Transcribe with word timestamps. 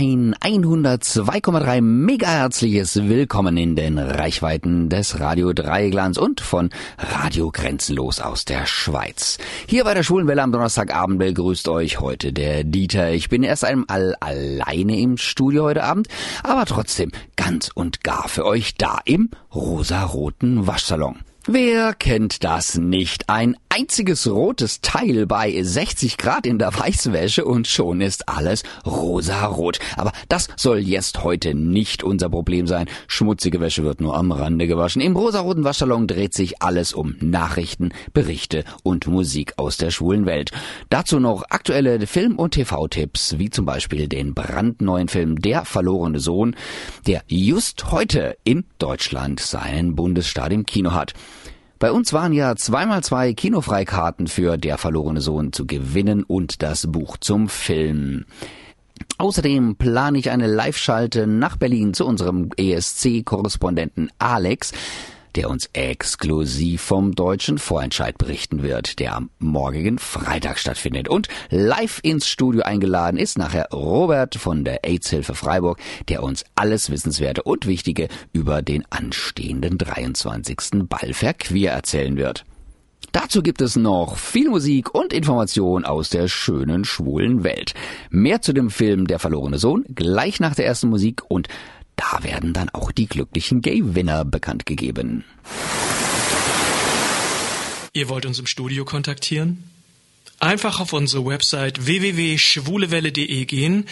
ein 0.00 0.34
102,3 0.34 1.82
mega 1.82 2.26
herzliches 2.26 3.06
Willkommen 3.06 3.58
in 3.58 3.76
den 3.76 3.98
Reichweiten 3.98 4.88
des 4.88 5.20
Radio 5.20 5.52
Dreiglanz 5.52 6.16
und 6.16 6.40
von 6.40 6.70
Radio 6.96 7.50
Grenzenlos 7.50 8.18
aus 8.18 8.46
der 8.46 8.64
Schweiz. 8.64 9.36
Hier 9.66 9.84
bei 9.84 9.92
der 9.92 10.02
Schwulenwelle 10.02 10.40
am 10.40 10.52
Donnerstagabend 10.52 11.18
begrüßt 11.18 11.68
euch 11.68 12.00
heute 12.00 12.32
der 12.32 12.64
Dieter. 12.64 13.10
Ich 13.10 13.28
bin 13.28 13.42
erst 13.42 13.62
einmal 13.62 14.16
alleine 14.20 14.98
im 14.98 15.18
Studio 15.18 15.64
heute 15.64 15.84
Abend, 15.84 16.08
aber 16.44 16.64
trotzdem 16.64 17.12
ganz 17.36 17.70
und 17.74 18.02
gar 18.02 18.26
für 18.30 18.46
euch 18.46 18.76
da 18.76 19.00
im 19.04 19.28
rosaroten 19.54 20.66
Waschsalon. 20.66 21.16
Wer 21.46 21.94
kennt 21.94 22.44
das 22.44 22.76
nicht? 22.76 23.30
Ein 23.30 23.56
einziges 23.70 24.28
rotes 24.28 24.82
Teil 24.82 25.24
bei 25.26 25.62
60 25.62 26.18
Grad 26.18 26.44
in 26.44 26.58
der 26.58 26.78
Weißwäsche 26.78 27.46
und 27.46 27.66
schon 27.66 28.02
ist 28.02 28.28
alles 28.28 28.62
rosarot. 28.84 29.78
Aber 29.96 30.12
das 30.28 30.48
soll 30.56 30.80
jetzt 30.80 31.24
heute 31.24 31.54
nicht 31.54 32.04
unser 32.04 32.28
Problem 32.28 32.66
sein. 32.66 32.90
Schmutzige 33.06 33.58
Wäsche 33.58 33.84
wird 33.84 34.02
nur 34.02 34.18
am 34.18 34.32
Rande 34.32 34.66
gewaschen. 34.66 35.00
Im 35.00 35.16
rosaroten 35.16 35.64
Waschsalon 35.64 36.06
dreht 36.06 36.34
sich 36.34 36.60
alles 36.60 36.92
um 36.92 37.16
Nachrichten, 37.20 37.92
Berichte 38.12 38.64
und 38.82 39.06
Musik 39.06 39.54
aus 39.56 39.78
der 39.78 39.90
schwulen 39.90 40.26
Welt. 40.26 40.50
Dazu 40.90 41.20
noch 41.20 41.44
aktuelle 41.48 42.06
Film- 42.06 42.38
und 42.38 42.50
TV-Tipps, 42.52 43.38
wie 43.38 43.48
zum 43.48 43.64
Beispiel 43.64 44.08
den 44.08 44.34
brandneuen 44.34 45.08
Film 45.08 45.40
Der 45.40 45.64
verlorene 45.64 46.20
Sohn, 46.20 46.54
der 47.06 47.22
just 47.28 47.90
heute 47.92 48.36
in 48.44 48.64
Deutschland 48.78 49.40
seinen 49.40 49.94
Bundesstaat 49.96 50.52
im 50.52 50.66
Kino 50.66 50.92
hat. 50.92 51.14
Bei 51.80 51.92
uns 51.92 52.12
waren 52.12 52.34
ja 52.34 52.56
zweimal 52.56 53.02
zwei 53.02 53.32
Kinofreikarten 53.32 54.26
für 54.26 54.58
Der 54.58 54.76
verlorene 54.76 55.22
Sohn 55.22 55.50
zu 55.54 55.66
gewinnen 55.66 56.24
und 56.24 56.62
das 56.62 56.86
Buch 56.92 57.16
zum 57.16 57.48
Film. 57.48 58.26
Außerdem 59.16 59.76
plane 59.76 60.18
ich 60.18 60.30
eine 60.30 60.46
Live-Schalte 60.46 61.26
nach 61.26 61.56
Berlin 61.56 61.94
zu 61.94 62.04
unserem 62.04 62.50
ESC-Korrespondenten 62.54 64.10
Alex 64.18 64.72
der 65.36 65.50
uns 65.50 65.70
exklusiv 65.72 66.80
vom 66.80 67.14
deutschen 67.14 67.58
Vorentscheid 67.58 68.18
berichten 68.18 68.62
wird, 68.62 68.98
der 68.98 69.16
am 69.16 69.30
morgigen 69.38 69.98
Freitag 69.98 70.58
stattfindet. 70.58 71.08
Und 71.08 71.28
live 71.50 72.00
ins 72.02 72.28
Studio 72.28 72.62
eingeladen 72.62 73.18
ist 73.18 73.38
nachher 73.38 73.68
Robert 73.72 74.34
von 74.36 74.64
der 74.64 74.84
AIDS-Hilfe 74.84 75.34
Freiburg, 75.34 75.78
der 76.08 76.22
uns 76.22 76.44
alles 76.54 76.90
Wissenswerte 76.90 77.42
und 77.42 77.66
Wichtige 77.66 78.08
über 78.32 78.62
den 78.62 78.84
anstehenden 78.90 79.78
23. 79.78 80.86
Ballfair 80.88 81.34
Queer 81.34 81.72
erzählen 81.72 82.16
wird. 82.16 82.44
Dazu 83.12 83.42
gibt 83.42 83.60
es 83.60 83.74
noch 83.74 84.16
viel 84.16 84.48
Musik 84.50 84.94
und 84.94 85.12
Information 85.12 85.84
aus 85.84 86.10
der 86.10 86.28
schönen 86.28 86.84
schwulen 86.84 87.42
Welt. 87.42 87.74
Mehr 88.10 88.40
zu 88.40 88.52
dem 88.52 88.70
Film 88.70 89.06
Der 89.08 89.18
verlorene 89.18 89.58
Sohn 89.58 89.84
gleich 89.92 90.38
nach 90.38 90.54
der 90.54 90.66
ersten 90.66 90.88
Musik 90.88 91.22
und 91.28 91.48
da 92.00 92.22
werden 92.22 92.52
dann 92.52 92.70
auch 92.70 92.92
die 92.92 93.06
glücklichen 93.06 93.60
Gay-Winner 93.60 94.24
bekannt 94.24 94.64
gegeben. 94.64 95.24
Ihr 97.92 98.08
wollt 98.08 98.24
uns 98.24 98.38
im 98.38 98.46
Studio 98.46 98.84
kontaktieren? 98.86 99.64
Einfach 100.38 100.80
auf 100.80 100.94
unsere 100.94 101.26
Website 101.26 101.84
www.schwulewelle.de 101.84 103.44
gehen, 103.44 103.86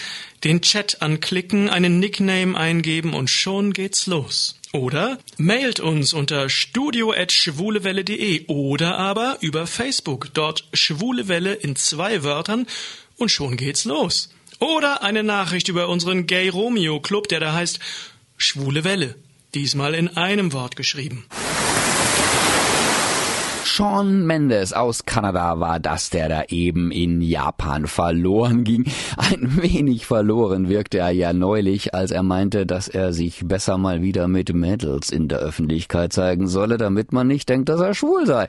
den 0.45 0.63
Chat 0.63 1.03
anklicken, 1.03 1.69
einen 1.69 1.99
Nickname 1.99 2.57
eingeben 2.57 3.13
und 3.13 3.29
schon 3.29 3.75
geht's 3.75 4.07
los. 4.07 4.59
Oder 4.73 5.19
mailt 5.37 5.81
uns 5.81 6.15
unter 6.15 6.49
studio.schwulewelle.de 6.49 8.47
oder 8.47 8.97
aber 8.97 9.37
über 9.41 9.67
Facebook, 9.67 10.31
dort 10.33 10.67
Schwulewelle 10.73 11.53
in 11.53 11.77
zwei 11.77 12.23
Wörtern 12.23 12.67
und 13.17 13.31
schon 13.31 13.59
geht's 13.59 13.85
los. 13.85 14.31
Oder 14.61 15.03
eine 15.03 15.23
Nachricht 15.23 15.69
über 15.69 15.89
unseren 15.89 16.27
Gay 16.27 16.49
Romeo 16.49 17.01
Club, 17.01 17.29
der 17.29 17.41
da 17.41 17.53
heißt 17.53 17.79
Schwule 18.37 18.85
Welle. 18.85 19.15
Diesmal 19.55 19.95
in 19.95 20.09
einem 20.17 20.53
Wort 20.53 20.77
geschrieben. 20.77 21.27
Sean 23.65 24.27
Mendes 24.27 24.73
aus 24.73 25.05
Kanada 25.05 25.61
war 25.61 25.79
das, 25.79 26.11
der 26.11 26.29
da 26.29 26.43
eben 26.49 26.91
in 26.91 27.21
Japan 27.21 27.87
verloren 27.87 28.65
ging. 28.65 28.87
Ein 29.17 29.63
wenig 29.63 30.05
verloren 30.05 30.69
wirkte 30.69 30.99
er 30.99 31.11
ja 31.11 31.33
neulich, 31.33 31.95
als 31.95 32.11
er 32.11 32.25
meinte, 32.25 32.67
dass 32.67 32.89
er 32.89 33.13
sich 33.13 33.43
besser 33.45 33.79
mal 33.79 34.03
wieder 34.03 34.27
mit 34.27 34.53
Mädels 34.53 35.11
in 35.11 35.29
der 35.29 35.39
Öffentlichkeit 35.39 36.13
zeigen 36.13 36.49
solle, 36.49 36.77
damit 36.77 37.13
man 37.13 37.29
nicht 37.29 37.49
denkt, 37.49 37.69
dass 37.69 37.81
er 37.81 37.95
schwul 37.95 38.27
sei. 38.27 38.49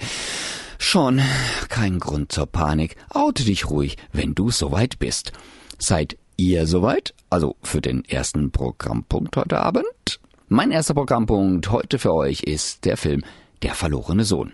Sean, 0.79 1.21
kein 1.67 1.99
Grund 1.99 2.31
zur 2.31 2.47
Panik. 2.47 2.95
Oute 3.13 3.43
dich 3.43 3.69
ruhig, 3.69 3.97
wenn 4.11 4.33
du 4.33 4.49
soweit 4.49 4.97
bist. 4.97 5.33
Seid 5.81 6.17
ihr 6.35 6.67
soweit? 6.67 7.13
Also 7.29 7.55
für 7.63 7.79
den 7.79 8.03
ersten 8.03 8.51
Programmpunkt 8.51 9.37
heute 9.37 9.59
Abend? 9.59 10.19
Mein 10.49 10.71
erster 10.71 10.93
Programmpunkt 10.93 11.71
heute 11.71 11.99
für 11.99 12.13
euch 12.13 12.43
ist 12.43 12.83
der 12.83 12.97
Film 12.97 13.23
Der 13.63 13.75
verlorene 13.75 14.25
Sohn. 14.25 14.51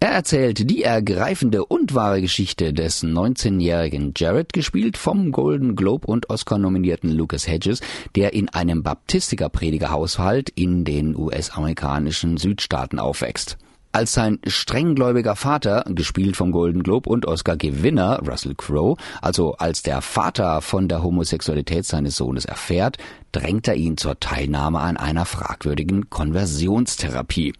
Er 0.00 0.10
erzählt 0.10 0.70
die 0.70 0.82
ergreifende 0.82 1.64
und 1.66 1.94
wahre 1.94 2.20
Geschichte 2.20 2.72
des 2.72 3.04
19-jährigen 3.04 4.14
Jared, 4.16 4.52
gespielt 4.52 4.96
vom 4.96 5.32
Golden 5.32 5.76
Globe 5.76 6.06
und 6.06 6.30
Oscar 6.30 6.58
nominierten 6.58 7.10
Lucas 7.10 7.46
Hedges, 7.46 7.80
der 8.14 8.32
in 8.32 8.48
einem 8.48 8.82
Baptistiker-Predigerhaushalt 8.82 10.48
in 10.50 10.84
den 10.84 11.14
US-amerikanischen 11.14 12.38
Südstaaten 12.38 12.98
aufwächst. 12.98 13.58
Als 13.94 14.12
sein 14.12 14.40
strenggläubiger 14.44 15.36
Vater, 15.36 15.84
gespielt 15.86 16.36
vom 16.36 16.50
Golden 16.50 16.82
Globe 16.82 17.08
und 17.08 17.26
Oscar-Gewinner 17.26 18.22
Russell 18.26 18.56
Crowe, 18.56 18.96
also 19.22 19.54
als 19.54 19.84
der 19.84 20.00
Vater 20.00 20.62
von 20.62 20.88
der 20.88 21.04
Homosexualität 21.04 21.86
seines 21.86 22.16
Sohnes 22.16 22.44
erfährt, 22.44 22.98
drängt 23.30 23.68
er 23.68 23.76
ihn 23.76 23.96
zur 23.96 24.18
Teilnahme 24.18 24.80
an 24.80 24.96
einer 24.96 25.24
fragwürdigen 25.24 26.10
Konversionstherapie. 26.10 27.52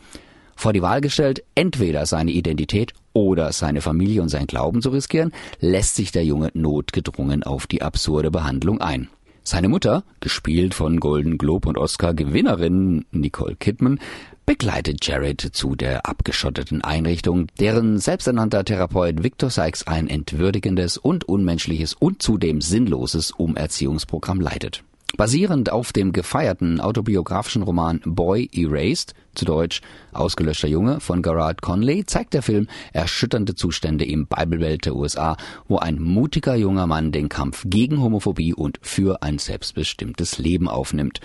Vor 0.56 0.72
die 0.72 0.82
Wahl 0.82 1.00
gestellt, 1.00 1.44
entweder 1.54 2.04
seine 2.04 2.32
Identität 2.32 2.94
oder 3.12 3.52
seine 3.52 3.80
Familie 3.80 4.20
und 4.20 4.28
sein 4.28 4.48
Glauben 4.48 4.82
zu 4.82 4.90
riskieren, 4.90 5.30
lässt 5.60 5.94
sich 5.94 6.10
der 6.10 6.24
Junge 6.24 6.50
notgedrungen 6.52 7.44
auf 7.44 7.68
die 7.68 7.80
absurde 7.80 8.32
Behandlung 8.32 8.80
ein. 8.80 9.08
Seine 9.46 9.68
Mutter, 9.68 10.04
gespielt 10.20 10.72
von 10.72 10.98
Golden 11.00 11.36
Globe 11.36 11.68
und 11.68 11.76
Oscar 11.76 12.14
Gewinnerin 12.14 13.04
Nicole 13.12 13.56
Kidman, 13.56 14.00
begleitet 14.46 15.06
Jared 15.06 15.42
zu 15.42 15.74
der 15.74 16.06
abgeschotteten 16.06 16.82
Einrichtung, 16.82 17.48
deren 17.60 17.98
selbsternannter 17.98 18.64
Therapeut 18.64 19.22
Victor 19.22 19.50
Sykes 19.50 19.86
ein 19.86 20.08
entwürdigendes 20.08 20.96
und 20.96 21.28
unmenschliches 21.28 21.92
und 21.92 22.22
zudem 22.22 22.62
sinnloses 22.62 23.32
Umerziehungsprogramm 23.32 24.40
leitet. 24.40 24.82
Basierend 25.16 25.70
auf 25.70 25.92
dem 25.92 26.10
gefeierten 26.12 26.80
autobiografischen 26.80 27.62
Roman 27.62 28.00
Boy 28.04 28.50
Erased, 28.52 29.14
zu 29.36 29.44
Deutsch 29.44 29.80
Ausgelöschter 30.12 30.66
Junge 30.66 30.98
von 30.98 31.22
Gerard 31.22 31.62
Conley, 31.62 32.04
zeigt 32.04 32.34
der 32.34 32.42
Film 32.42 32.66
erschütternde 32.92 33.54
Zustände 33.54 34.04
im 34.04 34.26
Bibelwelt 34.26 34.86
der 34.86 34.96
USA, 34.96 35.36
wo 35.68 35.78
ein 35.78 36.02
mutiger 36.02 36.56
junger 36.56 36.88
Mann 36.88 37.12
den 37.12 37.28
Kampf 37.28 37.62
gegen 37.66 38.02
Homophobie 38.02 38.54
und 38.54 38.80
für 38.82 39.22
ein 39.22 39.38
selbstbestimmtes 39.38 40.38
Leben 40.38 40.66
aufnimmt. 40.66 41.20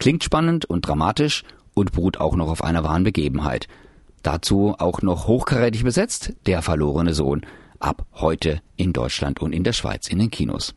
Klingt 0.00 0.24
spannend 0.24 0.64
und 0.64 0.88
dramatisch 0.88 1.44
und 1.72 1.92
beruht 1.92 2.18
auch 2.18 2.34
noch 2.34 2.48
auf 2.48 2.64
einer 2.64 2.82
wahren 2.82 3.04
Begebenheit. 3.04 3.68
Dazu 4.24 4.74
auch 4.76 5.02
noch 5.02 5.28
hochkarätig 5.28 5.84
besetzt 5.84 6.32
der 6.46 6.62
verlorene 6.62 7.14
Sohn. 7.14 7.46
Ab 7.78 8.06
heute 8.14 8.60
in 8.76 8.92
Deutschland 8.92 9.40
und 9.40 9.52
in 9.52 9.62
der 9.62 9.72
Schweiz 9.72 10.08
in 10.08 10.18
den 10.18 10.32
Kinos. 10.32 10.74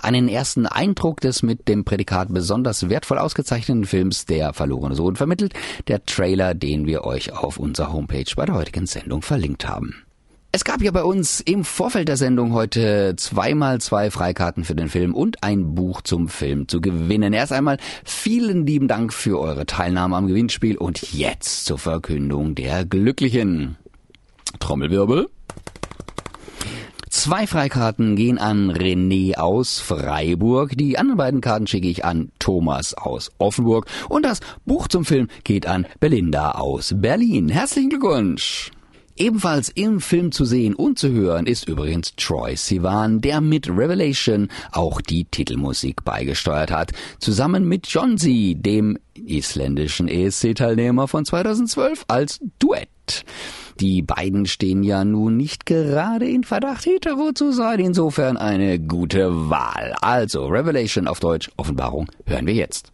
Einen 0.00 0.28
ersten 0.28 0.66
Eindruck 0.66 1.20
des 1.20 1.42
mit 1.42 1.68
dem 1.68 1.84
Prädikat 1.84 2.32
besonders 2.32 2.88
wertvoll 2.88 3.18
ausgezeichneten 3.18 3.84
Films 3.84 4.26
Der 4.26 4.52
verlorene 4.52 4.94
Sohn 4.94 5.16
vermittelt 5.16 5.54
der 5.88 6.04
Trailer, 6.04 6.54
den 6.54 6.86
wir 6.86 7.04
euch 7.04 7.32
auf 7.32 7.58
unserer 7.58 7.92
Homepage 7.92 8.30
bei 8.36 8.46
der 8.46 8.54
heutigen 8.54 8.86
Sendung 8.86 9.22
verlinkt 9.22 9.68
haben. 9.68 10.06
Es 10.52 10.64
gab 10.64 10.80
ja 10.80 10.90
bei 10.90 11.02
uns 11.04 11.40
im 11.40 11.64
Vorfeld 11.64 12.08
der 12.08 12.16
Sendung 12.16 12.54
heute 12.54 13.14
zweimal 13.16 13.78
zwei 13.82 14.10
Freikarten 14.10 14.64
für 14.64 14.74
den 14.74 14.88
Film 14.88 15.14
und 15.14 15.42
ein 15.42 15.74
Buch 15.74 16.00
zum 16.00 16.28
Film 16.28 16.66
zu 16.66 16.80
gewinnen. 16.80 17.34
Erst 17.34 17.52
einmal 17.52 17.76
vielen 18.04 18.64
lieben 18.64 18.88
Dank 18.88 19.12
für 19.12 19.38
eure 19.38 19.66
Teilnahme 19.66 20.16
am 20.16 20.26
Gewinnspiel 20.26 20.78
und 20.78 21.12
jetzt 21.12 21.66
zur 21.66 21.78
Verkündung 21.78 22.54
der 22.54 22.86
Glücklichen. 22.86 23.76
Trommelwirbel. 24.58 25.28
Zwei 27.16 27.46
Freikarten 27.46 28.14
gehen 28.14 28.36
an 28.36 28.70
René 28.70 29.36
aus 29.38 29.80
Freiburg. 29.80 30.76
Die 30.76 30.98
anderen 30.98 31.16
beiden 31.16 31.40
Karten 31.40 31.66
schicke 31.66 31.88
ich 31.88 32.04
an 32.04 32.30
Thomas 32.38 32.92
aus 32.92 33.32
Offenburg. 33.38 33.86
Und 34.10 34.26
das 34.26 34.40
Buch 34.66 34.86
zum 34.86 35.06
Film 35.06 35.28
geht 35.42 35.66
an 35.66 35.86
Belinda 35.98 36.50
aus 36.52 36.92
Berlin. 36.94 37.48
Herzlichen 37.48 37.88
Glückwunsch! 37.88 38.70
Ebenfalls 39.16 39.70
im 39.70 40.02
Film 40.02 40.30
zu 40.30 40.44
sehen 40.44 40.74
und 40.74 40.98
zu 40.98 41.10
hören 41.10 41.46
ist 41.46 41.66
übrigens 41.66 42.14
Troy 42.16 42.54
Sivan, 42.54 43.22
der 43.22 43.40
mit 43.40 43.66
Revelation 43.70 44.48
auch 44.72 45.00
die 45.00 45.24
Titelmusik 45.24 46.04
beigesteuert 46.04 46.70
hat, 46.70 46.92
zusammen 47.18 47.66
mit 47.66 47.86
John 47.86 48.18
Z, 48.18 48.56
dem 48.58 48.98
isländischen 49.14 50.08
ESC-Teilnehmer 50.08 51.08
von 51.08 51.24
2012, 51.24 52.04
als 52.08 52.40
Duett. 52.58 53.24
Die 53.80 54.00
beiden 54.00 54.46
stehen 54.46 54.82
ja 54.82 55.04
nun 55.04 55.36
nicht 55.36 55.66
gerade 55.66 56.26
in 56.26 56.44
Verdacht, 56.44 56.86
hetero 56.86 57.32
zu 57.32 57.52
sein, 57.52 57.78
insofern 57.78 58.38
eine 58.38 58.78
gute 58.78 59.50
Wahl. 59.50 59.94
Also 60.00 60.46
Revelation 60.46 61.06
auf 61.06 61.20
Deutsch, 61.20 61.50
Offenbarung, 61.56 62.06
hören 62.26 62.46
wir 62.46 62.54
jetzt. 62.54 62.90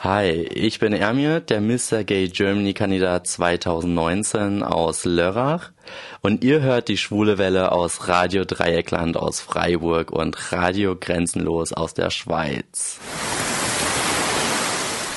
Hi, 0.00 0.28
ich 0.32 0.80
bin 0.80 0.92
Ermir, 0.92 1.40
der 1.40 1.62
Mr. 1.62 2.04
Gay 2.04 2.28
Germany 2.28 2.74
Kandidat 2.74 3.26
2019 3.26 4.62
aus 4.62 5.06
Lörrach 5.06 5.72
und 6.20 6.44
ihr 6.44 6.60
hört 6.60 6.88
die 6.88 6.98
schwule 6.98 7.38
Welle 7.38 7.72
aus 7.72 8.06
Radio 8.06 8.44
Dreieckland 8.44 9.16
aus 9.16 9.40
Freiburg 9.40 10.12
und 10.12 10.52
Radio 10.52 10.94
Grenzenlos 10.94 11.72
aus 11.72 11.94
der 11.94 12.10
Schweiz. 12.10 13.00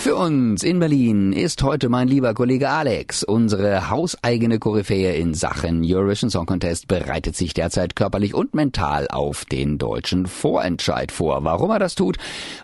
Für 0.07 0.15
uns 0.15 0.63
in 0.63 0.80
Berlin 0.80 1.33
ist 1.33 1.62
heute 1.63 1.89
mein 1.89 2.07
lieber 2.07 2.33
Kollege 2.33 2.69
Alex. 2.69 3.25
Unsere 3.25 3.89
hauseigene 3.89 4.57
Koryphäe 4.57 5.13
in 5.18 5.33
Sachen 5.33 5.81
Eurovision 5.83 6.30
Song 6.30 6.45
Contest 6.45 6.88
bereitet 6.88 7.36
sich 7.36 7.54
derzeit 7.54 7.98
körperlich 7.98 8.33
und 8.33 8.54
mental 8.54 9.09
auf 9.09 9.44
den 9.44 9.77
deutschen 9.77 10.25
Vorentscheid 10.25 11.12
vor. 11.12 11.44
Warum 11.44 11.71
er 11.71 11.80
das 11.80 11.95
tut, 11.95 12.15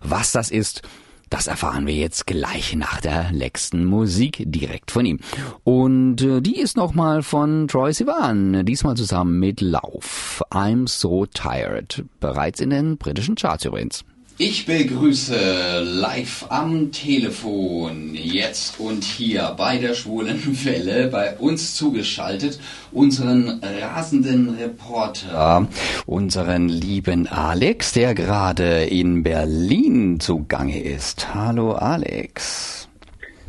was 0.01 0.31
das 0.31 0.51
ist 0.51 0.83
das 1.29 1.47
erfahren 1.47 1.87
wir 1.87 1.95
jetzt 1.95 2.27
gleich 2.27 2.75
nach 2.75 3.01
der 3.01 3.31
letzten 3.33 3.83
Musik 3.85 4.43
direkt 4.45 4.91
von 4.91 5.05
ihm. 5.05 5.19
Und 5.63 6.21
äh, 6.21 6.41
die 6.41 6.59
ist 6.59 6.77
nochmal 6.77 7.23
von 7.23 7.67
Troy 7.67 7.91
Sivan, 7.91 8.65
diesmal 8.65 8.95
zusammen 8.95 9.39
mit 9.39 9.59
Lauf. 9.59 10.43
I'm 10.51 10.87
So 10.87 11.25
Tired, 11.25 12.05
bereits 12.19 12.61
in 12.61 12.69
den 12.69 12.97
britischen 12.97 13.33
Charts 13.33 13.65
übrigens. 13.65 14.05
Ich 14.39 14.65
begrüße 14.65 15.83
live 15.83 16.47
am 16.49 16.91
Telefon 16.91 18.15
jetzt 18.15 18.79
und 18.79 19.03
hier 19.03 19.53
bei 19.55 19.77
der 19.77 19.93
schwulen 19.93 20.41
Welle 20.65 21.07
bei 21.09 21.37
uns 21.37 21.75
zugeschaltet 21.75 22.59
unseren 22.91 23.61
rasenden 23.63 24.57
Reporter, 24.59 25.67
unseren 26.07 26.67
lieben 26.67 27.27
Alex, 27.27 27.91
der 27.93 28.15
gerade 28.15 28.85
in 28.85 29.21
Berlin 29.21 30.19
zugange 30.19 30.81
ist. 30.81 31.35
Hallo 31.35 31.73
Alex. 31.73 32.89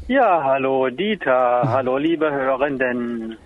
Ja, 0.06 0.44
hallo 0.44 0.90
Dieter, 0.90 1.62
hallo 1.64 1.96
liebe 1.96 2.30
Hörenden. 2.30 3.38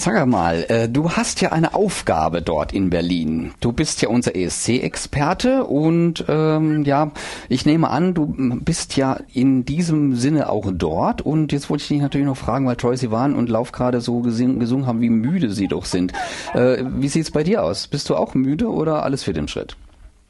Sag 0.00 0.26
mal, 0.26 0.64
äh, 0.68 0.88
du 0.88 1.10
hast 1.10 1.42
ja 1.42 1.52
eine 1.52 1.74
Aufgabe 1.74 2.40
dort 2.40 2.72
in 2.72 2.88
Berlin. 2.88 3.52
Du 3.60 3.70
bist 3.70 4.00
ja 4.00 4.08
unser 4.08 4.34
ESC-Experte 4.34 5.64
und 5.64 6.24
ähm, 6.26 6.84
ja, 6.84 7.10
ich 7.50 7.66
nehme 7.66 7.90
an, 7.90 8.14
du 8.14 8.34
bist 8.64 8.96
ja 8.96 9.18
in 9.34 9.66
diesem 9.66 10.14
Sinne 10.14 10.48
auch 10.48 10.70
dort. 10.72 11.20
Und 11.20 11.52
jetzt 11.52 11.68
wollte 11.68 11.82
ich 11.82 11.88
dich 11.88 12.00
natürlich 12.00 12.26
noch 12.26 12.38
fragen, 12.38 12.66
weil 12.66 12.76
Troy 12.76 12.96
Sivan 12.96 13.34
und 13.34 13.50
Lauf 13.50 13.72
gerade 13.72 14.00
so 14.00 14.20
gesungen, 14.20 14.58
gesungen 14.58 14.86
haben, 14.86 15.02
wie 15.02 15.10
müde 15.10 15.50
sie 15.50 15.68
doch 15.68 15.84
sind. 15.84 16.14
Äh, 16.54 16.82
wie 16.82 17.08
sieht's 17.08 17.30
bei 17.30 17.42
dir 17.42 17.62
aus? 17.62 17.86
Bist 17.86 18.08
du 18.08 18.16
auch 18.16 18.32
müde 18.32 18.70
oder 18.70 19.02
alles 19.02 19.24
fit 19.24 19.36
im 19.36 19.48
Schritt? 19.48 19.76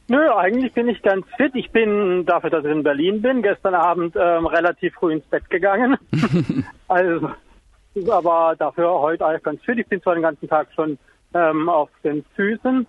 Nö, 0.09 0.19
eigentlich 0.35 0.73
bin 0.73 0.89
ich 0.89 1.01
ganz 1.01 1.25
fit. 1.37 1.55
Ich 1.55 1.71
bin 1.71 2.25
dafür, 2.25 2.49
dass 2.49 2.65
ich 2.65 2.71
in 2.71 2.83
Berlin 2.83 3.21
bin, 3.21 3.41
gestern 3.41 3.75
Abend 3.75 4.17
ähm, 4.19 4.47
relativ 4.47 4.95
früh 4.95 5.13
ins 5.13 5.23
Bett 5.27 5.49
gegangen. 5.49 5.95
also 6.89 7.29
aber 8.09 8.55
dafür 8.57 8.89
heute 8.99 9.25
eigentlich 9.25 9.43
ganz 9.43 9.61
fit. 9.63 9.77
Ich 9.77 9.87
bin 9.87 10.01
zwar 10.01 10.15
den 10.15 10.23
ganzen 10.23 10.47
Tag 10.47 10.67
schon 10.75 10.97
ähm, 11.33 11.69
auf 11.69 11.89
den 12.03 12.23
Füßen, 12.35 12.87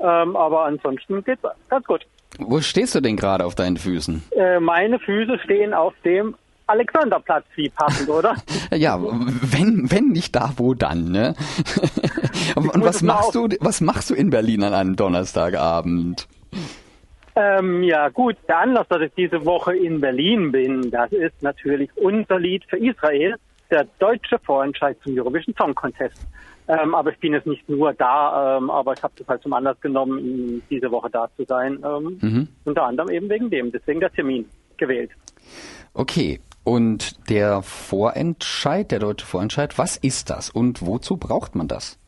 ähm, 0.00 0.36
aber 0.36 0.64
ansonsten 0.64 1.22
geht's 1.24 1.42
ganz 1.68 1.86
gut. 1.86 2.06
Wo 2.38 2.60
stehst 2.60 2.94
du 2.94 3.00
denn 3.00 3.16
gerade 3.16 3.44
auf 3.44 3.54
deinen 3.54 3.76
Füßen? 3.76 4.22
Äh, 4.30 4.60
meine 4.60 4.98
Füße 4.98 5.38
stehen 5.44 5.74
auf 5.74 5.94
dem 6.04 6.34
Alexanderplatz, 6.66 7.44
wie 7.54 7.68
passend, 7.68 8.08
oder? 8.08 8.36
ja, 8.72 8.98
wenn, 9.00 9.90
wenn 9.90 10.08
nicht 10.08 10.34
da, 10.34 10.52
wo 10.56 10.74
dann, 10.74 11.10
ne? 11.10 11.34
Und 12.56 12.84
was 12.84 13.02
machst 13.02 13.34
du, 13.34 13.48
was 13.60 13.80
machst 13.80 14.10
du 14.10 14.14
in 14.14 14.30
Berlin 14.30 14.62
an 14.64 14.72
einem 14.72 14.96
Donnerstagabend? 14.96 16.28
Ähm, 17.34 17.82
ja 17.82 18.08
gut, 18.08 18.36
der 18.48 18.58
Anlass, 18.58 18.86
dass 18.88 19.00
ich 19.02 19.12
diese 19.16 19.44
Woche 19.44 19.74
in 19.74 20.00
Berlin 20.00 20.52
bin, 20.52 20.90
das 20.90 21.12
ist 21.12 21.42
natürlich 21.42 21.90
unser 21.96 22.38
Lied 22.38 22.64
für 22.68 22.76
Israel 22.78 23.36
der 23.72 23.86
deutsche 23.98 24.38
Vorentscheid 24.38 24.96
zum 25.02 25.18
Eurovision 25.18 25.54
Song 25.56 25.74
Contest. 25.74 26.20
Ähm, 26.68 26.94
aber 26.94 27.10
ich 27.10 27.18
bin 27.18 27.32
jetzt 27.32 27.46
nicht 27.46 27.68
nur 27.68 27.92
da, 27.92 28.58
ähm, 28.58 28.70
aber 28.70 28.92
ich 28.92 29.02
habe 29.02 29.14
das 29.16 29.26
halt 29.26 29.42
zum 29.42 29.52
Anlass 29.52 29.80
genommen, 29.80 30.62
diese 30.70 30.90
Woche 30.92 31.10
da 31.10 31.28
zu 31.36 31.44
sein. 31.44 31.82
Ähm, 31.84 32.18
mhm. 32.20 32.48
Unter 32.64 32.84
anderem 32.84 33.10
eben 33.10 33.28
wegen 33.28 33.50
dem, 33.50 33.72
deswegen 33.72 33.98
der 33.98 34.12
Termin 34.12 34.48
gewählt. 34.76 35.10
Okay, 35.94 36.40
und 36.64 37.28
der 37.28 37.62
Vorentscheid, 37.62 38.90
der 38.92 39.00
deutsche 39.00 39.26
Vorentscheid, 39.26 39.76
was 39.78 39.96
ist 39.96 40.30
das 40.30 40.50
und 40.50 40.86
wozu 40.86 41.16
braucht 41.16 41.56
man 41.56 41.66
das? 41.66 41.98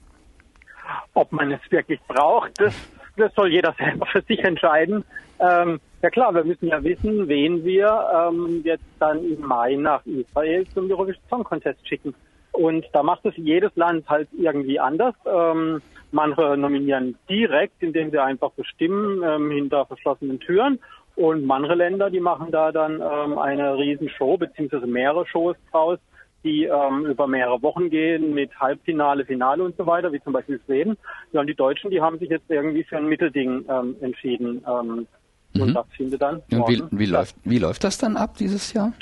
Ob 1.14 1.32
man 1.32 1.50
es 1.50 1.60
wirklich 1.70 2.00
braucht, 2.06 2.52
das, 2.60 2.74
das 3.16 3.34
soll 3.34 3.50
jeder 3.50 3.74
selber 3.78 4.06
für 4.06 4.22
sich 4.22 4.38
entscheiden. 4.44 5.04
Ähm, 5.44 5.80
ja 6.02 6.10
klar, 6.10 6.34
wir 6.34 6.44
müssen 6.44 6.68
ja 6.68 6.82
wissen, 6.82 7.28
wen 7.28 7.64
wir 7.64 8.08
ähm, 8.14 8.62
jetzt 8.64 8.84
dann 8.98 9.24
im 9.24 9.40
Mai 9.40 9.74
nach 9.74 10.04
Israel 10.06 10.66
zum 10.68 10.90
Eurovision 10.90 11.22
Song 11.28 11.44
Contest 11.44 11.86
schicken. 11.86 12.14
Und 12.52 12.86
da 12.92 13.02
macht 13.02 13.26
es 13.26 13.34
jedes 13.36 13.74
Land 13.74 14.08
halt 14.08 14.28
irgendwie 14.32 14.78
anders. 14.78 15.14
Ähm, 15.26 15.82
manche 16.12 16.56
nominieren 16.56 17.16
direkt, 17.28 17.82
indem 17.82 18.10
sie 18.10 18.22
einfach 18.22 18.52
bestimmen 18.52 19.22
ähm, 19.24 19.50
hinter 19.50 19.86
verschlossenen 19.86 20.38
Türen. 20.38 20.78
Und 21.16 21.44
manche 21.44 21.74
Länder, 21.74 22.10
die 22.10 22.20
machen 22.20 22.50
da 22.50 22.72
dann 22.72 23.00
ähm, 23.00 23.38
eine 23.38 23.76
Riesenshow 23.76 24.36
beziehungsweise 24.36 24.86
mehrere 24.86 25.26
Shows 25.26 25.56
draus, 25.70 25.98
die 26.44 26.64
ähm, 26.64 27.06
über 27.06 27.26
mehrere 27.26 27.62
Wochen 27.62 27.90
gehen 27.90 28.34
mit 28.34 28.54
Halbfinale, 28.60 29.24
Finale 29.24 29.64
und 29.64 29.76
so 29.76 29.86
weiter, 29.86 30.12
wie 30.12 30.22
zum 30.22 30.32
Beispiel 30.32 30.60
Schweden. 30.66 30.96
Ja, 31.32 31.40
und 31.40 31.46
die 31.46 31.54
Deutschen, 31.54 31.90
die 31.90 32.00
haben 32.00 32.18
sich 32.18 32.28
jetzt 32.28 32.50
irgendwie 32.50 32.84
für 32.84 32.98
ein 32.98 33.06
Mittelding 33.06 33.64
ähm, 33.68 33.96
entschieden. 34.00 34.64
Ähm, 34.68 35.06
und 35.54 35.70
mhm. 35.70 35.74
das 35.74 35.86
findet 35.96 36.22
dann. 36.22 36.42
Und 36.50 36.68
wie, 36.68 36.82
wie, 36.90 37.06
läuft, 37.06 37.36
wie 37.44 37.58
läuft 37.58 37.84
das 37.84 37.98
dann 37.98 38.16
ab 38.16 38.36
dieses 38.36 38.72
Jahr? 38.72 38.92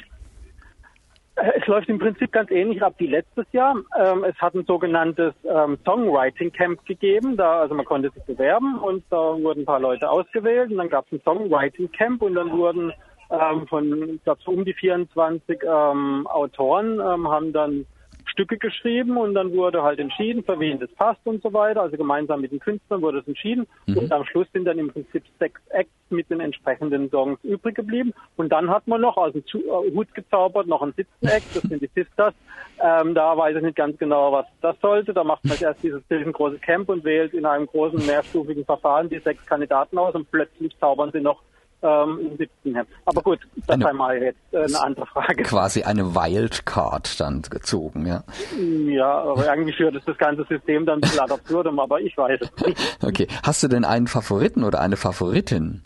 Äh, 1.36 1.52
es 1.60 1.66
läuft 1.66 1.88
im 1.88 1.98
Prinzip 1.98 2.32
ganz 2.32 2.50
ähnlich 2.50 2.82
ab 2.82 2.94
wie 2.98 3.06
letztes 3.06 3.46
Jahr. 3.52 3.76
Ähm, 3.98 4.24
es 4.24 4.36
hat 4.36 4.54
ein 4.54 4.64
sogenanntes 4.66 5.34
ähm, 5.44 5.78
Songwriting 5.84 6.52
Camp 6.52 6.84
gegeben. 6.84 7.36
Da, 7.36 7.60
also 7.60 7.74
man 7.74 7.84
konnte 7.84 8.10
sich 8.10 8.22
bewerben 8.24 8.78
und 8.78 9.04
da 9.10 9.16
wurden 9.16 9.62
ein 9.62 9.66
paar 9.66 9.80
Leute 9.80 10.08
ausgewählt 10.10 10.70
und 10.70 10.78
dann 10.78 10.88
gab 10.88 11.06
es 11.06 11.12
ein 11.12 11.22
Songwriting 11.24 11.90
Camp 11.92 12.22
und 12.22 12.34
dann 12.34 12.52
wurden 12.52 12.92
ähm, 13.30 13.66
von, 13.66 14.14
ich 14.14 14.24
glaube, 14.24 14.40
so 14.44 14.52
um 14.52 14.64
die 14.64 14.74
24 14.74 15.60
ähm, 15.62 16.26
Autoren 16.26 17.00
ähm, 17.00 17.28
haben 17.28 17.52
dann 17.52 17.86
Stücke 18.32 18.58
geschrieben 18.58 19.16
und 19.16 19.34
dann 19.34 19.52
wurde 19.52 19.82
halt 19.82 19.98
entschieden, 19.98 20.42
für 20.42 20.58
wen 20.58 20.80
das 20.80 20.90
passt 20.92 21.20
und 21.24 21.42
so 21.42 21.52
weiter. 21.52 21.82
Also 21.82 21.96
gemeinsam 21.96 22.40
mit 22.40 22.52
den 22.52 22.60
Künstlern 22.60 23.02
wurde 23.02 23.18
es 23.18 23.28
entschieden 23.28 23.66
mhm. 23.86 23.98
und 23.98 24.12
am 24.12 24.24
Schluss 24.24 24.46
sind 24.52 24.64
dann 24.64 24.78
im 24.78 24.88
Prinzip 24.88 25.22
sechs 25.38 25.60
Acts 25.70 25.92
mit 26.10 26.28
den 26.30 26.40
entsprechenden 26.40 27.10
Songs 27.10 27.38
übrig 27.42 27.74
geblieben. 27.74 28.12
Und 28.36 28.50
dann 28.50 28.70
hat 28.70 28.86
man 28.88 29.00
noch 29.00 29.16
aus 29.16 29.32
dem 29.32 29.42
äh, 29.54 29.94
Hut 29.94 30.12
gezaubert 30.14 30.66
noch 30.66 30.82
einen 30.82 30.92
siebten 30.94 31.26
Act, 31.26 31.54
das 31.54 31.62
sind 31.62 31.82
die 31.82 31.90
Sisters. 31.94 32.34
Ähm, 32.82 33.14
da 33.14 33.36
weiß 33.36 33.56
ich 33.56 33.62
nicht 33.62 33.76
ganz 33.76 33.98
genau, 33.98 34.32
was 34.32 34.46
das 34.60 34.76
sollte. 34.80 35.12
Da 35.12 35.24
macht 35.24 35.44
man 35.44 35.56
erst 35.60 35.82
dieses 35.82 36.02
riesengroße 36.10 36.58
Camp 36.58 36.88
und 36.88 37.04
wählt 37.04 37.34
in 37.34 37.46
einem 37.46 37.66
großen 37.66 38.04
mehrstufigen 38.06 38.64
Verfahren 38.64 39.08
die 39.08 39.18
sechs 39.18 39.44
Kandidaten 39.46 39.98
aus 39.98 40.14
und 40.14 40.30
plötzlich 40.30 40.76
zaubern 40.78 41.10
sie 41.12 41.20
noch 41.20 41.42
ähm, 41.82 42.18
im 42.20 42.36
siebten 42.36 42.74
Hemd. 42.74 42.88
Aber 43.04 43.22
gut, 43.22 43.40
das 43.66 43.74
eine, 43.74 43.98
war 43.98 44.14
jetzt 44.14 44.38
äh, 44.52 44.58
eine 44.58 44.80
andere 44.80 45.06
Frage. 45.06 45.42
Quasi 45.42 45.82
eine 45.82 46.14
Wildcard 46.14 47.20
dann 47.20 47.42
gezogen, 47.42 48.06
ja. 48.06 48.22
Ja, 48.58 49.22
aber 49.22 49.46
irgendwie 49.46 49.72
führt 49.72 49.96
es 49.96 50.04
das 50.04 50.16
ganze 50.18 50.44
System 50.44 50.86
dann 50.86 51.00
ad 51.02 51.32
absurdum, 51.32 51.78
aber 51.80 52.00
ich 52.00 52.16
weiß 52.16 52.40
es 52.40 52.66
nicht. 52.66 52.98
Okay, 53.02 53.26
hast 53.42 53.62
du 53.62 53.68
denn 53.68 53.84
einen 53.84 54.06
Favoriten 54.06 54.64
oder 54.64 54.80
eine 54.80 54.96
Favoritin? 54.96 55.82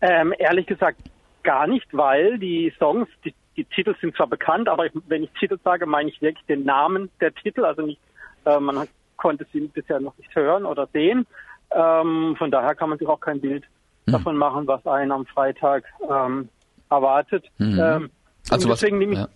Ähm, 0.00 0.34
ehrlich 0.38 0.66
gesagt 0.66 0.98
gar 1.42 1.66
nicht, 1.66 1.86
weil 1.92 2.38
die 2.38 2.72
Songs, 2.78 3.08
die, 3.24 3.34
die 3.56 3.64
Titel 3.64 3.94
sind 4.00 4.16
zwar 4.16 4.26
bekannt, 4.26 4.68
aber 4.68 4.86
ich, 4.86 4.92
wenn 5.08 5.22
ich 5.22 5.30
Titel 5.38 5.58
sage, 5.62 5.86
meine 5.86 6.10
ich 6.10 6.20
wirklich 6.22 6.44
den 6.46 6.64
Namen 6.64 7.10
der 7.20 7.34
Titel, 7.34 7.64
also 7.64 7.82
nicht, 7.82 8.00
äh, 8.44 8.58
man 8.58 8.78
hat, 8.78 8.88
konnte 9.16 9.46
sie 9.52 9.60
bisher 9.60 10.00
noch 10.00 10.16
nicht 10.18 10.34
hören 10.34 10.64
oder 10.64 10.88
sehen. 10.92 11.26
Ähm, 11.70 12.34
von 12.38 12.50
daher 12.50 12.74
kann 12.74 12.88
man 12.88 12.98
sich 12.98 13.08
auch 13.08 13.20
kein 13.20 13.40
Bild 13.40 13.64
hm. 14.06 14.12
davon 14.12 14.36
machen, 14.36 14.66
was 14.66 14.86
einen 14.86 15.12
am 15.12 15.26
Freitag 15.26 15.84
ähm, 16.08 16.48
erwartet. 16.90 17.44
Mhm. 17.58 17.78
Ähm, 17.80 18.10
also 18.50 18.68
deswegen 18.68 18.98
nehme 18.98 19.12
ich, 19.12 19.18
ja. 19.18 19.28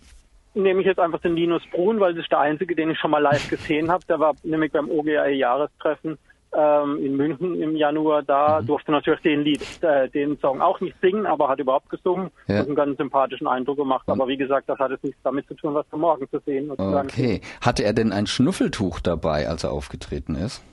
nehme 0.53 0.81
ich 0.81 0.87
jetzt 0.87 0.99
einfach 0.99 1.19
den 1.19 1.35
Linus 1.35 1.63
Brun, 1.71 1.99
weil 1.99 2.13
das 2.13 2.23
ist 2.23 2.31
der 2.31 2.39
einzige, 2.39 2.75
den 2.75 2.91
ich 2.91 2.99
schon 2.99 3.11
mal 3.11 3.21
live 3.21 3.49
gesehen 3.49 3.91
habe. 3.91 4.05
Der 4.07 4.19
war 4.19 4.33
nämlich 4.43 4.71
beim 4.71 4.89
OGA-Jahrestreffen 4.89 6.17
ähm, 6.53 7.03
in 7.03 7.15
München 7.15 7.61
im 7.61 7.75
Januar 7.75 8.23
da, 8.23 8.61
mhm. 8.61 8.67
durfte 8.67 8.91
natürlich 8.91 9.21
den 9.21 9.41
Lied, 9.41 9.61
äh, 9.81 10.09
den 10.09 10.37
Song 10.39 10.61
auch 10.61 10.81
nicht 10.81 10.95
singen, 11.01 11.25
aber 11.25 11.49
hat 11.49 11.59
überhaupt 11.59 11.89
gesungen 11.89 12.29
ja. 12.47 12.59
und 12.59 12.67
einen 12.67 12.75
ganz 12.75 12.97
sympathischen 12.97 13.47
Eindruck 13.47 13.77
gemacht. 13.77 14.07
Aber 14.07 14.27
wie 14.27 14.37
gesagt, 14.37 14.67
das 14.67 14.77
hat 14.79 14.91
jetzt 14.91 15.03
nichts 15.03 15.19
damit 15.23 15.47
zu 15.47 15.53
tun, 15.53 15.73
was 15.73 15.85
wir 15.91 15.99
morgen 15.99 16.29
zu 16.29 16.39
sehen. 16.45 16.71
Okay. 16.71 17.41
Hatte 17.61 17.83
er 17.83 17.93
denn 17.93 18.11
ein 18.11 18.27
Schnuffeltuch 18.27 18.99
dabei, 18.99 19.47
als 19.47 19.63
er 19.63 19.71
aufgetreten 19.71 20.35
ist? 20.35 20.63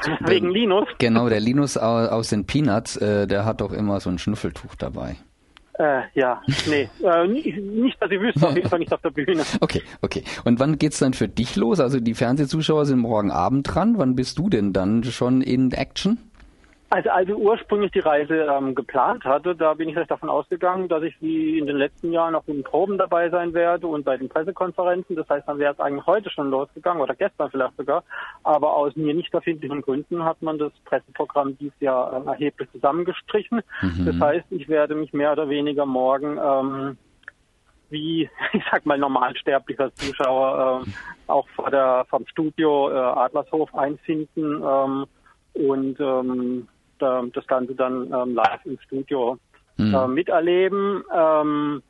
Ach, 0.00 0.18
wegen 0.28 0.50
Linus? 0.50 0.88
Genau, 0.98 1.28
der 1.28 1.40
Linus 1.40 1.76
aus 1.76 2.28
den 2.28 2.46
Peanuts, 2.46 2.96
äh, 2.96 3.26
der 3.26 3.44
hat 3.44 3.60
doch 3.60 3.72
immer 3.72 4.00
so 4.00 4.10
ein 4.10 4.18
Schnuffeltuch 4.18 4.74
dabei. 4.76 5.16
Äh, 5.78 6.02
ja, 6.14 6.42
nee, 6.66 6.88
äh, 7.04 7.26
nicht, 7.28 8.02
dass 8.02 8.10
ich 8.10 8.20
wüsste, 8.20 8.48
auf 8.48 8.56
jeden 8.56 8.68
Fall 8.68 8.80
nicht 8.80 8.92
auf 8.92 9.00
der 9.00 9.10
Bühne. 9.10 9.44
Okay, 9.60 9.82
okay. 10.02 10.24
Und 10.44 10.58
wann 10.58 10.78
geht's 10.78 10.98
dann 10.98 11.14
für 11.14 11.28
dich 11.28 11.54
los? 11.56 11.78
Also 11.78 12.00
die 12.00 12.14
Fernsehzuschauer 12.14 12.84
sind 12.86 12.98
morgen 12.98 13.30
Abend 13.30 13.72
dran. 13.72 13.94
Wann 13.96 14.16
bist 14.16 14.38
du 14.38 14.48
denn 14.48 14.72
dann 14.72 15.04
schon 15.04 15.40
in 15.40 15.70
Action? 15.72 16.18
Also 16.90 17.10
als 17.10 17.28
ich 17.28 17.34
ursprünglich 17.34 17.92
die 17.92 17.98
Reise 17.98 18.46
ähm, 18.50 18.74
geplant 18.74 19.24
hatte, 19.24 19.54
da 19.54 19.74
bin 19.74 19.88
ich 19.88 19.94
vielleicht 19.94 20.10
davon 20.10 20.30
ausgegangen, 20.30 20.88
dass 20.88 21.02
ich 21.02 21.20
wie 21.20 21.58
in 21.58 21.66
den 21.66 21.76
letzten 21.76 22.12
Jahren 22.12 22.34
auch 22.34 22.44
in 22.46 22.54
den 22.54 22.64
Proben 22.64 22.96
dabei 22.96 23.28
sein 23.28 23.52
werde 23.52 23.86
und 23.86 24.04
bei 24.04 24.16
den 24.16 24.30
Pressekonferenzen. 24.30 25.14
Das 25.14 25.28
heißt, 25.28 25.46
dann 25.46 25.58
wäre 25.58 25.74
es 25.74 25.80
eigentlich 25.80 26.06
heute 26.06 26.30
schon 26.30 26.50
losgegangen 26.50 27.02
oder 27.02 27.14
gestern 27.14 27.50
vielleicht 27.50 27.76
sogar. 27.76 28.04
Aber 28.42 28.74
aus 28.74 28.96
mir 28.96 29.12
nicht 29.12 29.34
erfindlichen 29.34 29.82
Gründen 29.82 30.24
hat 30.24 30.40
man 30.40 30.56
das 30.56 30.72
Presseprogramm 30.86 31.58
dieses 31.58 31.78
Jahr 31.80 32.24
äh, 32.24 32.26
erheblich 32.26 32.70
zusammengestrichen. 32.72 33.60
Mhm. 33.82 34.06
Das 34.06 34.18
heißt, 34.18 34.46
ich 34.50 34.66
werde 34.70 34.94
mich 34.94 35.12
mehr 35.12 35.32
oder 35.32 35.50
weniger 35.50 35.84
morgen 35.84 36.38
ähm, 36.42 36.96
wie, 37.90 38.30
ich 38.54 38.62
sag 38.70 38.86
mal, 38.86 38.96
normalsterblicher 38.96 39.94
Zuschauer 39.94 40.84
äh, 40.86 40.90
auch 41.26 41.46
vor 41.50 41.70
der 41.70 42.06
vom 42.08 42.26
Studio 42.28 42.90
äh, 42.90 42.94
Adlershof 42.94 43.74
einfinden 43.74 44.62
ähm, 44.62 45.04
und 45.52 46.00
ähm, 46.00 46.66
äh, 47.02 47.30
das 47.32 47.46
Ganze 47.46 47.74
dann 47.74 48.12
ähm, 48.12 48.34
live 48.34 48.64
im 48.64 48.78
Studio 48.80 49.38
mhm. 49.76 49.94
äh, 49.94 50.08
miterleben. 50.08 51.04
Ähm, 51.14 51.82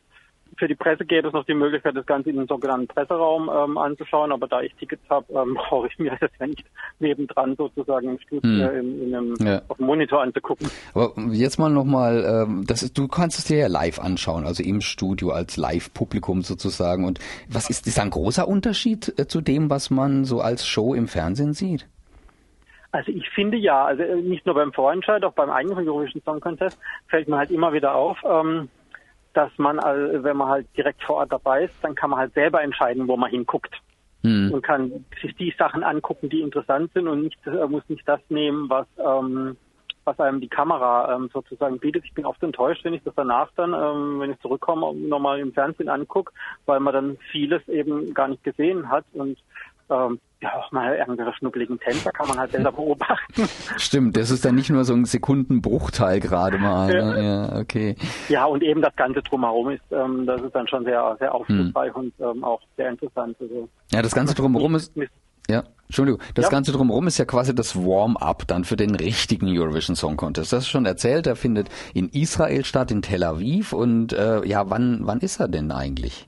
für 0.59 0.69
die 0.69 0.75
Presse 0.75 1.05
gäbe 1.05 1.29
es 1.29 1.35
noch 1.35 1.45
die 1.45 1.55
Möglichkeit, 1.55 1.97
das 1.97 2.07
Ganze 2.07 2.31
in 2.31 2.37
den 2.37 2.49
sogenannten 2.49 2.89
Presseraum 2.89 3.49
ähm, 3.49 3.79
anzuschauen, 3.79 4.33
aber 4.33 4.49
da 4.49 4.61
ich 4.61 4.75
Tickets 4.75 5.03
habe, 5.09 5.33
ähm, 5.33 5.55
brauche 5.69 5.87
ich 5.87 5.99
mir 5.99 6.17
das 6.21 6.31
ja 6.41 6.47
nicht 6.47 6.65
nebendran 6.99 7.55
sozusagen 7.57 8.09
im 8.11 8.19
Studio 8.19 8.69
hm. 8.69 8.79
in, 8.79 9.03
in 9.03 9.15
einem, 9.15 9.35
ja. 9.41 9.63
auf 9.69 9.77
dem 9.77 9.87
Monitor 9.87 10.23
anzugucken. 10.23 10.69
Aber 10.95 11.13
jetzt 11.31 11.59
mal 11.59 11.71
nochmal, 11.71 12.25
ähm, 12.27 12.65
das 12.67 12.83
ist, 12.83 12.99
du 12.99 13.09
kannst 13.09 13.39
es 13.39 13.45
dir 13.45 13.59
ja 13.59 13.67
live 13.69 14.01
anschauen, 14.01 14.45
also 14.45 14.63
im 14.63 14.81
Studio 14.81 15.31
als 15.31 15.57
Live-Publikum 15.57 16.43
sozusagen. 16.43 17.05
Und 17.05 17.21
was 17.49 17.71
ist, 17.71 17.87
ist 17.87 17.99
ein 17.99 18.11
großer 18.11 18.49
Unterschied 18.49 19.15
äh, 19.19 19.29
zu 19.29 19.41
dem, 19.41 19.71
was 19.71 19.91
man 19.91 20.25
so 20.25 20.41
als 20.41 20.67
Show 20.67 20.95
im 20.95 21.09
Fernsehen 21.09 21.53
sieht? 21.53 21.87
Also 22.91 23.13
ich 23.13 23.29
finde 23.31 23.57
ja, 23.59 23.85
also 23.85 24.03
äh, 24.03 24.17
nicht 24.17 24.47
nur 24.47 24.55
beim 24.55 24.73
Vorentscheid, 24.73 25.25
auch 25.25 25.35
beim 25.35 25.51
eigenen 25.51 25.87
Eurovision 25.87 26.23
Song 26.23 26.41
Contest 26.41 26.81
fällt 27.09 27.29
mir 27.29 27.37
halt 27.37 27.51
immer 27.51 27.73
wieder 27.73 27.95
auf, 27.95 28.19
ähm, 28.25 28.69
dass 29.35 29.51
man, 29.59 29.77
wenn 29.77 30.37
man 30.37 30.49
halt 30.49 30.67
direkt 30.77 31.03
vor 31.05 31.17
Ort 31.17 31.31
dabei 31.31 31.65
ist, 31.65 31.75
dann 31.83 31.95
kann 31.95 32.11
man 32.11 32.19
halt 32.19 32.35
selber 32.35 32.63
entscheiden, 32.63 33.07
wo 33.07 33.17
man 33.17 33.31
hinguckt. 33.31 33.75
Mhm. 34.23 34.51
Und 34.53 34.63
kann 34.63 35.05
sich 35.23 35.37
die 35.37 35.55
Sachen 35.57 35.85
angucken, 35.85 36.29
die 36.29 36.41
interessant 36.41 36.93
sind 36.93 37.07
und 37.07 37.23
nicht, 37.23 37.39
äh, 37.47 37.67
muss 37.69 37.89
nicht 37.89 38.09
das 38.09 38.21
nehmen, 38.31 38.69
was, 38.69 38.87
ähm, 38.99 39.57
was 40.03 40.19
einem 40.19 40.41
die 40.41 40.49
Kamera 40.49 41.15
ähm, 41.15 41.31
sozusagen 41.33 41.79
bietet. 41.79 42.05
Ich 42.05 42.15
bin 42.15 42.27
oft 42.27 42.43
enttäuscht, 42.43 42.85
wenn 42.85 42.95
ich 42.95 43.03
das 43.05 43.15
danach 43.15 43.51
dann, 43.55 43.75
ähm, 43.75 44.19
wenn 44.19 44.33
ich 44.33 44.41
zurückkomme, 44.41 44.93
nochmal 44.95 45.39
im 45.39 45.53
Fernsehen 45.53 45.89
angucke, 45.89 46.33
weil 46.67 46.81
man 46.81 46.95
dann 46.95 47.19
vieles 47.31 47.67
eben 47.69 48.13
gar 48.15 48.27
nicht 48.27 48.43
gesehen 48.43 48.89
hat 48.89 49.05
und 49.13 49.39
ähm, 49.89 50.19
ja 50.41 50.55
auch 50.55 50.71
mal 50.73 50.97
irgendwelche 50.97 51.33
schnuckeligen 51.35 51.79
Tänzer 51.81 52.11
kann 52.13 52.29
man 52.29 52.39
halt 52.39 52.53
selber 52.53 52.73
beobachten. 52.73 53.49
Stimmt, 53.77 54.17
das 54.17 54.31
ist 54.31 54.45
dann 54.45 54.55
nicht 54.55 54.71
nur 54.71 54.85
so 54.85 54.95
ein 54.95 55.05
Sekundenbruchteil 55.05 56.21
gerade 56.21 56.59
mal. 56.59 56.89
Ne? 56.89 57.25
Ja, 57.25 57.59
okay. 57.59 57.97
Ja, 58.29 58.45
und 58.45 58.63
eben 58.63 58.81
das 58.81 58.95
Ganze 58.97 59.23
drumherum 59.23 59.71
ist, 59.71 59.83
ähm, 59.91 60.27
das 60.27 60.41
ist 60.43 60.55
dann 60.55 60.69
schon 60.69 60.85
sehr, 60.85 61.17
sehr 61.19 61.35
aufschlussreich 61.35 61.95
hm. 61.95 62.01
und 62.01 62.13
ähm, 62.21 62.45
auch 62.45 62.61
sehr 62.77 62.91
interessant. 62.91 63.37
Also, 63.41 63.69
ja, 63.93 64.03
das 64.03 64.15
Ganze 64.15 64.35
drumherum 64.35 64.75
ist. 64.75 64.93
Ja, 65.51 65.65
Entschuldigung. 65.87 66.21
Das 66.35 66.45
ja. 66.45 66.51
Ganze 66.51 66.73
drumherum 66.73 67.07
ist 67.07 67.17
ja 67.17 67.25
quasi 67.25 67.55
das 67.55 67.75
Warm-up 67.75 68.47
dann 68.47 68.65
für 68.65 68.77
den 68.77 68.95
richtigen 68.95 69.49
Eurovision 69.49 69.97
Song 69.97 70.19
Contest. 70.19 70.53
Das 70.53 70.65
ist 70.65 70.69
schon 70.69 70.85
erzählt, 70.85 71.25
der 71.25 71.37
findet 71.37 71.71
in 71.95 72.11
Israel 72.11 72.67
statt, 72.67 72.91
in 72.91 73.01
Tel 73.01 73.25
Aviv. 73.25 73.73
Und 73.73 74.13
äh, 74.13 74.45
ja, 74.45 74.69
wann, 74.69 75.01
wann 75.03 75.21
ist 75.21 75.41
er 75.41 75.49
denn 75.49 75.73
eigentlich? 75.73 76.28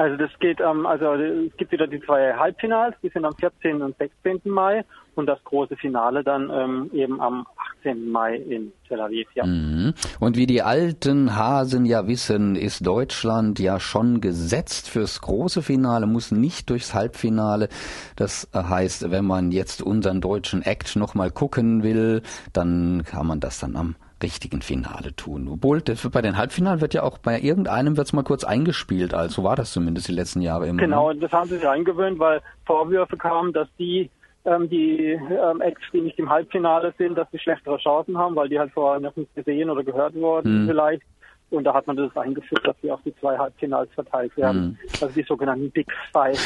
Also 0.00 0.16
das 0.16 0.30
geht 0.38 0.60
ähm, 0.60 0.86
also 0.86 1.12
es 1.12 1.54
gibt 1.58 1.72
wieder 1.72 1.86
die 1.86 2.00
zwei 2.00 2.32
Halbfinals, 2.32 2.96
die 3.02 3.10
sind 3.10 3.26
am 3.26 3.34
14. 3.34 3.82
und 3.82 3.98
16. 3.98 4.40
Mai 4.44 4.82
und 5.14 5.26
das 5.26 5.44
große 5.44 5.76
Finale 5.76 6.24
dann 6.24 6.48
ähm, 6.50 6.90
eben 6.94 7.20
am 7.20 7.46
18. 7.80 8.10
Mai 8.10 8.36
in 8.36 8.72
Tel 8.88 8.98
Aviv, 8.98 9.28
ja. 9.34 9.44
Mhm. 9.44 9.92
Und 10.18 10.38
wie 10.38 10.46
die 10.46 10.62
alten 10.62 11.36
Hasen 11.36 11.84
ja 11.84 12.06
wissen, 12.06 12.56
ist 12.56 12.86
Deutschland 12.86 13.58
ja 13.58 13.78
schon 13.78 14.22
gesetzt 14.22 14.88
fürs 14.88 15.20
große 15.20 15.60
Finale, 15.60 16.06
muss 16.06 16.32
nicht 16.32 16.70
durchs 16.70 16.94
Halbfinale. 16.94 17.68
Das 18.16 18.48
heißt, 18.54 19.10
wenn 19.10 19.26
man 19.26 19.52
jetzt 19.52 19.82
unseren 19.82 20.22
deutschen 20.22 20.62
Act 20.62 20.96
nochmal 20.96 21.30
gucken 21.30 21.82
will, 21.82 22.22
dann 22.54 23.02
kann 23.04 23.26
man 23.26 23.38
das 23.38 23.60
dann 23.60 23.76
am 23.76 23.96
richtigen 24.22 24.62
Finale 24.62 25.14
tun. 25.14 25.48
Obwohl, 25.48 25.82
bei 26.12 26.22
den 26.22 26.36
Halbfinalen 26.36 26.80
wird 26.80 26.94
ja 26.94 27.02
auch 27.02 27.18
bei 27.18 27.40
irgendeinem 27.40 27.96
wird's 27.96 28.12
mal 28.12 28.22
kurz 28.22 28.44
eingespielt, 28.44 29.14
also 29.14 29.42
so 29.42 29.44
war 29.44 29.56
das 29.56 29.72
zumindest 29.72 30.08
die 30.08 30.12
letzten 30.12 30.40
Jahre 30.40 30.68
immer. 30.68 30.80
Genau, 30.80 31.12
ne? 31.12 31.20
das 31.20 31.32
haben 31.32 31.48
sie 31.48 31.56
sich 31.56 31.68
eingewöhnt, 31.68 32.18
weil 32.18 32.40
Vorwürfe 32.66 33.16
kamen, 33.16 33.52
dass 33.52 33.68
die 33.78 34.10
ähm, 34.44 34.70
die 34.70 35.10
ähm, 35.10 35.60
Acts, 35.60 35.82
die 35.92 36.00
nicht 36.00 36.18
im 36.18 36.30
Halbfinale 36.30 36.94
sind, 36.96 37.16
dass 37.16 37.30
sie 37.30 37.38
schlechtere 37.38 37.76
Chancen 37.76 38.16
haben, 38.16 38.34
weil 38.36 38.48
die 38.48 38.58
halt 38.58 38.72
vorher 38.72 39.00
noch 39.00 39.14
nicht 39.16 39.34
gesehen 39.34 39.68
oder 39.68 39.84
gehört 39.84 40.14
wurden 40.14 40.60
hm. 40.60 40.66
vielleicht. 40.66 41.02
Und 41.50 41.64
da 41.64 41.74
hat 41.74 41.86
man 41.86 41.96
das 41.96 42.16
eingeführt, 42.16 42.66
dass 42.66 42.76
sie 42.80 42.90
auf 42.90 43.00
die 43.04 43.14
zwei 43.16 43.36
Halbfinals 43.36 43.92
verteilt 43.92 44.34
werden. 44.36 44.78
Hm. 44.80 44.88
Also 45.02 45.14
die 45.14 45.24
sogenannten 45.24 45.70
Big 45.70 45.92
Five 46.12 46.38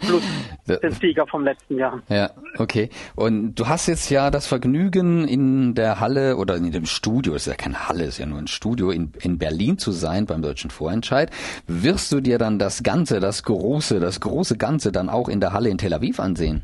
plus 0.00 0.22
den 0.66 0.92
Sieger 0.92 1.26
vom 1.26 1.44
letzten 1.44 1.78
Jahr. 1.78 2.00
Ja, 2.08 2.30
okay. 2.58 2.90
Und 3.14 3.54
du 3.54 3.68
hast 3.68 3.86
jetzt 3.86 4.10
ja 4.10 4.30
das 4.30 4.46
Vergnügen 4.46 5.26
in 5.26 5.74
der 5.74 6.00
Halle 6.00 6.36
oder 6.36 6.56
in 6.56 6.70
dem 6.70 6.86
Studio, 6.86 7.34
ist 7.34 7.46
ja 7.46 7.54
keine 7.54 7.88
Halle, 7.88 8.04
ist 8.04 8.18
ja 8.18 8.26
nur 8.26 8.38
ein 8.38 8.46
Studio 8.46 8.90
in, 8.90 9.12
in 9.20 9.38
Berlin 9.38 9.78
zu 9.78 9.90
sein 9.90 10.26
beim 10.26 10.42
deutschen 10.42 10.70
Vorentscheid. 10.70 11.30
Wirst 11.66 12.12
du 12.12 12.20
dir 12.20 12.38
dann 12.38 12.58
das 12.58 12.82
Ganze, 12.82 13.20
das 13.20 13.42
große, 13.42 14.00
das 14.00 14.20
große 14.20 14.56
Ganze 14.56 14.92
dann 14.92 15.08
auch 15.08 15.28
in 15.28 15.40
der 15.40 15.52
Halle 15.52 15.68
in 15.68 15.78
Tel 15.78 15.94
Aviv 15.94 16.20
ansehen? 16.20 16.62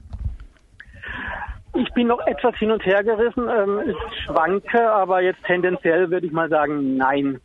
Ich 1.77 1.93
bin 1.93 2.07
noch 2.07 2.25
etwas 2.27 2.55
hin 2.57 2.71
und 2.71 2.85
her 2.87 3.03
gerissen. 3.03 3.49
Ähm, 3.49 3.81
ich 3.89 4.25
schwanke, 4.25 4.91
aber 4.91 5.23
jetzt 5.23 5.43
tendenziell 5.45 6.11
würde 6.11 6.27
ich 6.27 6.33
mal 6.33 6.49
sagen, 6.49 6.97
nein. 6.97 7.41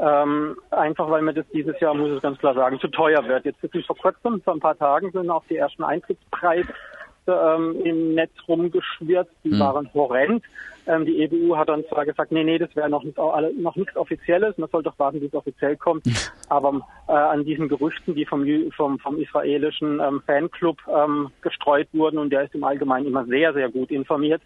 Ähm, 0.00 0.56
einfach 0.70 1.10
weil 1.10 1.22
mir 1.22 1.34
das 1.34 1.46
dieses 1.52 1.78
Jahr, 1.80 1.94
muss 1.94 2.10
ich 2.10 2.22
ganz 2.22 2.38
klar 2.38 2.54
sagen, 2.54 2.80
zu 2.80 2.88
teuer 2.88 3.26
wird. 3.26 3.44
Jetzt 3.44 3.62
ist 3.62 3.86
vor 3.86 3.96
kurzem, 3.96 4.40
vor 4.42 4.54
ein 4.54 4.60
paar 4.60 4.78
Tagen 4.78 5.10
sind 5.12 5.28
auch 5.30 5.44
die 5.48 5.56
ersten 5.56 5.84
Eintrittspreise 5.84 6.72
ähm, 7.26 7.76
im 7.84 8.14
Netz 8.14 8.32
rumgeschwirrt. 8.48 9.28
Die 9.44 9.50
mhm. 9.50 9.60
waren 9.60 9.94
horrend. 9.94 10.44
Ähm, 10.86 11.04
die 11.04 11.22
EBU 11.22 11.56
hat 11.56 11.68
dann 11.68 11.84
zwar 11.86 12.04
gesagt, 12.04 12.32
nee, 12.32 12.42
nee, 12.42 12.58
das 12.58 12.74
wäre 12.74 12.88
noch, 12.90 13.04
nicht, 13.04 13.16
noch 13.16 13.76
nichts 13.76 13.96
Offizielles, 13.96 14.58
man 14.58 14.68
soll 14.70 14.82
doch 14.82 14.98
warten, 14.98 15.20
bis 15.20 15.28
es 15.28 15.34
offiziell 15.34 15.76
kommt. 15.76 16.06
Mhm. 16.06 16.16
Aber 16.48 16.80
äh, 17.06 17.12
an 17.12 17.44
diesen 17.44 17.68
Gerüchten, 17.68 18.14
die 18.14 18.24
vom, 18.24 18.44
vom, 18.74 18.98
vom 18.98 19.20
israelischen 19.20 20.00
ähm, 20.00 20.22
Fanclub 20.26 20.78
ähm, 20.88 21.30
gestreut 21.40 21.88
wurden, 21.92 22.18
und 22.18 22.30
der 22.30 22.44
ist 22.44 22.54
im 22.54 22.64
Allgemeinen 22.64 23.06
immer 23.06 23.24
sehr, 23.26 23.52
sehr 23.52 23.70
gut 23.70 23.92
informiert, 23.92 24.42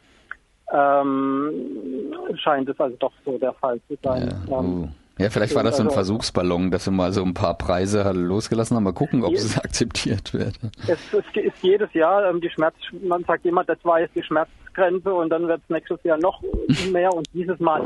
ähm, 0.73 2.13
scheint 2.35 2.69
es 2.69 2.79
also 2.79 2.97
doch 2.99 3.13
so 3.25 3.39
der 3.39 3.55
Fall 3.55 3.81
zu 3.89 3.97
sein. 4.03 4.35
Ja. 4.49 4.59
Ähm, 4.59 4.83
uh. 4.83 4.89
Ja, 5.19 5.31
vielleicht 5.31 5.55
war 5.55 5.63
das 5.63 5.79
so 5.79 5.83
ein 5.83 5.87
also 5.87 5.95
Versuchsballon, 5.95 6.71
dass 6.71 6.85
sie 6.85 6.91
mal 6.91 7.11
so 7.13 7.23
ein 7.23 7.33
paar 7.33 7.57
Preise 7.57 8.11
losgelassen 8.13 8.77
haben. 8.77 8.85
Mal 8.85 8.93
gucken, 8.93 9.25
ob 9.25 9.33
es 9.33 9.59
akzeptiert 9.65 10.35
wird. 10.35 10.57
Es, 10.87 10.99
es, 11.13 11.25
ist 11.35 11.63
jedes 11.63 11.93
Jahr 11.95 12.29
ähm, 12.29 12.41
die 12.41 12.51
Schmerz, 12.51 12.75
man 13.03 13.25
sagt 13.25 13.47
immer, 13.47 13.65
das 13.65 13.79
war 13.83 14.01
jetzt 14.01 14.15
die 14.15 14.23
Schmerzgrenze 14.23 15.13
und 15.15 15.31
dann 15.31 15.49
wird 15.49 15.63
es 15.63 15.71
nächstes 15.71 16.03
Jahr 16.05 16.19
noch 16.19 16.43
mehr 16.93 17.15
und 17.15 17.27
dieses 17.33 17.59
Mal, 17.61 17.83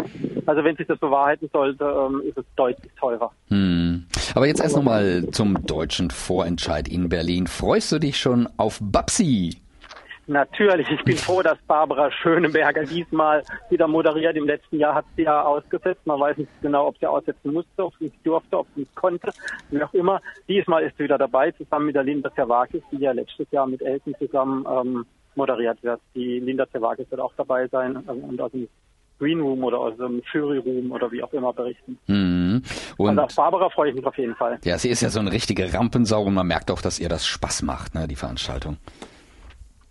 also 0.46 0.64
wenn 0.64 0.76
sich 0.76 0.88
das 0.88 0.98
bewahrheiten 0.98 1.48
sollte, 1.52 1.84
ähm, 1.84 2.22
ist 2.26 2.36
es 2.36 2.44
deutlich 2.56 2.90
teurer. 2.98 3.30
Hm. 3.48 4.06
Aber 4.34 4.46
jetzt 4.48 4.60
erst 4.60 4.76
nochmal 4.76 5.28
zum 5.30 5.66
deutschen 5.66 6.10
Vorentscheid 6.10 6.88
in 6.88 7.08
Berlin. 7.08 7.46
Freust 7.46 7.92
du 7.92 8.00
dich 8.00 8.18
schon 8.18 8.48
auf 8.56 8.78
Babsi? 8.82 9.60
Natürlich, 10.30 10.88
ich 10.88 11.02
bin 11.02 11.16
froh, 11.16 11.42
dass 11.42 11.58
Barbara 11.66 12.08
Schöneberger 12.12 12.84
diesmal 12.84 13.42
wieder 13.68 13.88
moderiert. 13.88 14.36
Im 14.36 14.46
letzten 14.46 14.78
Jahr 14.78 14.94
hat 14.94 15.04
sie 15.16 15.22
ja 15.22 15.42
ausgesetzt. 15.42 16.06
Man 16.06 16.20
weiß 16.20 16.36
nicht 16.36 16.50
genau, 16.62 16.86
ob 16.86 16.96
sie 16.98 17.06
aussetzen 17.06 17.52
musste, 17.52 17.84
ob 17.84 17.92
sie 17.98 18.04
nicht 18.04 18.24
durfte, 18.24 18.58
ob 18.58 18.68
sie 18.76 18.82
nicht 18.82 18.94
konnte, 18.94 19.32
wie 19.70 19.82
auch 19.82 19.92
immer. 19.92 20.20
Diesmal 20.46 20.84
ist 20.84 20.96
sie 20.96 21.02
wieder 21.04 21.18
dabei, 21.18 21.50
zusammen 21.50 21.86
mit 21.86 21.96
der 21.96 22.04
Linda 22.04 22.32
Zerwakis, 22.32 22.80
die 22.92 22.98
ja 22.98 23.10
letztes 23.10 23.50
Jahr 23.50 23.66
mit 23.66 23.82
Elton 23.82 24.14
zusammen 24.20 24.64
ähm, 24.70 25.04
moderiert 25.34 25.82
wird. 25.82 26.00
Die 26.14 26.38
Linda 26.38 26.70
Zerwakis 26.70 27.10
wird 27.10 27.20
auch 27.20 27.34
dabei 27.36 27.66
sein 27.66 27.96
ähm, 28.08 28.22
und 28.22 28.40
aus 28.40 28.52
dem 28.52 28.68
Green 29.18 29.40
Room 29.40 29.64
oder 29.64 29.80
aus 29.80 29.96
dem 29.96 30.22
Fury 30.30 30.58
Room 30.58 30.92
oder 30.92 31.10
wie 31.10 31.24
auch 31.24 31.32
immer 31.32 31.52
berichten. 31.52 31.98
Mhm. 32.06 32.62
Und 32.98 33.08
also 33.08 33.22
auf 33.22 33.34
Barbara 33.34 33.68
freue 33.68 33.90
ich 33.90 33.96
mich 33.96 34.06
auf 34.06 34.16
jeden 34.16 34.36
Fall. 34.36 34.60
Ja, 34.62 34.78
sie 34.78 34.90
ist 34.90 35.00
ja 35.00 35.10
so 35.10 35.18
eine 35.18 35.32
richtige 35.32 35.74
Rampensau 35.74 36.22
und 36.22 36.34
man 36.34 36.46
merkt 36.46 36.70
auch, 36.70 36.82
dass 36.82 37.00
ihr 37.00 37.08
das 37.08 37.26
Spaß 37.26 37.62
macht, 37.62 37.96
ne, 37.96 38.06
die 38.06 38.14
Veranstaltung. 38.14 38.76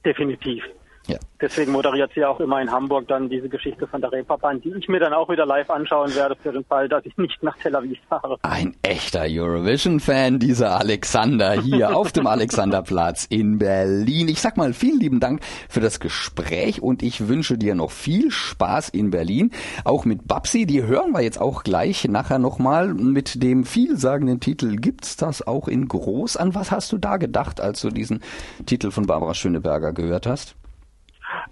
définitive. 0.10 0.64
Ja. 1.10 1.18
Deswegen 1.42 1.72
moderiert 1.72 2.12
sie 2.14 2.24
auch 2.24 2.40
immer 2.40 2.62
in 2.62 2.72
Hamburg 2.72 3.08
dann 3.08 3.30
diese 3.30 3.50
Geschichte 3.50 3.88
von 3.88 4.00
der 4.00 4.12
Reeperbahn, 4.12 4.62
die 4.62 4.74
ich 4.78 4.88
mir 4.90 5.00
dann 5.00 5.14
auch 5.14 5.28
wieder 5.30 5.46
live 5.46 5.70
anschauen 5.72 6.14
werde 6.14 6.36
für 6.36 6.52
den 6.52 6.64
Fall, 6.66 6.88
dass 6.88 7.04
ich 7.06 7.18
nicht 7.18 7.42
nach 7.42 7.58
Tel 7.58 7.76
Aviv 7.76 7.98
fahre. 8.08 8.38
Ein 8.44 8.76
echter 8.84 9.24
Eurovision-Fan, 9.28 10.38
dieser 10.38 10.78
Alexander 10.78 11.54
hier 11.54 11.96
auf 11.98 12.12
dem 12.12 12.28
Alexanderplatz 12.28 13.26
in 13.26 13.58
Berlin. 13.58 14.28
Ich 14.28 14.40
sag 14.40 14.58
mal 14.58 14.74
vielen 14.74 15.00
lieben 15.00 15.20
Dank 15.20 15.42
für 15.68 15.80
das 15.80 16.00
Gespräch 16.00 16.84
und 16.84 17.02
ich 17.02 17.28
wünsche 17.28 17.58
dir 17.58 17.74
noch 17.74 17.90
viel 17.90 18.30
Spaß 18.30 18.90
in 18.90 19.10
Berlin. 19.10 19.50
Auch 19.86 20.06
mit 20.06 20.28
Babsi, 20.28 20.68
die 20.68 20.84
hören 20.84 21.12
wir 21.12 21.22
jetzt 21.22 21.42
auch 21.42 21.64
gleich 21.64 22.08
nachher 22.08 22.38
nochmal 22.38 22.94
mit 22.94 23.42
dem 23.42 23.64
vielsagenden 23.64 24.42
Titel 24.42 24.76
Gibt's 24.76 25.18
das 25.18 25.42
auch 25.48 25.68
in 25.68 25.88
groß? 25.88 26.38
An 26.38 26.54
was 26.54 26.70
hast 26.70 26.92
du 26.92 27.00
da 27.00 27.18
gedacht, 27.18 27.62
als 27.62 27.82
du 27.82 27.90
diesen 27.90 28.22
Titel 28.68 28.92
von 28.92 29.08
Barbara 29.08 29.34
Schöneberger 29.34 29.92
gehört 29.92 30.28
hast? 30.28 30.56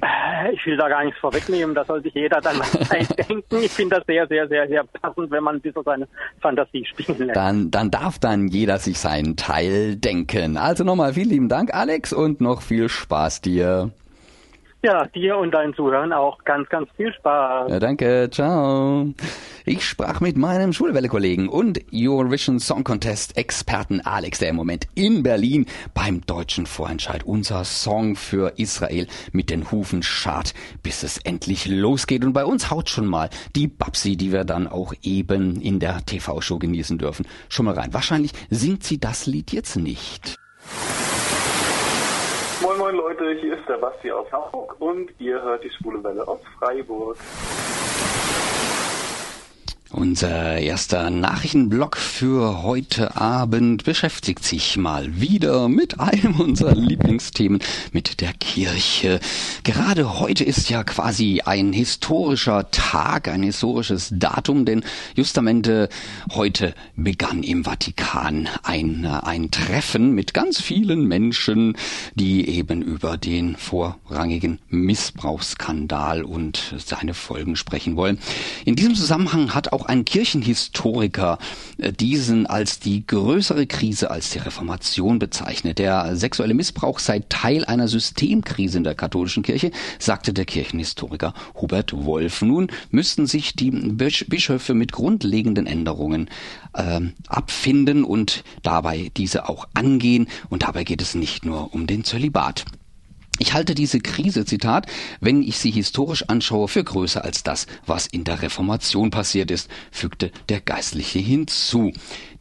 Äh, 0.01 0.53
ich 0.53 0.65
will 0.65 0.77
da 0.77 0.87
gar 0.89 1.03
nichts 1.03 1.19
vorwegnehmen, 1.19 1.75
da 1.75 1.83
soll 1.83 2.01
sich 2.01 2.13
jeder 2.13 2.41
dann 2.41 2.61
eindenken. 2.89 3.63
Ich 3.63 3.71
finde 3.71 3.97
das 3.97 4.05
sehr, 4.05 4.27
sehr, 4.27 4.47
sehr, 4.47 4.67
sehr 4.67 4.83
passend, 4.83 5.31
wenn 5.31 5.43
man 5.43 5.55
ein 5.55 5.61
bisschen 5.61 5.83
seine 5.83 6.07
Fantasie 6.41 6.85
spielen 6.85 7.17
lässt. 7.19 7.35
Dann, 7.35 7.71
dann 7.71 7.91
darf 7.91 8.19
dann 8.19 8.47
jeder 8.47 8.77
sich 8.77 8.97
seinen 8.99 9.35
Teil 9.35 9.95
denken. 9.95 10.57
Also 10.57 10.83
nochmal 10.83 11.13
vielen 11.13 11.29
lieben 11.29 11.49
Dank, 11.49 11.73
Alex, 11.73 12.13
und 12.13 12.41
noch 12.41 12.61
viel 12.61 12.89
Spaß 12.89 13.41
dir. 13.41 13.91
Ja, 14.87 15.05
dir 15.05 15.35
und 15.35 15.51
deinen 15.51 15.73
Zuhörern 15.73 16.13
auch 16.13 16.41
ganz, 16.45 16.69
ganz 16.69 16.89
viel 16.95 17.11
Spaß. 17.11 17.69
Ja, 17.69 17.77
danke, 17.77 18.29
ciao. 18.31 19.13
Ich 19.65 19.85
sprach 19.85 20.21
mit 20.21 20.37
meinem 20.37 20.71
Schulwelle-Kollegen 20.71 21.49
und 21.49 21.81
Eurovision 21.93 22.61
Song 22.61 22.85
Contest 22.85 23.35
Experten 23.35 23.99
Alex, 23.99 24.39
der 24.39 24.47
im 24.47 24.55
Moment 24.55 24.87
in 24.95 25.23
Berlin 25.23 25.65
beim 25.93 26.25
deutschen 26.25 26.65
Vorentscheid 26.65 27.25
unser 27.25 27.65
Song 27.65 28.15
für 28.15 28.53
Israel 28.55 29.07
mit 29.33 29.49
den 29.49 29.71
Hufen 29.71 30.03
schart, 30.03 30.53
bis 30.83 31.03
es 31.03 31.17
endlich 31.17 31.65
losgeht. 31.67 32.23
Und 32.23 32.31
bei 32.31 32.45
uns 32.45 32.71
haut 32.71 32.87
schon 32.87 33.07
mal 33.07 33.29
die 33.57 33.67
Babsi, 33.67 34.15
die 34.15 34.31
wir 34.31 34.45
dann 34.45 34.69
auch 34.69 34.93
eben 35.01 35.59
in 35.59 35.81
der 35.81 36.05
TV-Show 36.05 36.59
genießen 36.59 36.97
dürfen, 36.97 37.27
schon 37.49 37.65
mal 37.65 37.75
rein. 37.75 37.93
Wahrscheinlich 37.93 38.31
singt 38.49 38.85
sie 38.85 39.01
das 39.01 39.25
Lied 39.25 39.51
jetzt 39.51 39.75
nicht. 39.75 40.37
Moin 42.59 42.75
moin 42.79 42.95
Leute, 42.95 43.37
hier 43.39 43.53
ist 43.55 43.69
der 43.69 43.77
Basti 43.77 44.11
aus 44.11 44.31
Hamburg 44.31 44.75
und 44.79 45.11
ihr 45.19 45.39
hört 45.39 45.63
die 45.63 45.69
Schwule 45.69 46.03
Welle 46.03 46.27
aus 46.27 46.39
Freiburg. 46.57 47.15
Unser 49.91 50.57
erster 50.57 51.09
Nachrichtenblock 51.09 51.95
für 51.95 52.61
heute 52.61 53.15
Abend 53.15 53.85
beschäftigt 53.85 54.43
sich 54.43 54.75
mal 54.75 55.21
wieder 55.21 55.69
mit 55.69 55.97
einem 56.01 56.41
unserer 56.41 56.75
Lieblingsthemen, 56.75 57.61
mit 57.93 58.19
der 58.19 58.33
Kirche. 58.33 59.21
Gerade 59.63 60.19
heute 60.19 60.43
ist 60.43 60.69
ja 60.69 60.83
quasi 60.83 61.41
ein 61.45 61.71
historischer 61.71 62.69
Tag, 62.71 63.29
ein 63.29 63.43
historisches 63.43 64.09
Datum, 64.11 64.65
denn 64.65 64.83
justamente 65.15 65.87
heute 66.33 66.73
begann 66.97 67.41
im 67.43 67.63
Vatikan 67.63 68.49
ein, 68.63 69.05
ein 69.05 69.51
Treffen 69.51 70.11
mit 70.11 70.33
ganz 70.33 70.59
vielen 70.59 71.07
Menschen, 71.07 71.77
die 72.13 72.49
eben 72.49 72.81
über 72.81 73.15
den 73.15 73.55
vorrangigen 73.55 74.59
Missbrauchsskandal 74.67 76.23
und 76.23 76.75
seine 76.77 77.13
Folgen 77.13 77.55
sprechen 77.55 77.95
wollen. 77.95 78.19
In 78.65 78.75
diesem 78.75 78.93
Zusammenhang 78.93 79.55
hat 79.55 79.71
auch 79.71 79.76
ein 79.85 80.05
Kirchenhistoriker 80.05 81.37
äh, 81.77 81.93
diesen 81.93 82.45
als 82.45 82.79
die 82.79 83.05
größere 83.05 83.67
Krise 83.67 84.11
als 84.11 84.31
die 84.31 84.39
Reformation 84.39 85.19
bezeichnet. 85.19 85.79
Der 85.79 86.15
sexuelle 86.15 86.53
Missbrauch 86.53 86.99
sei 86.99 87.21
Teil 87.29 87.65
einer 87.65 87.87
Systemkrise 87.87 88.77
in 88.77 88.83
der 88.83 88.95
katholischen 88.95 89.43
Kirche, 89.43 89.71
sagte 89.99 90.33
der 90.33 90.45
Kirchenhistoriker 90.45 91.33
Hubert 91.55 91.93
Wolf. 91.93 92.41
Nun 92.41 92.67
müssten 92.91 93.27
sich 93.27 93.55
die 93.55 93.71
Bischöfe 93.71 94.73
mit 94.73 94.91
grundlegenden 94.91 95.67
Änderungen 95.67 96.29
äh, 96.73 97.01
abfinden 97.27 98.03
und 98.03 98.43
dabei 98.63 99.11
diese 99.15 99.49
auch 99.49 99.67
angehen. 99.73 100.27
Und 100.49 100.63
dabei 100.63 100.83
geht 100.83 101.01
es 101.01 101.15
nicht 101.15 101.45
nur 101.45 101.73
um 101.73 101.87
den 101.87 102.03
Zölibat. 102.03 102.65
Ich 103.39 103.53
halte 103.53 103.75
diese 103.75 103.99
Krise, 103.99 104.45
Zitat, 104.45 104.87
wenn 105.19 105.43
ich 105.43 105.59
sie 105.59 105.69
historisch 105.69 106.23
anschaue, 106.27 106.67
für 106.67 106.83
größer 106.83 107.23
als 107.23 107.43
das, 107.43 107.67
was 107.85 108.07
in 108.07 108.23
der 108.23 108.41
Reformation 108.41 109.11
passiert 109.11 109.51
ist, 109.51 109.69
fügte 109.91 110.31
der 110.49 110.59
Geistliche 110.59 111.19
hinzu. 111.19 111.91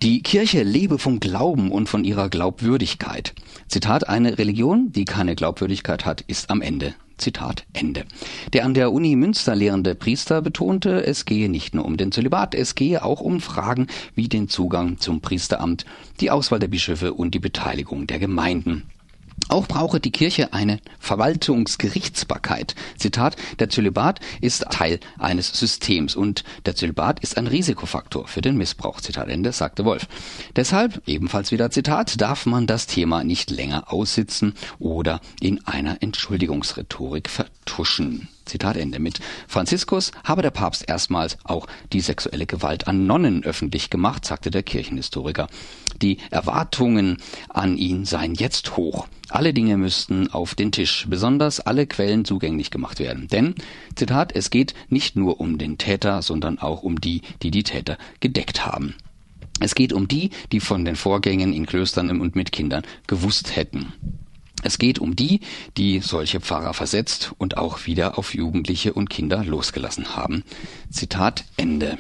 Die 0.03 0.23
Kirche 0.23 0.63
lebe 0.63 0.99
vom 0.99 1.21
Glauben 1.21 1.71
und 1.71 1.89
von 1.89 2.05
ihrer 2.05 2.31
Glaubwürdigkeit. 2.31 3.35
Zitat, 3.69 4.09
eine 4.09 4.39
Religion, 4.39 4.91
die 4.93 5.05
keine 5.05 5.35
Glaubwürdigkeit 5.35 6.07
hat, 6.07 6.23
ist 6.23 6.51
am 6.51 6.63
Ende. 6.63 6.95
Zitat 7.19 7.65
Ende. 7.73 8.05
Der 8.53 8.65
an 8.65 8.75
der 8.75 8.93
Uni 8.93 9.17
Münster 9.17 9.55
lehrende 9.55 9.95
Priester 9.95 10.43
betonte, 10.43 11.05
es 11.05 11.25
gehe 11.25 11.49
nicht 11.49 11.75
nur 11.75 11.85
um 11.85 11.97
den 11.97 12.13
Zölibat, 12.13 12.55
es 12.55 12.75
gehe 12.75 13.03
auch 13.03 13.21
um 13.21 13.41
Fragen 13.41 13.87
wie 14.15 14.29
den 14.29 14.49
Zugang 14.49 14.99
zum 14.99 15.21
Priesteramt, 15.21 15.87
die 16.21 16.31
Auswahl 16.31 16.59
der 16.59 16.69
Bischöfe 16.69 17.15
und 17.15 17.35
die 17.35 17.39
Beteiligung 17.39 18.07
der 18.07 18.19
Gemeinden. 18.19 18.85
Auch 19.49 19.69
brauche 19.69 20.01
die 20.01 20.11
Kirche 20.11 20.53
eine 20.53 20.81
Verwaltungsgerichtsbarkeit. 20.99 22.75
Zitat, 22.99 23.37
der 23.59 23.69
Zölibat 23.69 24.21
ist 24.41 24.65
Teil 24.71 24.99
eines 25.19 25.49
Systems 25.49 26.17
und 26.17 26.43
der 26.65 26.75
Zölibat 26.75 27.21
ist 27.21 27.37
ein 27.39 27.47
Risikofaktor 27.47 28.27
für 28.27 28.41
den 28.41 28.57
Missbrauch. 28.57 29.01
Zitat 29.01 29.29
Ende, 29.29 29.53
sagte 29.53 29.85
Wolf. 29.85 30.09
Deshalb, 30.57 31.01
ebenfalls 31.07 31.53
wieder 31.53 31.71
Zitat, 31.71 32.21
darf 32.21 32.47
man 32.47 32.67
das 32.67 32.87
Thema 32.87 33.23
nicht 33.23 33.51
länger 33.51 33.93
aussitzen 33.93 34.55
oder 34.79 35.21
in 35.41 35.65
einer 35.67 36.03
Entschuldigungsrhetorik 36.03 37.29
vertuschen. 37.29 38.29
Zitat 38.47 38.77
Ende. 38.77 38.99
Mit 38.99 39.21
Franziskus 39.47 40.13
habe 40.25 40.43
der 40.43 40.51
Papst 40.51 40.89
erstmals 40.89 41.37
auch 41.45 41.67
die 41.93 42.01
sexuelle 42.01 42.47
Gewalt 42.47 42.89
an 42.89 43.07
Nonnen 43.07 43.45
öffentlich 43.45 43.91
gemacht, 43.91 44.25
sagte 44.25 44.51
der 44.51 44.63
Kirchenhistoriker. 44.63 45.49
Die 46.01 46.19
Erwartungen 46.31 47.19
an 47.49 47.77
ihn 47.77 48.05
seien 48.05 48.35
jetzt 48.35 48.77
hoch. 48.77 49.07
Alle 49.29 49.53
Dinge 49.53 49.77
müssten 49.77 50.33
auf 50.33 50.55
den 50.55 50.71
Tisch, 50.73 51.07
besonders 51.09 51.61
alle 51.61 51.87
Quellen 51.87 52.25
zugänglich 52.25 52.71
gemacht 52.71 53.01
werden. 53.01 53.29
Denn, 53.29 53.55
Zitat, 53.95 54.35
es 54.35 54.51
geht 54.51 54.75
nicht 54.89 55.17
nur 55.17 55.41
um 55.41 55.59
den 55.59 55.79
Täter, 55.79 56.23
sondern 56.23 56.59
auch 56.59 56.83
um 56.83 57.01
die, 57.01 57.23
die 57.43 57.51
die 57.51 57.65
Täter 57.65 57.99
gedeckt 58.21 58.65
haben. 58.65 58.95
Es 59.59 59.75
geht 59.75 59.93
um 59.93 60.07
die, 60.07 60.31
die 60.53 60.61
von 60.61 60.85
den 60.85 60.97
Vorgängen 60.97 61.53
in 61.53 61.67
Klöstern 61.67 62.21
und 62.21 62.37
mit 62.37 62.53
Kindern 62.53 62.83
gewusst 63.07 63.57
hätten. 63.57 63.93
Es 64.67 64.79
geht 64.79 64.99
um 64.99 65.15
die, 65.15 65.39
die 65.77 66.01
solche 66.01 66.41
Pfarrer 66.41 66.75
versetzt 66.75 67.31
und 67.39 67.57
auch 67.57 67.87
wieder 67.87 68.19
auf 68.19 68.35
Jugendliche 68.35 68.95
und 68.95 69.09
Kinder 69.09 69.45
losgelassen 69.45 70.17
haben. 70.17 70.43
Zitat 70.91 71.45
Ende. 71.57 71.99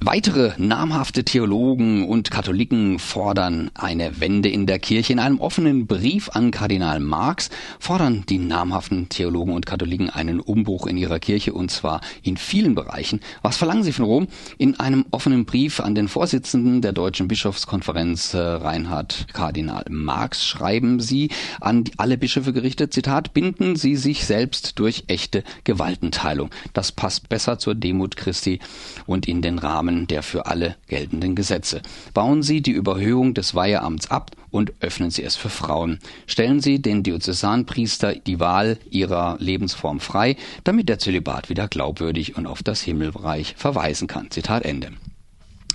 Weitere 0.00 0.52
namhafte 0.58 1.24
Theologen 1.24 2.06
und 2.06 2.30
Katholiken 2.30 3.00
fordern 3.00 3.72
eine 3.74 4.20
Wende 4.20 4.48
in 4.48 4.64
der 4.64 4.78
Kirche. 4.78 5.12
In 5.12 5.18
einem 5.18 5.40
offenen 5.40 5.88
Brief 5.88 6.30
an 6.34 6.52
Kardinal 6.52 7.00
Marx 7.00 7.50
fordern 7.80 8.22
die 8.28 8.38
namhaften 8.38 9.08
Theologen 9.08 9.52
und 9.52 9.66
Katholiken 9.66 10.08
einen 10.08 10.38
Umbruch 10.38 10.86
in 10.86 10.96
ihrer 10.96 11.18
Kirche 11.18 11.52
und 11.52 11.72
zwar 11.72 12.00
in 12.22 12.36
vielen 12.36 12.76
Bereichen. 12.76 13.20
Was 13.42 13.56
verlangen 13.56 13.82
sie 13.82 13.90
von 13.90 14.04
Rom? 14.04 14.28
In 14.56 14.78
einem 14.78 15.04
offenen 15.10 15.46
Brief 15.46 15.80
an 15.80 15.96
den 15.96 16.06
Vorsitzenden 16.06 16.80
der 16.80 16.92
Deutschen 16.92 17.26
Bischofskonferenz 17.26 18.34
äh, 18.34 18.38
Reinhard 18.38 19.26
Kardinal 19.32 19.84
Marx 19.90 20.46
schreiben 20.46 21.00
sie 21.00 21.30
an 21.60 21.82
alle 21.96 22.18
Bischöfe 22.18 22.52
gerichtet, 22.52 22.94
Zitat, 22.94 23.34
binden 23.34 23.74
sie 23.74 23.96
sich 23.96 24.26
selbst 24.26 24.78
durch 24.78 25.04
echte 25.08 25.42
Gewaltenteilung. 25.64 26.50
Das 26.72 26.92
passt 26.92 27.28
besser 27.28 27.58
zur 27.58 27.74
Demut 27.74 28.16
Christi 28.16 28.60
und 29.04 29.26
in 29.26 29.42
den 29.42 29.58
Rahmen 29.58 29.87
Rahmen 29.88 30.06
der 30.06 30.22
für 30.22 30.44
alle 30.46 30.76
geltenden 30.86 31.34
Gesetze. 31.34 31.80
Bauen 32.12 32.42
Sie 32.42 32.60
die 32.60 32.72
Überhöhung 32.72 33.32
des 33.32 33.54
Weiheamts 33.54 34.10
ab 34.10 34.32
und 34.50 34.72
öffnen 34.80 35.10
Sie 35.10 35.22
es 35.22 35.34
für 35.36 35.48
Frauen. 35.48 35.98
Stellen 36.26 36.60
Sie 36.60 36.82
den 36.82 37.02
Diözesanpriester 37.02 38.14
die 38.14 38.38
Wahl 38.38 38.78
ihrer 38.90 39.36
Lebensform 39.40 40.00
frei, 40.00 40.36
damit 40.64 40.90
der 40.90 40.98
Zölibat 40.98 41.48
wieder 41.48 41.68
glaubwürdig 41.68 42.36
und 42.36 42.46
auf 42.46 42.62
das 42.62 42.82
Himmelreich 42.82 43.54
verweisen 43.56 44.08
kann. 44.08 44.30
Zitat 44.30 44.64
Ende. 44.64 44.92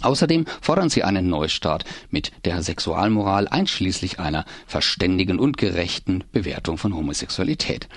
Außerdem 0.02 0.46
fordern 0.62 0.90
sie 0.90 1.04
einen 1.04 1.30
Neustart 1.30 1.86
mit 2.12 2.34
der 2.46 2.62
Sexualmoral 2.62 3.48
einschließlich 3.48 4.20
einer 4.20 4.46
verständigen 4.68 5.40
und 5.40 5.58
gerechten 5.58 6.24
Bewertung 6.32 6.78
von 6.78 6.94
Homosexualität. 6.94 7.88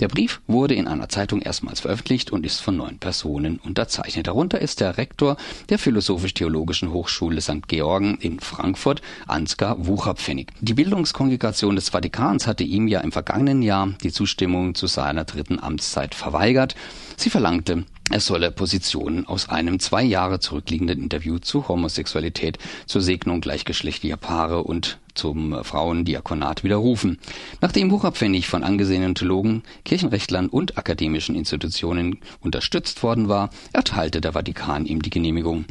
Der 0.00 0.08
Brief 0.08 0.40
wurde 0.48 0.74
in 0.74 0.88
einer 0.88 1.08
Zeitung 1.08 1.40
erstmals 1.40 1.80
veröffentlicht 1.80 2.32
und 2.32 2.44
ist 2.44 2.60
von 2.60 2.76
neun 2.76 2.98
Personen 2.98 3.58
unterzeichnet. 3.58 4.26
Darunter 4.26 4.60
ist 4.60 4.80
der 4.80 4.98
Rektor 4.98 5.36
der 5.68 5.78
Philosophisch-Theologischen 5.78 6.92
Hochschule 6.92 7.40
St. 7.40 7.68
Georgen 7.68 8.18
in 8.20 8.40
Frankfurt, 8.40 9.02
Ansgar 9.26 9.86
Wucherpfennig. 9.86 10.48
Die 10.60 10.74
Bildungskongregation 10.74 11.76
des 11.76 11.90
Vatikans 11.90 12.46
hatte 12.46 12.64
ihm 12.64 12.88
ja 12.88 13.00
im 13.00 13.12
vergangenen 13.12 13.62
Jahr 13.62 13.94
die 14.02 14.12
Zustimmung 14.12 14.74
zu 14.74 14.88
seiner 14.88 15.24
dritten 15.24 15.60
Amtszeit 15.60 16.14
verweigert. 16.14 16.74
Sie 17.16 17.30
verlangte, 17.30 17.84
er 18.10 18.20
solle 18.20 18.50
Positionen 18.50 19.26
aus 19.26 19.48
einem 19.48 19.78
zwei 19.78 20.02
Jahre 20.02 20.40
zurückliegenden 20.40 21.02
Interview 21.02 21.38
zu 21.38 21.68
Homosexualität, 21.68 22.58
zur 22.86 23.00
Segnung 23.00 23.40
gleichgeschlechtlicher 23.40 24.16
Paare 24.16 24.64
und 24.64 24.98
zum 25.14 25.64
Frauendiakonat 25.64 26.64
widerrufen. 26.64 27.18
Nachdem 27.60 27.90
Wucherpfennig 27.90 28.48
von 28.48 28.62
angesehenen 28.62 29.14
Theologen, 29.14 29.62
Kirchenrechtlern 29.84 30.48
und 30.48 30.78
akademischen 30.78 31.34
Institutionen 31.34 32.18
unterstützt 32.40 33.02
worden 33.02 33.28
war, 33.28 33.50
erteilte 33.72 34.20
der 34.20 34.32
Vatikan 34.32 34.86
ihm 34.86 35.02
die 35.02 35.10
Genehmigung. 35.10 35.64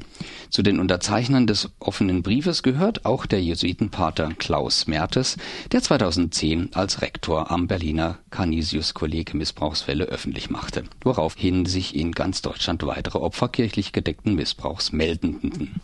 Zu 0.49 0.61
den 0.61 0.79
Unterzeichnern 0.79 1.47
des 1.47 1.71
offenen 1.79 2.21
Briefes 2.21 2.63
gehört 2.63 3.05
auch 3.05 3.25
der 3.25 3.41
Jesuitenpater 3.41 4.29
Klaus 4.37 4.87
Mertes, 4.87 5.37
der 5.71 5.81
2010 5.81 6.69
als 6.73 7.01
Rektor 7.01 7.49
am 7.51 7.67
Berliner 7.67 8.19
Canisius-Kolleg 8.29 9.33
Missbrauchsfälle 9.33 10.05
öffentlich 10.05 10.49
machte, 10.49 10.83
woraufhin 11.01 11.65
sich 11.65 11.95
in 11.95 12.11
ganz 12.11 12.41
Deutschland 12.41 12.85
weitere 12.85 13.17
Opfer 13.17 13.49
kirchlich 13.49 13.93
gedeckten 13.93 14.35
Missbrauchs 14.35 14.91
meldeten. 14.91 15.81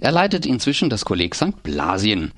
Er 0.00 0.12
leitet 0.12 0.46
inzwischen 0.46 0.90
das 0.90 1.04
Kolleg 1.04 1.34
St. 1.34 1.62
Blasien. 1.62 2.32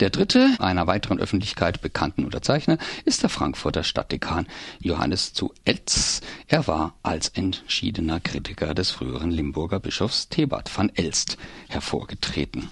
Der 0.00 0.08
dritte, 0.08 0.56
einer 0.60 0.86
weiteren 0.86 1.18
Öffentlichkeit 1.18 1.82
bekannten 1.82 2.24
Unterzeichner, 2.24 2.78
ist 3.04 3.22
der 3.22 3.28
Frankfurter 3.28 3.82
Stadtdekan 3.84 4.46
Johannes 4.80 5.34
zu 5.34 5.52
Elz. 5.64 6.22
Er 6.48 6.66
war 6.66 6.94
als 7.02 7.28
entschiedener 7.28 8.18
Kritiker 8.18 8.72
des 8.72 8.90
früheren 8.90 9.30
Limburger 9.30 9.78
Bischofs 9.78 10.30
Thebert 10.30 10.74
van 10.74 10.90
Elst 10.94 11.36
hervorgetreten. 11.68 12.70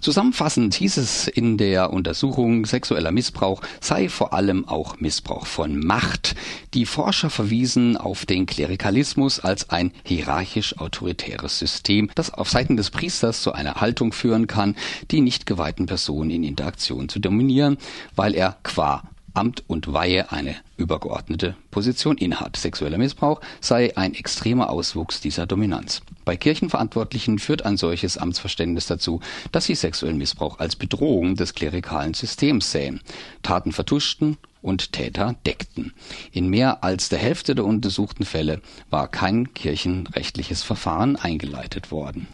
Zusammenfassend 0.00 0.74
hieß 0.74 0.96
es 0.98 1.28
in 1.28 1.58
der 1.58 1.92
Untersuchung, 1.92 2.66
sexueller 2.66 3.12
Missbrauch 3.12 3.62
sei 3.80 4.08
vor 4.08 4.32
allem 4.32 4.68
auch 4.68 5.00
Missbrauch 5.00 5.46
von 5.46 5.78
Macht. 5.78 6.34
Die 6.74 6.86
Forscher 6.86 7.30
verwiesen 7.30 7.96
auf 7.96 8.26
den 8.26 8.46
Klerikalismus 8.46 9.40
als 9.40 9.70
ein 9.70 9.92
hierarchisch-autoritäres 10.04 11.58
System, 11.58 12.10
das 12.14 12.32
auf 12.32 12.50
Seiten 12.50 12.76
des 12.76 12.90
Priesters 12.90 13.42
zu 13.42 13.52
einer 13.52 13.76
Haltung 13.76 14.12
führen 14.12 14.46
kann, 14.46 14.76
die 15.10 15.20
nicht 15.20 15.46
geweihten 15.46 15.86
Personen 15.86 16.30
in 16.30 16.44
Interaktion 16.44 17.08
zu 17.08 17.18
dominieren, 17.18 17.78
weil 18.14 18.34
er 18.34 18.56
qua 18.62 19.02
Amt 19.36 19.64
und 19.66 19.92
Weihe 19.92 20.32
eine 20.32 20.56
übergeordnete 20.78 21.56
Position 21.70 22.16
innehat. 22.16 22.56
Sexueller 22.56 22.96
Missbrauch 22.96 23.40
sei 23.60 23.96
ein 23.96 24.14
extremer 24.14 24.70
Auswuchs 24.70 25.20
dieser 25.20 25.46
Dominanz. 25.46 26.00
Bei 26.24 26.36
Kirchenverantwortlichen 26.36 27.38
führt 27.38 27.64
ein 27.64 27.76
solches 27.76 28.16
Amtsverständnis 28.16 28.86
dazu, 28.86 29.20
dass 29.52 29.66
sie 29.66 29.74
sexuellen 29.74 30.16
Missbrauch 30.16 30.58
als 30.58 30.74
Bedrohung 30.76 31.36
des 31.36 31.54
klerikalen 31.54 32.14
Systems 32.14 32.72
sähen. 32.72 33.02
Taten 33.42 33.72
vertuschten 33.72 34.38
und 34.62 34.92
Täter 34.92 35.36
deckten. 35.44 35.92
In 36.32 36.48
mehr 36.48 36.82
als 36.82 37.10
der 37.10 37.18
Hälfte 37.18 37.54
der 37.54 37.66
untersuchten 37.66 38.24
Fälle 38.24 38.62
war 38.90 39.06
kein 39.06 39.52
kirchenrechtliches 39.52 40.62
Verfahren 40.62 41.16
eingeleitet 41.16 41.90
worden. 41.90 42.26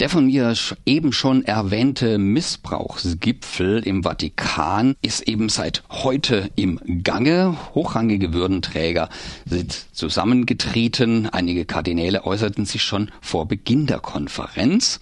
Der 0.00 0.08
von 0.08 0.26
mir 0.26 0.54
eben 0.86 1.12
schon 1.12 1.44
erwähnte 1.44 2.18
Missbrauchsgipfel 2.18 3.80
im 3.84 4.04
Vatikan 4.04 4.94
ist 5.02 5.26
eben 5.26 5.48
seit 5.48 5.82
heute 5.90 6.50
im 6.54 7.02
Gange. 7.02 7.56
Hochrangige 7.74 8.32
Würdenträger 8.32 9.08
sind 9.44 9.86
zusammengetreten. 9.92 11.28
Einige 11.28 11.64
Kardinäle 11.64 12.24
äußerten 12.24 12.64
sich 12.64 12.84
schon 12.84 13.10
vor 13.20 13.48
Beginn 13.48 13.86
der 13.86 13.98
Konferenz. 13.98 15.00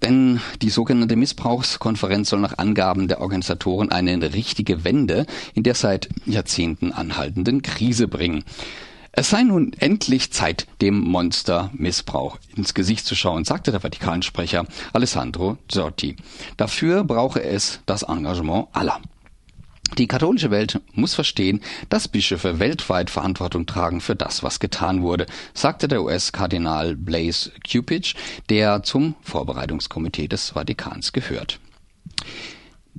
Denn 0.00 0.40
die 0.62 0.70
sogenannte 0.70 1.16
Missbrauchskonferenz 1.16 2.30
soll 2.30 2.40
nach 2.40 2.56
Angaben 2.56 3.08
der 3.08 3.20
Organisatoren 3.20 3.92
eine 3.92 4.32
richtige 4.32 4.84
Wende 4.84 5.26
in 5.52 5.64
der 5.64 5.74
seit 5.74 6.08
Jahrzehnten 6.24 6.92
anhaltenden 6.92 7.60
Krise 7.60 8.08
bringen. 8.08 8.42
Es 9.14 9.28
sei 9.28 9.42
nun 9.42 9.74
endlich 9.74 10.32
Zeit, 10.32 10.66
dem 10.80 10.98
Monstermissbrauch 10.98 12.38
ins 12.56 12.72
Gesicht 12.72 13.04
zu 13.04 13.14
schauen, 13.14 13.44
sagte 13.44 13.70
der 13.70 13.80
Vatikansprecher 13.80 14.64
Alessandro 14.94 15.58
Zotti. 15.68 16.16
Dafür 16.56 17.04
brauche 17.04 17.42
es 17.42 17.80
das 17.84 18.04
Engagement 18.04 18.68
aller. 18.72 19.02
Die 19.98 20.06
katholische 20.06 20.50
Welt 20.50 20.80
muss 20.94 21.12
verstehen, 21.12 21.60
dass 21.90 22.08
Bischöfe 22.08 22.58
weltweit 22.58 23.10
Verantwortung 23.10 23.66
tragen 23.66 24.00
für 24.00 24.16
das, 24.16 24.42
was 24.42 24.60
getan 24.60 25.02
wurde, 25.02 25.26
sagte 25.52 25.88
der 25.88 26.02
US-Kardinal 26.02 26.96
Blaise 26.96 27.52
Cupich, 27.70 28.14
der 28.48 28.82
zum 28.82 29.14
Vorbereitungskomitee 29.20 30.28
des 30.28 30.50
Vatikans 30.50 31.12
gehört. 31.12 31.60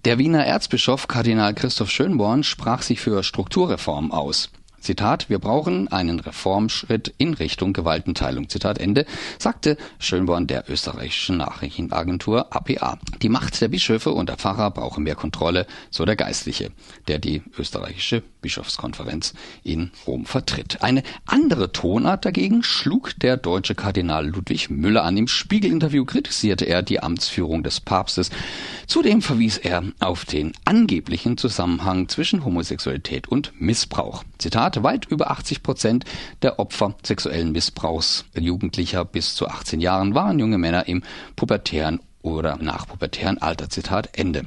Der 0.05 0.19
Wiener 0.19 0.45
Erzbischof 0.45 1.07
Kardinal 1.07 1.55
Christoph 1.55 1.89
Schönborn 1.89 2.43
sprach 2.43 2.83
sich 2.83 2.99
für 2.99 3.23
Strukturreform 3.23 4.11
aus. 4.11 4.51
Zitat, 4.83 5.29
wir 5.29 5.39
brauchen 5.39 5.87
einen 5.87 6.19
Reformschritt 6.19 7.13
in 7.17 7.33
Richtung 7.33 7.71
Gewaltenteilung, 7.71 8.49
Zitat 8.49 8.79
Ende, 8.79 9.05
sagte 9.39 9.77
Schönborn 9.97 10.45
der 10.45 10.69
österreichischen 10.69 11.37
Nachrichtenagentur 11.37 12.53
APA. 12.53 12.99
Die 13.21 13.29
Macht 13.29 13.61
der 13.61 13.69
Bischöfe 13.69 14.11
und 14.11 14.27
der 14.27 14.35
Pfarrer 14.35 14.71
brauche 14.71 14.99
mehr 14.99 15.15
Kontrolle, 15.15 15.67
so 15.89 16.03
der 16.03 16.17
Geistliche, 16.17 16.71
der 17.07 17.19
die 17.19 17.41
österreichische 17.57 18.23
Bischofskonferenz 18.41 19.33
in 19.63 19.91
Rom 20.05 20.25
vertritt. 20.25 20.83
Eine 20.83 21.03
andere 21.25 21.71
Tonart 21.71 22.25
dagegen 22.25 22.61
schlug 22.61 23.17
der 23.19 23.37
deutsche 23.37 23.75
Kardinal 23.75 24.27
Ludwig 24.27 24.69
Müller 24.69 25.05
an. 25.05 25.15
Im 25.15 25.29
Spiegel-Interview 25.29 26.03
kritisierte 26.03 26.65
er 26.65 26.83
die 26.83 27.01
Amtsführung 27.01 27.63
des 27.63 27.79
Papstes. 27.79 28.31
Zudem 28.85 29.21
verwies 29.21 29.57
er 29.57 29.83
auf 29.99 30.25
den 30.25 30.51
angeblichen 30.65 31.37
Zusammenhang 31.37 32.09
zwischen 32.09 32.43
Homosexualität 32.43 33.29
und 33.29 33.53
Missbrauch. 33.59 34.23
Zitat, 34.37 34.72
Zitat, 34.73 34.83
weit 34.83 35.05
über 35.05 35.29
80 35.29 35.63
Prozent 35.63 36.05
der 36.41 36.59
Opfer 36.59 36.95
sexuellen 37.03 37.51
Missbrauchs 37.51 38.25
Jugendlicher 38.35 39.05
bis 39.05 39.35
zu 39.35 39.47
18 39.47 39.79
Jahren 39.79 40.15
waren 40.15 40.39
junge 40.39 40.57
Männer 40.57 40.87
im 40.87 41.03
pubertären 41.35 41.99
oder 42.21 42.57
nachpubertären 42.57 43.37
Alter. 43.41 43.69
Zitat 43.69 44.17
Ende. 44.17 44.45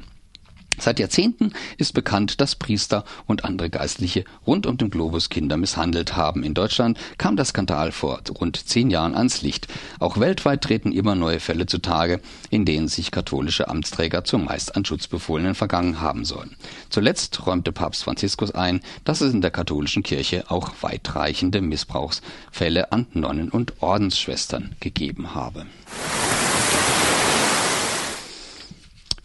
Seit 0.78 0.98
Jahrzehnten 0.98 1.52
ist 1.78 1.94
bekannt, 1.94 2.40
dass 2.40 2.56
Priester 2.56 3.04
und 3.26 3.44
andere 3.44 3.70
Geistliche 3.70 4.24
rund 4.46 4.66
um 4.66 4.76
den 4.76 4.90
Globus 4.90 5.30
Kinder 5.30 5.56
misshandelt 5.56 6.16
haben. 6.16 6.42
In 6.42 6.54
Deutschland 6.54 6.98
kam 7.18 7.36
der 7.36 7.44
Skandal 7.44 7.92
vor 7.92 8.20
rund 8.40 8.68
zehn 8.68 8.90
Jahren 8.90 9.14
ans 9.14 9.42
Licht. 9.42 9.68
Auch 9.98 10.18
weltweit 10.18 10.62
treten 10.62 10.92
immer 10.92 11.14
neue 11.14 11.40
Fälle 11.40 11.66
zutage, 11.66 12.20
in 12.50 12.64
denen 12.64 12.88
sich 12.88 13.10
katholische 13.10 13.68
Amtsträger 13.68 14.24
zumeist 14.24 14.76
an 14.76 14.84
Schutzbefohlenen 14.84 15.54
vergangen 15.54 16.00
haben 16.00 16.24
sollen. 16.24 16.56
Zuletzt 16.90 17.46
räumte 17.46 17.72
Papst 17.72 18.04
Franziskus 18.04 18.50
ein, 18.50 18.80
dass 19.04 19.20
es 19.20 19.32
in 19.32 19.40
der 19.40 19.50
katholischen 19.50 20.02
Kirche 20.02 20.44
auch 20.48 20.72
weitreichende 20.80 21.60
Missbrauchsfälle 21.60 22.92
an 22.92 23.06
Nonnen 23.12 23.50
und 23.50 23.82
Ordensschwestern 23.82 24.76
gegeben 24.80 25.34
habe. 25.34 25.66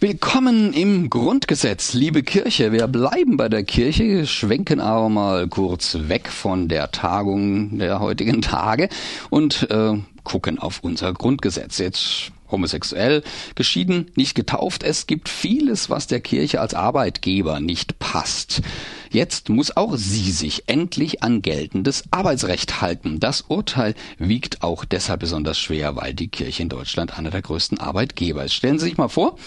Willkommen 0.04 0.74
im 0.74 1.12
Grundgesetz, 1.12 1.94
liebe 1.94 2.24
Kirche. 2.24 2.72
Wir 2.72 2.88
bleiben 2.88 3.38
bei 3.38 3.50
der 3.50 3.64
Kirche, 3.64 4.26
schwenken 4.26 4.80
aber 4.80 5.10
mal 5.10 5.48
kurz 5.48 5.96
weg 6.08 6.28
von 6.30 6.68
der 6.68 6.90
Tagung 6.90 7.78
der 7.78 8.00
heutigen 8.00 8.42
Tage 8.42 8.90
und 9.30 9.70
äh, 9.70 10.00
gucken 10.24 10.60
auf 10.60 10.80
unser 10.84 11.14
Grundgesetz. 11.14 11.78
Jetzt 11.78 12.32
homosexuell, 12.52 13.24
geschieden, 13.56 14.12
nicht 14.16 14.36
getauft. 14.36 14.84
Es 14.84 15.08
gibt 15.08 15.30
vieles, 15.30 15.90
was 15.90 16.08
der 16.08 16.20
Kirche 16.20 16.60
als 16.60 16.74
Arbeitgeber 16.74 17.60
nicht 17.60 17.98
passt. 18.00 18.62
Jetzt 19.10 19.50
muss 19.50 19.76
auch 19.76 19.96
sie 19.96 20.32
sich 20.32 20.64
endlich 20.68 21.24
an 21.24 21.42
geltendes 21.42 22.04
Arbeitsrecht 22.12 22.82
halten. 22.82 23.20
Das 23.20 23.42
Urteil 23.42 23.96
wiegt 24.18 24.64
auch 24.64 24.86
deshalb 24.86 25.22
besonders 25.22 25.58
schwer, 25.58 25.96
weil 25.96 26.14
die 26.14 26.30
Kirche 26.30 26.64
in 26.64 26.70
Deutschland 26.70 27.18
einer 27.18 27.32
der 27.32 27.42
größten 27.42 27.80
Arbeitgeber 27.80 28.44
ist. 28.44 28.54
Stellen 28.54 28.80
Sie 28.80 28.86
sich 28.86 28.98
mal 28.98 29.10
vor, 29.10 29.38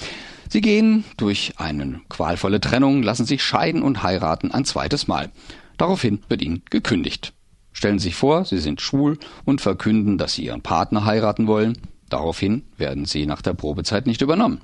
Sie 0.49 0.61
gehen 0.61 1.05
durch 1.17 1.55
eine 1.57 2.01
qualvolle 2.09 2.61
Trennung, 2.61 3.03
lassen 3.03 3.27
sich 3.27 3.43
scheiden 3.43 3.83
und 3.83 4.03
heiraten 4.03 4.51
ein 4.51 4.65
zweites 4.65 5.09
Mal. 5.09 5.31
Daraufhin 5.79 6.21
wird 6.29 6.43
ihnen 6.43 6.63
gekündigt. 6.71 7.33
Stellen 7.75 7.99
Sie 7.99 8.05
sich 8.05 8.15
vor, 8.15 8.47
Sie 8.47 8.59
sind 8.59 8.81
schwul 8.81 9.19
und 9.45 9.61
verkünden, 9.61 10.17
dass 10.17 10.35
Sie 10.35 10.47
Ihren 10.47 10.63
Partner 10.63 11.05
heiraten 11.05 11.47
wollen. 11.47 11.77
Daraufhin 12.09 12.63
werden 12.79 13.05
Sie 13.05 13.27
nach 13.27 13.43
der 13.43 13.53
Probezeit 13.53 14.07
nicht 14.07 14.23
übernommen. 14.23 14.61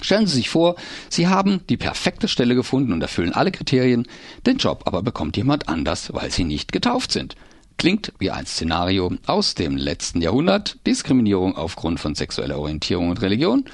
Stellen 0.00 0.28
Sie 0.28 0.36
sich 0.36 0.48
vor, 0.48 0.76
Sie 1.10 1.26
haben 1.26 1.60
die 1.68 1.76
perfekte 1.76 2.28
Stelle 2.28 2.54
gefunden 2.54 2.92
und 2.92 3.02
erfüllen 3.02 3.32
alle 3.32 3.50
Kriterien, 3.50 4.06
den 4.46 4.58
Job 4.58 4.84
aber 4.86 5.02
bekommt 5.02 5.36
jemand 5.36 5.68
anders, 5.68 6.12
weil 6.14 6.30
Sie 6.30 6.44
nicht 6.44 6.70
getauft 6.70 7.10
sind. 7.10 7.34
Klingt 7.78 8.12
wie 8.18 8.30
ein 8.30 8.46
Szenario 8.46 9.12
aus 9.26 9.54
dem 9.54 9.76
letzten 9.76 10.20
Jahrhundert, 10.20 10.78
Diskriminierung 10.86 11.56
aufgrund 11.56 12.00
von 12.00 12.14
sexueller 12.14 12.58
Orientierung 12.58 13.10
und 13.10 13.22
Religion. 13.22 13.64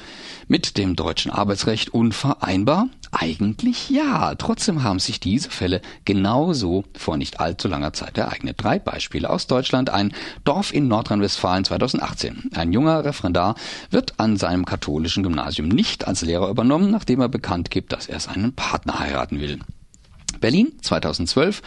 Mit 0.49 0.77
dem 0.77 0.97
deutschen 0.97 1.31
Arbeitsrecht 1.31 1.93
unvereinbar? 1.93 2.89
Eigentlich 3.17 3.91
ja. 3.91 4.35
Trotzdem 4.35 4.83
haben 4.83 4.99
sich 4.99 5.21
diese 5.21 5.49
Fälle 5.49 5.81
genauso 6.05 6.85
vor 6.97 7.17
nicht 7.17 7.39
allzu 7.39 7.69
langer 7.69 7.93
Zeit 7.93 8.19
ereignet. 8.19 8.57
Drei 8.59 8.81
Beispiele 8.81 9.31
aus 9.31 9.47
Deutschland. 9.47 9.89
Ein 9.89 10.13
Dorf 10.43 10.75
in 10.75 10.89
Nordrhein-Westfalen 10.89 11.65
2018. 11.65 12.51
Ein 12.55 12.73
junger 12.73 13.05
Referendar 13.05 13.55
wird 13.91 14.19
an 14.19 14.37
seinem 14.37 14.65
katholischen 14.65 15.23
Gymnasium 15.23 15.69
nicht 15.69 16.09
als 16.09 16.23
Lehrer 16.23 16.49
übernommen, 16.49 16.91
nachdem 16.91 17.21
er 17.21 17.29
bekannt 17.29 17.71
gibt, 17.71 17.93
dass 17.93 18.09
er 18.09 18.19
seinen 18.19 18.53
Partner 18.53 18.99
heiraten 18.99 19.41
will. 19.41 19.61
Berlin 20.41 20.73
2012. 20.83 21.63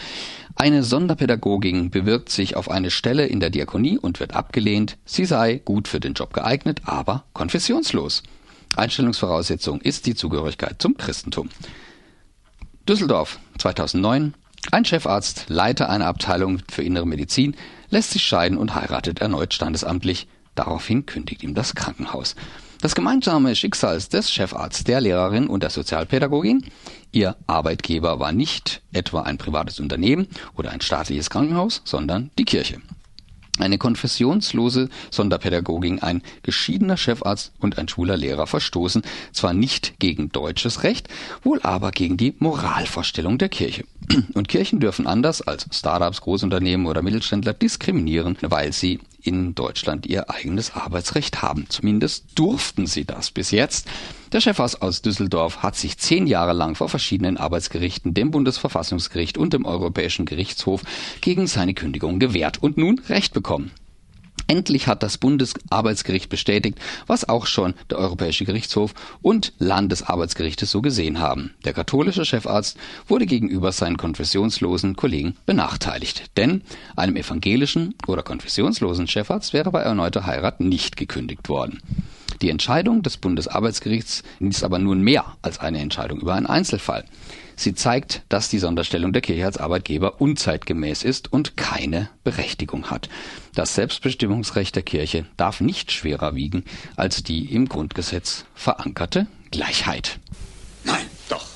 Eine 0.56 0.84
Sonderpädagogin 0.84 1.92
bewirbt 1.92 2.30
sich 2.30 2.58
auf 2.58 2.70
eine 2.70 2.92
Stelle 2.92 3.26
in 3.26 3.40
der 3.40 3.52
Diakonie 3.52 3.98
und 3.98 4.20
wird 4.20 4.36
abgelehnt. 4.36 4.98
Sie 5.06 5.24
sei 5.24 5.62
gut 5.64 5.88
für 5.88 6.02
den 6.02 6.14
Job 6.14 6.34
geeignet, 6.34 6.82
aber 6.86 7.24
konfessionslos. 7.34 8.24
Einstellungsvoraussetzung 8.76 9.82
ist 9.82 10.06
die 10.06 10.16
Zugehörigkeit 10.16 10.82
zum 10.82 10.98
Christentum. 10.98 11.50
Düsseldorf 12.88 13.40
2009. 13.58 14.34
Ein 14.72 14.86
Chefarzt, 14.86 15.46
Leiter 15.48 15.90
einer 15.90 16.08
Abteilung 16.08 16.60
für 16.70 16.84
innere 16.84 17.06
Medizin, 17.06 17.56
lässt 17.90 18.12
sich 18.12 18.24
scheiden 18.24 18.58
und 18.58 18.76
heiratet 18.76 19.20
erneut 19.20 19.54
standesamtlich. 19.54 20.28
Daraufhin 20.56 21.06
kündigt 21.06 21.44
ihm 21.44 21.54
das 21.54 21.76
Krankenhaus. 21.76 22.36
Das 22.82 22.96
gemeinsame 22.96 23.56
Schicksal 23.56 24.00
des 24.00 24.32
Chefarztes, 24.32 24.84
der 24.84 25.02
Lehrerin 25.02 25.48
und 25.48 25.64
der 25.64 25.70
Sozialpädagogin. 25.70 26.66
Ihr 27.12 27.36
Arbeitgeber 27.48 28.20
war 28.20 28.32
nicht 28.32 28.82
etwa 28.94 29.22
ein 29.22 29.38
privates 29.38 29.80
Unternehmen 29.80 30.28
oder 30.56 30.72
ein 30.72 30.82
staatliches 30.82 31.30
Krankenhaus, 31.30 31.82
sondern 31.86 32.30
die 32.38 32.46
Kirche. 32.46 32.80
Eine 33.60 33.78
konfessionslose 33.78 34.90
Sonderpädagogin, 35.12 36.02
ein 36.02 36.22
geschiedener 36.44 36.98
Chefarzt 36.98 37.52
und 37.60 37.78
ein 37.78 37.88
schwuler 37.88 38.18
Lehrer 38.18 38.48
verstoßen 38.48 39.02
zwar 39.32 39.54
nicht 39.54 40.00
gegen 40.00 40.30
deutsches 40.30 40.84
Recht, 40.84 41.08
wohl 41.44 41.60
aber 41.64 41.92
gegen 41.92 42.18
die 42.18 42.36
Moralvorstellung 42.40 43.38
der 43.38 43.50
Kirche. 43.50 43.84
Und 44.34 44.48
Kirchen 44.48 44.80
dürfen 44.80 45.08
anders 45.08 45.42
als 45.42 45.66
Startups, 45.72 46.22
Großunternehmen 46.22 46.86
oder 46.86 47.02
Mittelständler 47.02 47.54
diskriminieren, 47.54 48.38
weil 48.42 48.74
sie 48.74 49.00
in 49.22 49.56
Deutschland 49.56 50.06
ihr 50.06 50.30
eigenes 50.30 50.74
Arbeitsrecht 50.76 51.42
haben. 51.42 51.66
Zumindest 51.70 52.26
durften 52.36 52.88
sie 52.88 53.06
das 53.06 53.32
bis 53.32 53.52
jetzt. 53.52 53.88
Der 54.32 54.42
Chefarzt 54.42 54.82
aus 54.82 55.02
Düsseldorf 55.02 55.64
hat 55.64 55.76
sich 55.76 55.98
zehn 55.98 56.28
Jahre 56.28 56.54
lang 56.54 56.76
vor 56.76 56.90
verschiedenen 56.90 57.38
Arbeitsgerichten, 57.38 58.14
dem 58.14 58.32
Bundesverfassungsgericht 58.32 59.38
und 59.38 59.54
dem 59.54 59.66
Europäischen 59.66 60.26
Gerichtshof 60.26 60.82
gegen 61.22 61.48
seine 61.48 61.74
Kündigung 61.74 62.20
gewehrt 62.20 62.62
und 62.62 62.78
nun 62.78 63.00
Recht 63.10 63.34
bekommen. 63.34 63.72
Endlich 64.48 64.88
hat 64.88 65.04
das 65.04 65.18
Bundesarbeitsgericht 65.18 66.30
bestätigt, 66.30 66.80
was 67.06 67.28
auch 67.28 67.46
schon 67.46 67.74
der 67.90 67.98
Europäische 67.98 68.46
Gerichtshof 68.46 68.94
und 69.22 69.54
Landesarbeitsgerichte 69.60 70.66
so 70.66 70.82
gesehen 70.82 71.20
haben. 71.20 71.54
Der 71.66 71.74
katholische 71.74 72.24
Chefarzt 72.24 72.78
wurde 73.08 73.26
gegenüber 73.26 73.74
seinen 73.74 73.98
konfessionslosen 73.98 74.96
Kollegen 74.96 75.36
benachteiligt. 75.46 76.38
Denn 76.38 76.62
einem 76.96 77.18
evangelischen 77.18 77.94
oder 78.08 78.24
konfessionslosen 78.24 79.08
Chefarzt 79.08 79.52
wäre 79.52 79.72
bei 79.72 79.82
erneuter 79.82 80.26
Heirat 80.26 80.62
nicht 80.62 80.96
gekündigt 80.96 81.50
worden. 81.50 81.82
Die 82.42 82.50
Entscheidung 82.50 83.02
des 83.02 83.18
Bundesarbeitsgerichts 83.18 84.24
ist 84.40 84.64
aber 84.64 84.80
nun 84.80 85.02
mehr 85.02 85.26
als 85.42 85.60
eine 85.60 85.80
Entscheidung 85.80 86.22
über 86.22 86.36
einen 86.36 86.46
Einzelfall. 86.46 87.04
Sie 87.60 87.74
zeigt, 87.74 88.22
dass 88.30 88.50
die 88.50 88.60
Sonderstellung 88.60 89.14
der 89.14 89.24
Kirche 89.24 89.46
als 89.46 89.58
Arbeitgeber 89.58 90.22
unzeitgemäß 90.22 91.04
ist 91.04 91.34
und 91.34 91.58
keine 91.58 92.10
Berechtigung 92.24 92.92
hat. 92.92 93.10
Das 93.56 93.74
Selbstbestimmungsrecht 93.74 94.76
der 94.76 94.84
Kirche 94.84 95.26
darf 95.38 95.60
nicht 95.60 95.92
schwerer 95.92 96.36
wiegen 96.36 96.64
als 96.96 97.24
die 97.24 97.54
im 97.54 97.68
Grundgesetz 97.68 98.46
verankerte 98.54 99.26
Gleichheit. 99.50 100.20
Nein, 100.84 101.08
doch. 101.28 101.48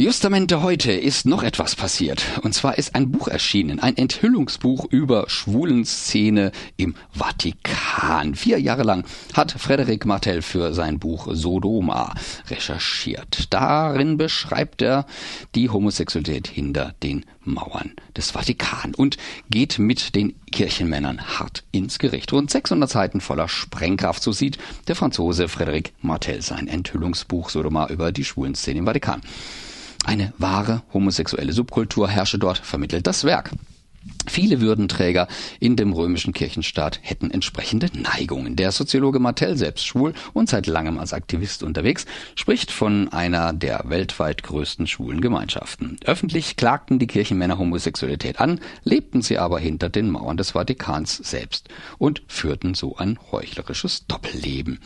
Justamente 0.00 0.62
heute 0.62 0.92
ist 0.92 1.26
noch 1.26 1.42
etwas 1.42 1.76
passiert. 1.76 2.24
Und 2.40 2.54
zwar 2.54 2.78
ist 2.78 2.94
ein 2.94 3.12
Buch 3.12 3.28
erschienen, 3.28 3.80
ein 3.80 3.98
Enthüllungsbuch 3.98 4.86
über 4.86 5.28
Schwulenszene 5.28 6.52
im 6.78 6.94
Vatikan. 7.12 8.34
Vier 8.34 8.58
Jahre 8.58 8.82
lang 8.82 9.04
hat 9.34 9.52
Frederik 9.52 10.06
Martel 10.06 10.40
für 10.40 10.72
sein 10.72 10.98
Buch 10.98 11.28
Sodoma 11.32 12.14
recherchiert. 12.48 13.52
Darin 13.52 14.16
beschreibt 14.16 14.80
er 14.80 15.04
die 15.54 15.68
Homosexualität 15.68 16.48
hinter 16.48 16.94
den 17.02 17.26
Mauern 17.44 17.92
des 18.16 18.30
Vatikan 18.30 18.94
und 18.94 19.18
geht 19.50 19.78
mit 19.78 20.14
den 20.14 20.34
Kirchenmännern 20.50 21.38
hart 21.38 21.64
ins 21.72 21.98
Gericht. 21.98 22.32
Rund 22.32 22.50
600 22.50 22.88
Seiten 22.88 23.20
voller 23.20 23.48
Sprengkraft, 23.48 24.22
so 24.22 24.32
sieht 24.32 24.56
der 24.88 24.96
Franzose 24.96 25.46
Frederik 25.48 25.92
Martel 26.00 26.40
sein 26.40 26.68
Enthüllungsbuch 26.68 27.50
Sodoma 27.50 27.88
über 27.88 28.12
die 28.12 28.24
Schwulenszene 28.24 28.78
im 28.78 28.86
Vatikan. 28.86 29.20
Eine 30.04 30.32
wahre 30.38 30.82
homosexuelle 30.92 31.52
Subkultur 31.52 32.08
herrsche 32.08 32.38
dort, 32.38 32.58
vermittelt 32.58 33.06
das 33.06 33.24
Werk. 33.24 33.50
Viele 34.26 34.60
Würdenträger 34.60 35.28
in 35.58 35.76
dem 35.76 35.92
römischen 35.92 36.32
Kirchenstaat 36.32 37.00
hätten 37.02 37.30
entsprechende 37.30 37.88
Neigungen. 37.92 38.56
Der 38.56 38.72
Soziologe 38.72 39.18
Martell, 39.18 39.56
selbst 39.56 39.86
schwul 39.86 40.14
und 40.32 40.48
seit 40.48 40.66
langem 40.66 40.98
als 40.98 41.12
Aktivist 41.12 41.62
unterwegs, 41.62 42.06
spricht 42.34 42.70
von 42.70 43.08
einer 43.08 43.52
der 43.52 43.82
weltweit 43.86 44.42
größten 44.42 44.86
schwulen 44.86 45.20
Gemeinschaften. 45.20 45.98
Öffentlich 46.04 46.56
klagten 46.56 46.98
die 46.98 47.06
Kirchenmänner 47.06 47.58
Homosexualität 47.58 48.40
an, 48.40 48.60
lebten 48.84 49.20
sie 49.20 49.38
aber 49.38 49.58
hinter 49.58 49.88
den 49.88 50.10
Mauern 50.10 50.36
des 50.36 50.52
Vatikans 50.52 51.16
selbst 51.16 51.68
und 51.98 52.22
führten 52.26 52.74
so 52.74 52.96
ein 52.96 53.18
heuchlerisches 53.32 54.06
Doppelleben. 54.06 54.80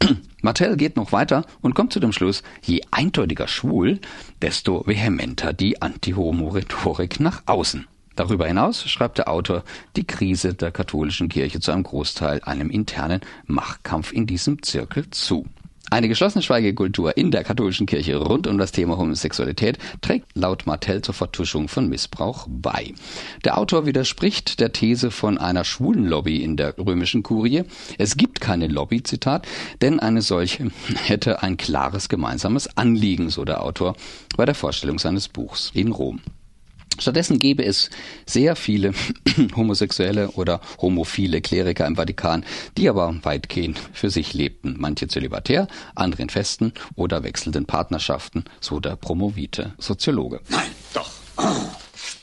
Martell 0.42 0.76
geht 0.76 0.96
noch 0.96 1.12
weiter 1.12 1.44
und 1.62 1.74
kommt 1.74 1.92
zu 1.92 2.00
dem 2.00 2.12
Schluss, 2.12 2.42
je 2.62 2.82
eindeutiger 2.90 3.48
schwul, 3.48 4.00
desto 4.42 4.86
vehementer 4.86 5.52
die 5.52 5.80
Anti-Homo-Rhetorik 5.80 7.20
nach 7.20 7.42
außen. 7.46 7.86
Darüber 8.16 8.46
hinaus 8.46 8.88
schreibt 8.88 9.18
der 9.18 9.28
Autor 9.28 9.64
die 9.96 10.06
Krise 10.06 10.54
der 10.54 10.70
katholischen 10.70 11.28
Kirche 11.28 11.60
zu 11.60 11.72
einem 11.72 11.82
Großteil 11.82 12.40
einem 12.42 12.70
internen 12.70 13.20
Machtkampf 13.46 14.12
in 14.12 14.26
diesem 14.26 14.62
Zirkel 14.62 15.10
zu. 15.10 15.46
Eine 15.90 16.08
geschlossene 16.08 16.42
Schweigekultur 16.42 17.16
in 17.16 17.30
der 17.30 17.44
katholischen 17.44 17.86
Kirche 17.86 18.16
rund 18.16 18.46
um 18.46 18.58
das 18.58 18.72
Thema 18.72 18.96
Homosexualität 18.96 19.78
trägt 20.00 20.26
laut 20.34 20.66
Martell 20.66 21.02
zur 21.02 21.14
Vertuschung 21.14 21.68
von 21.68 21.88
Missbrauch 21.88 22.46
bei. 22.48 22.94
Der 23.44 23.58
Autor 23.58 23.86
widerspricht 23.86 24.60
der 24.60 24.72
These 24.72 25.10
von 25.10 25.38
einer 25.38 25.64
schwulen 25.64 26.06
Lobby 26.06 26.42
in 26.42 26.56
der 26.56 26.76
römischen 26.78 27.22
Kurie. 27.22 27.64
Es 27.98 28.16
gibt 28.16 28.40
keine 28.40 28.66
Lobby, 28.66 29.02
Zitat, 29.02 29.46
denn 29.82 30.00
eine 30.00 30.22
solche 30.22 30.70
hätte 31.04 31.42
ein 31.42 31.56
klares 31.56 32.08
gemeinsames 32.08 32.76
Anliegen, 32.76 33.28
so 33.28 33.44
der 33.44 33.62
Autor 33.62 33.94
bei 34.36 34.46
der 34.46 34.54
Vorstellung 34.54 34.98
seines 34.98 35.28
Buchs 35.28 35.70
in 35.74 35.92
Rom. 35.92 36.20
Stattdessen 36.98 37.38
gäbe 37.38 37.64
es 37.64 37.90
sehr 38.26 38.56
viele 38.56 38.92
homosexuelle 39.56 40.30
oder 40.32 40.60
homophile 40.80 41.40
Kleriker 41.40 41.86
im 41.86 41.96
Vatikan, 41.96 42.44
die 42.76 42.88
aber 42.88 43.14
weitgehend 43.22 43.78
für 43.92 44.10
sich 44.10 44.34
lebten, 44.34 44.76
manche 44.78 45.08
zölibatär, 45.08 45.68
andere 45.94 46.22
in 46.22 46.30
festen 46.30 46.72
oder 46.94 47.22
wechselnden 47.22 47.66
Partnerschaften, 47.66 48.44
so 48.60 48.80
der 48.80 48.96
promovite 48.96 49.74
Soziologe. 49.78 50.40
Nein, 50.48 50.70
doch. 50.92 51.10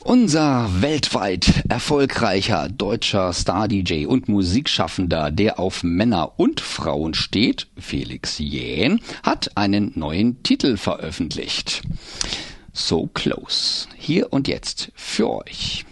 Unser 0.04 0.82
weltweit 0.82 1.64
erfolgreicher 1.70 2.70
deutscher 2.70 3.34
Star-DJ 3.34 4.08
und 4.08 4.28
Musikschaffender, 4.30 5.30
der 5.30 5.60
auf 5.60 5.84
Männer 5.84 6.40
und 6.40 6.60
Frauen 6.60 7.14
steht, 7.14 7.68
Felix 7.78 8.40
Jähn, 8.40 9.00
hat 9.22 9.56
einen 9.58 9.92
neuen 9.96 10.42
Titel 10.42 10.78
veröffentlicht. 10.78 11.84
So 12.74 13.08
Close. 13.14 13.88
Hier 13.98 14.32
und 14.32 14.48
jetzt 14.48 14.92
für 14.96 15.30
euch. 15.30 15.86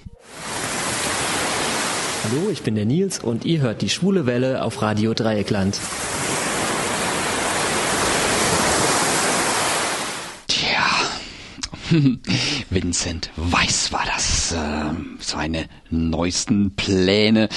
Hallo, 2.23 2.49
ich 2.51 2.61
bin 2.61 2.75
der 2.75 2.85
Nils 2.85 3.19
und 3.19 3.43
ihr 3.43 3.61
hört 3.61 3.81
die 3.81 3.89
Schwule 3.89 4.25
Welle 4.25 4.63
auf 4.63 4.81
Radio 4.81 5.13
Dreieckland. 5.13 5.79
Tja, 10.47 10.85
Vincent 12.69 13.31
Weiß 13.35 13.91
war 13.91 14.05
das. 14.05 14.51
Äh, 14.53 14.93
seine 15.19 15.65
neuesten 15.89 16.75
Pläne. 16.75 17.49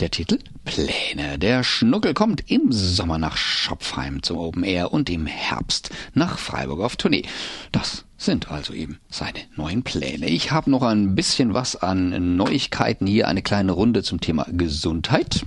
Der 0.00 0.10
Titel? 0.10 0.40
Pläne. 0.64 1.38
Der 1.38 1.62
Schnuckel 1.62 2.14
kommt 2.14 2.50
im 2.50 2.72
Sommer 2.72 3.16
nach 3.16 3.36
Schopfheim 3.36 4.24
zum 4.24 4.38
Open 4.38 4.64
Air 4.64 4.92
und 4.92 5.08
im 5.08 5.26
Herbst 5.26 5.90
nach 6.14 6.38
Freiburg 6.38 6.80
auf 6.80 6.96
Tournee. 6.96 7.22
Das 7.70 8.04
sind 8.16 8.50
also 8.50 8.72
eben 8.72 8.98
seine 9.08 9.38
neuen 9.54 9.84
Pläne. 9.84 10.26
Ich 10.26 10.50
habe 10.50 10.68
noch 10.68 10.82
ein 10.82 11.14
bisschen 11.14 11.54
was 11.54 11.76
an 11.76 12.36
Neuigkeiten 12.36 13.06
hier, 13.06 13.28
eine 13.28 13.42
kleine 13.42 13.70
Runde 13.70 14.02
zum 14.02 14.20
Thema 14.20 14.46
Gesundheit. 14.50 15.46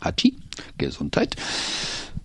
Hachi, 0.00 0.38
Gesundheit. 0.78 1.36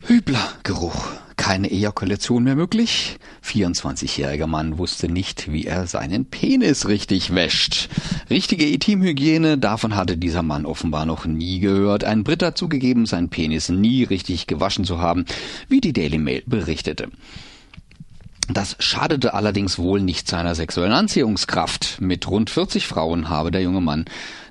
Hübler-Geruch. 0.06 1.08
Keine 1.38 1.72
Ejakulation 1.72 2.44
mehr 2.44 2.56
möglich. 2.56 3.18
24-jähriger 3.44 4.48
Mann 4.48 4.78
wusste 4.78 5.10
nicht, 5.10 5.52
wie 5.52 5.66
er 5.66 5.88
seinen 5.88 6.26
Penis 6.26 6.88
richtig 6.88 7.34
wäscht. 7.34 7.90
Richtige 8.30 8.68
Intimhygiene, 8.68 9.58
davon 9.58 9.96
hatte 9.96 10.18
dieser 10.18 10.44
Mann 10.44 10.66
offenbar 10.66 11.06
noch 11.06 11.26
nie 11.26 11.60
gehört. 11.60 12.04
Ein 12.04 12.24
Brit 12.24 12.44
hat 12.44 12.58
zugegeben, 12.58 13.06
seinen 13.06 13.30
Penis 13.30 13.70
nie 13.70 14.04
richtig 14.04 14.48
gewaschen 14.48 14.86
zu 14.86 15.00
haben, 15.00 15.26
wie 15.70 15.82
die 15.82 15.94
Daily 15.94 16.18
Mail 16.18 16.44
berichtete. 16.46 17.10
Das 18.50 18.76
schadete 18.80 19.34
allerdings 19.34 19.80
wohl 19.80 20.02
nicht 20.02 20.28
seiner 20.28 20.54
sexuellen 20.54 20.92
Anziehungskraft. 20.92 22.02
Mit 22.02 22.28
rund 22.28 22.50
40 22.50 22.88
Frauen 22.88 23.30
habe 23.30 23.52
der 23.52 23.62
junge 23.62 23.80
Mann 23.80 24.06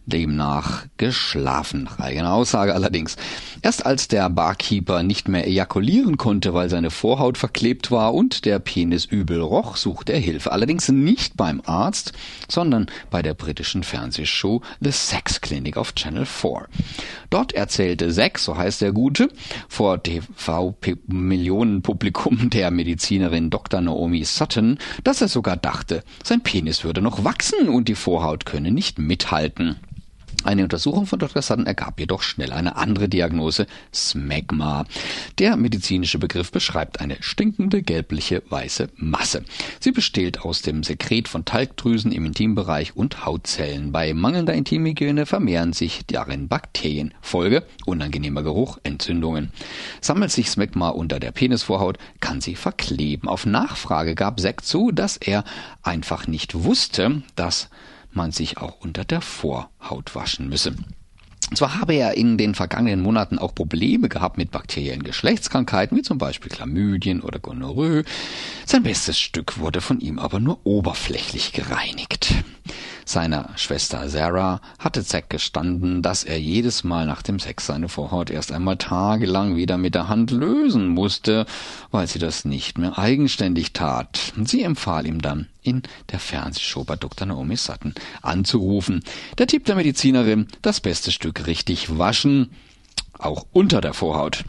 demnach 0.06 0.86
geschlafen. 0.96 1.84
Nach 1.84 1.98
eigener 1.98 2.32
Aussage 2.32 2.74
allerdings. 2.74 3.16
Erst 3.62 3.86
als 3.86 4.08
der 4.08 4.28
Barkeeper 4.30 5.02
nicht 5.02 5.28
mehr 5.28 5.46
ejakulieren 5.46 6.16
konnte, 6.16 6.54
weil 6.54 6.68
seine 6.68 6.90
Vorhaut 6.90 7.38
verklebt 7.38 7.90
war 7.90 8.14
und 8.14 8.44
der 8.44 8.58
Penis 8.58 9.04
übel 9.04 9.40
roch, 9.40 9.76
suchte 9.76 10.12
er 10.12 10.18
Hilfe. 10.18 10.50
Allerdings 10.52 10.88
nicht 10.88 11.36
beim 11.36 11.62
Arzt, 11.64 12.12
sondern 12.48 12.86
bei 13.10 13.22
der 13.22 13.34
britischen 13.34 13.84
Fernsehshow 13.84 14.62
The 14.80 14.90
Sex 14.90 15.40
Clinic 15.40 15.76
auf 15.76 15.94
Channel 15.94 16.26
4. 16.26 16.66
Dort 17.30 17.52
erzählte 17.52 18.10
Sex, 18.12 18.44
so 18.44 18.56
heißt 18.56 18.82
der 18.82 18.92
Gute, 18.92 19.28
vor 19.68 20.02
TV-Millionenpublikum 20.02 22.50
der 22.50 22.70
Medizinerin 22.70 23.50
Dr. 23.50 23.80
Naomi 23.80 24.24
Sutton, 24.24 24.78
dass 25.04 25.20
er 25.20 25.28
sogar 25.28 25.56
dachte, 25.56 26.02
sein 26.22 26.42
Penis 26.42 26.84
würde 26.84 27.00
noch 27.00 27.24
wachsen 27.24 27.68
und 27.68 27.88
die 27.88 27.94
Vorhaut 27.94 28.44
könne 28.44 28.70
nicht 28.70 28.98
mithalten. 28.98 29.76
Eine 30.44 30.64
Untersuchung 30.64 31.06
von 31.06 31.18
Dr. 31.18 31.40
Sutton 31.40 31.66
ergab 31.66 32.00
jedoch 32.00 32.22
schnell 32.22 32.52
eine 32.52 32.76
andere 32.76 33.08
Diagnose, 33.08 33.66
Smegma. 33.94 34.84
Der 35.38 35.56
medizinische 35.56 36.18
Begriff 36.18 36.50
beschreibt 36.50 37.00
eine 37.00 37.16
stinkende 37.20 37.82
gelbliche 37.82 38.42
weiße 38.48 38.88
Masse. 38.96 39.44
Sie 39.78 39.92
besteht 39.92 40.40
aus 40.40 40.62
dem 40.62 40.82
Sekret 40.82 41.28
von 41.28 41.44
Talgdrüsen 41.44 42.10
im 42.10 42.26
Intimbereich 42.26 42.96
und 42.96 43.24
Hautzellen. 43.24 43.92
Bei 43.92 44.14
mangelnder 44.14 44.54
Intimhygiene 44.54 45.26
vermehren 45.26 45.72
sich 45.72 46.00
darin 46.06 46.48
Bakterien. 46.48 47.14
Folge 47.20 47.64
unangenehmer 47.86 48.42
Geruch, 48.42 48.78
Entzündungen. 48.82 49.52
Sammelt 50.00 50.32
sich 50.32 50.50
Smegma 50.50 50.88
unter 50.88 51.20
der 51.20 51.30
Penisvorhaut, 51.30 51.98
kann 52.20 52.40
sie 52.40 52.56
verkleben. 52.56 53.28
Auf 53.28 53.46
Nachfrage 53.46 54.16
gab 54.16 54.40
Sekt 54.40 54.64
zu, 54.64 54.90
dass 54.90 55.16
er 55.16 55.44
einfach 55.82 56.26
nicht 56.26 56.64
wusste, 56.64 57.22
dass 57.36 57.70
man 58.14 58.32
sich 58.32 58.58
auch 58.58 58.80
unter 58.80 59.04
der 59.04 59.20
Vorhaut 59.20 60.14
waschen 60.14 60.48
müsse. 60.48 60.74
Zwar 61.54 61.80
habe 61.80 61.94
er 61.94 62.16
in 62.16 62.38
den 62.38 62.54
vergangenen 62.54 63.02
Monaten 63.02 63.38
auch 63.38 63.54
Probleme 63.54 64.08
gehabt 64.08 64.38
mit 64.38 64.50
bakteriellen 64.50 65.02
Geschlechtskrankheiten, 65.02 65.96
wie 65.96 66.02
zum 66.02 66.16
Beispiel 66.16 66.50
Chlamydien 66.50 67.20
oder 67.20 67.38
Gonorrhoe. 67.38 68.04
Sein 68.64 68.84
bestes 68.84 69.18
Stück 69.18 69.58
wurde 69.58 69.80
von 69.80 70.00
ihm 70.00 70.18
aber 70.18 70.40
nur 70.40 70.60
oberflächlich 70.64 71.52
gereinigt. 71.52 72.34
Seiner 73.12 73.50
Schwester 73.56 74.08
Sarah 74.08 74.62
hatte 74.78 75.04
Zack 75.04 75.28
gestanden, 75.28 76.00
dass 76.00 76.24
er 76.24 76.40
jedes 76.40 76.82
Mal 76.82 77.04
nach 77.04 77.20
dem 77.20 77.38
Sex 77.38 77.66
seine 77.66 77.90
Vorhaut 77.90 78.30
erst 78.30 78.52
einmal 78.52 78.78
tagelang 78.78 79.54
wieder 79.54 79.76
mit 79.76 79.94
der 79.94 80.08
Hand 80.08 80.30
lösen 80.30 80.88
musste, 80.88 81.44
weil 81.90 82.06
sie 82.06 82.18
das 82.18 82.46
nicht 82.46 82.78
mehr 82.78 82.98
eigenständig 82.98 83.74
tat. 83.74 84.32
Sie 84.42 84.62
empfahl 84.62 85.06
ihm 85.06 85.20
dann, 85.20 85.48
in 85.60 85.82
der 86.10 86.20
Fernsehshow 86.20 86.84
bei 86.84 86.96
Dr. 86.96 87.26
Naomi 87.26 87.56
Sutton 87.56 87.92
anzurufen. 88.22 89.04
Der 89.36 89.46
Tipp 89.46 89.66
der 89.66 89.76
Medizinerin, 89.76 90.48
das 90.62 90.80
beste 90.80 91.10
Stück 91.10 91.46
richtig 91.46 91.98
waschen, 91.98 92.50
auch 93.18 93.44
unter 93.52 93.82
der 93.82 93.92
Vorhaut. 93.92 94.46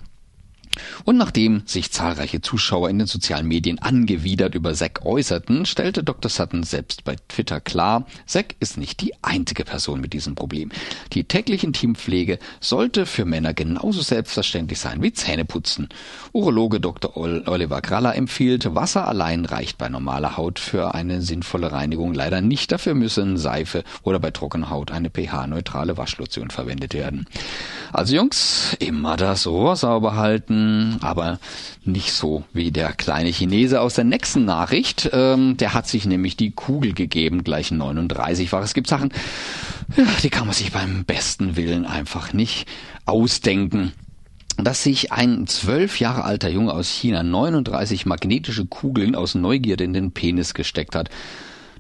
Und 1.06 1.18
nachdem 1.18 1.64
sich 1.66 1.92
zahlreiche 1.92 2.42
Zuschauer 2.42 2.90
in 2.90 3.00
den 3.00 3.08
sozialen 3.08 3.48
Medien 3.48 3.80
angewidert 3.80 4.56
über 4.56 4.74
Zack 4.74 5.06
äußerten, 5.06 5.66
stellte 5.66 6.04
Dr. 6.04 6.30
Sutton 6.30 6.64
selbst 6.64 7.04
bei 7.04 7.16
Twitter 7.28 7.60
klar, 7.60 8.06
Zack 8.26 8.56
ist 8.60 8.78
nicht 8.78 9.02
die 9.02 9.14
einzige 9.22 9.66
Person 9.66 10.02
mit 10.02 10.14
diesem 10.14 10.36
Problem. 10.36 10.72
Die 11.14 11.26
tägliche 11.26 11.68
Intimpflege 11.68 12.40
sollte 12.60 13.06
für 13.06 13.26
Männer 13.26 13.54
genauso 13.54 14.02
selbstverständlich 14.02 14.80
sein 14.80 15.02
wie 15.02 15.14
Zähneputzen. 15.14 15.90
Urologe 16.32 16.80
Dr. 16.80 17.16
Oliver 17.16 17.82
Kraller 17.82 18.16
empfiehlt, 18.16 18.74
Wasser 18.76 19.08
allein 19.08 19.46
reicht 19.46 19.78
bei 19.78 19.90
normaler 19.90 20.38
Haut 20.38 20.60
für 20.60 20.94
eine 20.96 21.22
sinnvolle 21.22 21.72
Reinigung 21.72 22.14
leider 22.14 22.42
nicht. 22.42 22.72
Dafür 22.72 22.94
müssen 22.94 23.38
Seife 23.38 23.84
oder 24.04 24.20
bei 24.20 24.32
trockener 24.32 24.70
Haut 24.70 24.92
eine 24.92 25.10
pH-neutrale 25.10 25.98
Waschlotion 25.98 26.50
verwendet 26.50 26.94
werden. 26.94 27.28
Also 27.92 28.16
Jungs, 28.16 28.76
immer 28.80 29.18
das 29.18 29.46
Rohr 29.46 29.76
sauber 29.76 30.16
halten, 30.16 30.63
aber 31.02 31.40
nicht 31.84 32.14
so 32.14 32.44
wie 32.54 32.72
der 32.72 32.94
kleine 32.94 33.30
Chinese 33.30 33.82
aus 33.82 33.96
der 33.96 34.04
nächsten 34.04 34.46
Nachricht. 34.46 35.10
Ähm, 35.14 35.58
der 35.58 35.74
hat 35.74 35.88
sich 35.88 36.06
nämlich 36.06 36.38
die 36.38 36.52
Kugel 36.52 36.94
gegeben, 36.94 37.44
gleich 37.44 37.72
39 37.72 38.52
war. 38.52 38.62
Es 38.62 38.74
gibt 38.74 38.88
Sachen, 38.88 39.12
ja, 39.98 40.06
die 40.22 40.30
kann 40.30 40.46
man 40.46 40.56
sich 40.56 40.72
beim 40.72 41.06
besten 41.06 41.56
Willen 41.56 41.86
einfach 41.86 42.34
nicht 42.34 42.68
ausdenken 43.06 43.94
dass 44.58 44.84
sich 44.84 45.12
ein 45.12 45.48
zwölf 45.48 46.00
Jahre 46.00 46.24
alter 46.24 46.50
Junge 46.50 46.74
aus 46.74 46.90
China 46.90 47.24
39 47.24 48.06
magnetische 48.06 48.66
Kugeln 48.66 49.16
aus 49.16 49.36
Neugierde 49.36 49.84
in 49.84 49.94
den 49.94 50.12
Penis 50.12 50.54
gesteckt 50.54 50.96
hat. 50.96 51.10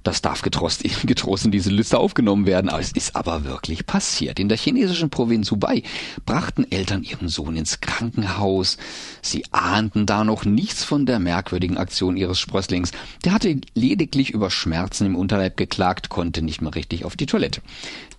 Das 0.03 0.21
darf 0.21 0.41
getrost, 0.41 0.83
getrost 1.07 1.45
in 1.45 1.51
diese 1.51 1.69
Liste 1.69 1.97
aufgenommen 1.97 2.45
werden. 2.45 2.69
Aber 2.69 2.79
es 2.79 2.91
ist 2.91 3.15
aber 3.15 3.45
wirklich 3.45 3.85
passiert. 3.85 4.39
In 4.39 4.49
der 4.49 4.57
chinesischen 4.57 5.09
Provinz 5.09 5.49
Hubei 5.49 5.83
brachten 6.25 6.69
Eltern 6.71 7.03
ihren 7.03 7.29
Sohn 7.29 7.55
ins 7.55 7.79
Krankenhaus. 7.81 8.77
Sie 9.21 9.45
ahnten 9.51 10.05
da 10.05 10.23
noch 10.23 10.45
nichts 10.45 10.83
von 10.83 11.05
der 11.05 11.19
merkwürdigen 11.19 11.77
Aktion 11.77 12.17
ihres 12.17 12.39
Sprösslings. 12.39 12.91
Der 13.23 13.33
hatte 13.33 13.59
lediglich 13.73 14.31
über 14.31 14.49
Schmerzen 14.49 15.05
im 15.05 15.15
Unterleib 15.15 15.57
geklagt, 15.57 16.09
konnte 16.09 16.41
nicht 16.41 16.61
mehr 16.61 16.75
richtig 16.75 17.05
auf 17.05 17.15
die 17.15 17.25
Toilette. 17.25 17.61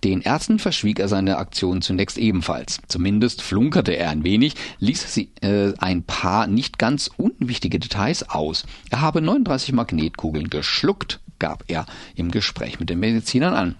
Den 0.03 0.21
Ärzten 0.21 0.59
verschwieg 0.59 0.99
er 0.99 1.07
seine 1.07 1.37
Aktion 1.37 1.81
zunächst 1.81 2.17
ebenfalls. 2.17 2.79
Zumindest 2.87 3.41
flunkerte 3.41 3.93
er 3.93 4.09
ein 4.09 4.23
wenig, 4.23 4.55
ließ 4.79 5.13
sie 5.13 5.29
äh, 5.41 5.73
ein 5.77 6.03
paar 6.03 6.47
nicht 6.47 6.77
ganz 6.77 7.09
unwichtige 7.17 7.79
Details 7.79 8.29
aus. 8.29 8.65
Er 8.89 9.01
habe 9.01 9.21
39 9.21 9.73
Magnetkugeln 9.73 10.49
geschluckt 10.49 11.19
gab 11.39 11.63
er 11.67 11.85
im 12.15 12.31
Gespräch 12.31 12.79
mit 12.79 12.89
den 12.89 12.99
Medizinern 12.99 13.53
an. 13.53 13.75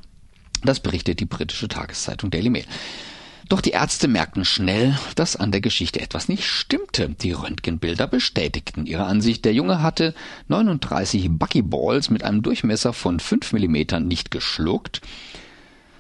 Das 0.63 0.79
berichtet 0.79 1.19
die 1.19 1.25
britische 1.25 1.67
Tageszeitung 1.67 2.31
Daily 2.31 2.49
Mail. 2.49 2.65
Doch 3.47 3.61
die 3.61 3.71
Ärzte 3.71 4.07
merkten 4.07 4.43
schnell, 4.43 4.97
dass 5.15 5.35
an 5.35 5.51
der 5.51 5.61
Geschichte 5.61 6.01
etwas 6.01 6.27
nicht 6.27 6.45
stimmte. 6.45 7.09
Die 7.09 7.31
Röntgenbilder 7.31 8.07
bestätigten 8.07 8.87
ihre 8.87 9.05
Ansicht. 9.05 9.45
Der 9.45 9.53
Junge 9.53 9.83
hatte 9.83 10.15
39 10.47 11.29
Buckyballs 11.29 12.09
mit 12.09 12.23
einem 12.23 12.41
Durchmesser 12.41 12.91
von 12.91 13.19
5 13.19 13.53
mm 13.53 14.07
nicht 14.07 14.31
geschluckt, 14.31 15.01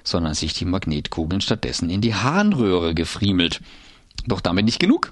sondern 0.03 0.33
sich 0.33 0.53
die 0.53 0.65
Magnetkugeln 0.65 1.41
stattdessen 1.41 1.91
in 1.91 2.01
die 2.01 2.15
Harnröhre 2.15 2.95
gefriemelt. 2.95 3.61
Doch 4.25 4.41
damit 4.41 4.65
nicht 4.65 4.79
genug. 4.79 5.11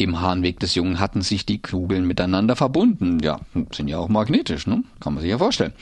Im 0.00 0.20
Harnweg 0.20 0.60
des 0.60 0.76
Jungen 0.76 1.00
hatten 1.00 1.22
sich 1.22 1.44
die 1.44 1.60
Kugeln 1.60 2.06
miteinander 2.06 2.54
verbunden. 2.54 3.18
Ja, 3.20 3.40
sind 3.74 3.88
ja 3.88 3.98
auch 3.98 4.08
magnetisch, 4.08 4.68
ne? 4.68 4.84
Kann 5.00 5.14
man 5.14 5.22
sich 5.22 5.30
ja 5.30 5.38
vorstellen. 5.38 5.72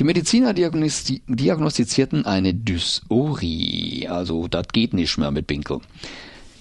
Die 0.00 0.04
Mediziner 0.04 0.52
diagnosti 0.52 1.22
diagnostizierten 1.28 2.26
eine 2.26 2.54
Dysurie, 2.54 4.08
also 4.08 4.48
das 4.48 4.66
geht 4.72 4.94
nicht 4.94 5.16
mehr 5.16 5.30
mit 5.30 5.46
Binkel. 5.46 5.78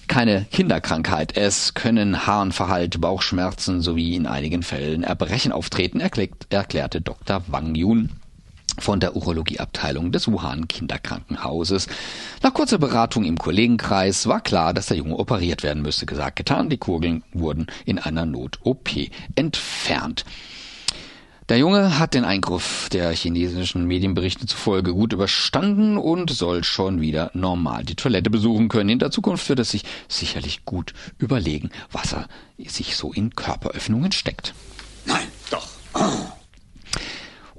Keine 0.07 0.45
Kinderkrankheit. 0.51 1.35
Es 1.35 1.73
können 1.73 2.27
Harnverhalt, 2.27 3.01
Bauchschmerzen 3.01 3.81
sowie 3.81 4.15
in 4.15 4.27
einigen 4.27 4.61
Fällen 4.61 5.03
Erbrechen 5.03 5.53
auftreten, 5.53 6.01
erklärt, 6.01 6.47
erklärte 6.49 7.01
Dr. 7.01 7.43
Wang 7.47 7.73
Yun 7.73 8.09
von 8.81 8.99
der 8.99 9.15
Urologieabteilung 9.15 10.11
des 10.11 10.27
Wuhan 10.27 10.67
Kinderkrankenhauses. 10.67 11.87
Nach 12.41 12.53
kurzer 12.53 12.77
Beratung 12.77 13.23
im 13.23 13.37
Kollegenkreis 13.37 14.27
war 14.27 14.41
klar, 14.41 14.73
dass 14.73 14.87
der 14.87 14.97
Junge 14.97 15.17
operiert 15.17 15.63
werden 15.63 15.81
müsste. 15.81 16.05
Gesagt, 16.05 16.35
getan, 16.35 16.69
die 16.69 16.77
Kugeln 16.77 17.23
wurden 17.33 17.67
in 17.85 17.99
einer 17.99 18.25
Not-OP 18.25 18.89
entfernt. 19.35 20.25
Der 21.51 21.57
Junge 21.57 21.99
hat 21.99 22.13
den 22.13 22.23
Eingriff 22.23 22.87
der 22.93 23.11
chinesischen 23.11 23.85
Medienberichte 23.85 24.45
zufolge 24.45 24.93
gut 24.93 25.11
überstanden 25.11 25.97
und 25.97 26.29
soll 26.29 26.63
schon 26.63 27.01
wieder 27.01 27.29
normal 27.33 27.83
die 27.83 27.95
Toilette 27.95 28.29
besuchen 28.29 28.69
können. 28.69 28.89
In 28.89 28.99
der 28.99 29.11
Zukunft 29.11 29.49
wird 29.49 29.59
er 29.59 29.65
sich 29.65 29.83
sicherlich 30.07 30.63
gut 30.63 30.93
überlegen, 31.17 31.69
was 31.91 32.13
er 32.13 32.29
sich 32.57 32.95
so 32.95 33.11
in 33.11 33.35
Körperöffnungen 33.35 34.13
steckt. 34.13 34.53
Nein, 35.05 35.27
doch. 35.49 35.67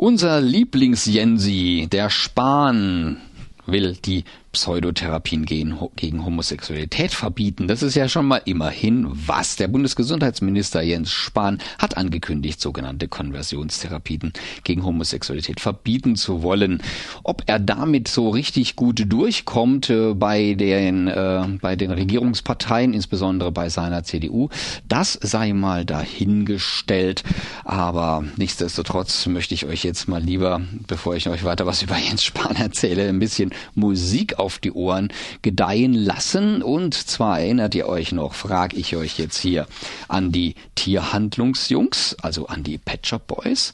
Unser 0.02 0.40
Lieblings-Jensi, 0.40 1.86
der 1.88 2.10
Spahn, 2.10 3.18
will 3.66 3.96
die 4.04 4.24
Pseudotherapien 4.52 5.46
gegen 5.46 6.24
Homosexualität 6.24 7.12
verbieten. 7.12 7.68
Das 7.68 7.82
ist 7.82 7.94
ja 7.94 8.06
schon 8.06 8.26
mal 8.26 8.42
immerhin 8.44 9.06
was. 9.10 9.56
Der 9.56 9.66
Bundesgesundheitsminister 9.68 10.82
Jens 10.82 11.10
Spahn 11.10 11.58
hat 11.78 11.96
angekündigt, 11.96 12.60
sogenannte 12.60 13.08
Konversionstherapien 13.08 14.32
gegen 14.64 14.84
Homosexualität 14.84 15.58
verbieten 15.58 16.16
zu 16.16 16.42
wollen. 16.42 16.82
Ob 17.22 17.44
er 17.46 17.58
damit 17.58 18.08
so 18.08 18.28
richtig 18.28 18.76
gut 18.76 19.10
durchkommt 19.10 19.88
äh, 19.88 20.12
bei 20.12 20.52
den, 20.52 21.08
äh, 21.08 21.44
bei 21.60 21.74
den 21.74 21.90
Regierungsparteien, 21.90 22.92
insbesondere 22.92 23.52
bei 23.52 23.70
seiner 23.70 24.04
CDU, 24.04 24.50
das 24.86 25.14
sei 25.22 25.54
mal 25.54 25.86
dahingestellt. 25.86 27.24
Aber 27.64 28.24
nichtsdestotrotz 28.36 29.26
möchte 29.26 29.54
ich 29.54 29.64
euch 29.64 29.82
jetzt 29.82 30.08
mal 30.08 30.22
lieber, 30.22 30.60
bevor 30.86 31.16
ich 31.16 31.28
euch 31.28 31.42
weiter 31.42 31.64
was 31.64 31.82
über 31.82 31.96
Jens 31.96 32.22
Spahn 32.22 32.56
erzähle, 32.56 33.08
ein 33.08 33.18
bisschen 33.18 33.50
Musik 33.74 34.38
auf 34.42 34.58
die 34.58 34.72
Ohren 34.72 35.12
gedeihen 35.40 35.94
lassen. 35.94 36.62
Und 36.62 36.94
zwar 36.94 37.40
erinnert 37.40 37.74
ihr 37.74 37.86
euch 37.86 38.12
noch, 38.12 38.34
frage 38.34 38.76
ich 38.76 38.96
euch 38.96 39.18
jetzt 39.18 39.38
hier 39.38 39.66
an 40.08 40.32
die 40.32 40.54
Tierhandlungsjungs, 40.74 42.16
also 42.20 42.46
an 42.46 42.62
die 42.62 42.78
Pet 42.78 43.06
Shop 43.06 43.26
Boys. 43.26 43.72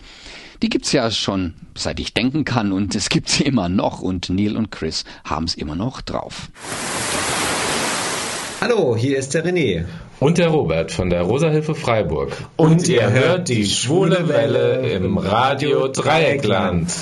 die 0.62 0.68
gibt's 0.68 0.92
ja 0.92 1.10
schon 1.10 1.54
seit 1.76 2.00
ich 2.00 2.14
denken 2.14 2.44
kann 2.44 2.72
und 2.72 2.94
es 2.94 3.08
gibt 3.08 3.28
sie 3.28 3.44
immer 3.44 3.68
noch 3.68 4.00
und 4.00 4.28
Neil 4.28 4.56
und 4.56 4.70
Chris 4.70 5.04
haben 5.24 5.44
es 5.44 5.54
immer 5.54 5.76
noch 5.76 6.00
drauf. 6.00 6.50
Hallo, 8.60 8.96
hier 8.96 9.18
ist 9.18 9.34
der 9.34 9.44
René. 9.44 9.84
Und 10.18 10.38
der 10.38 10.48
Robert 10.48 10.90
von 10.90 11.10
der 11.10 11.22
Rosa-Hilfe 11.22 11.76
Freiburg. 11.76 12.32
Und 12.56 12.88
ihr 12.88 13.08
hört 13.10 13.48
die 13.48 13.64
schwule 13.64 14.28
Welle 14.28 14.90
im 14.90 15.16
Radio 15.16 15.86
Dreieckland. 15.86 16.92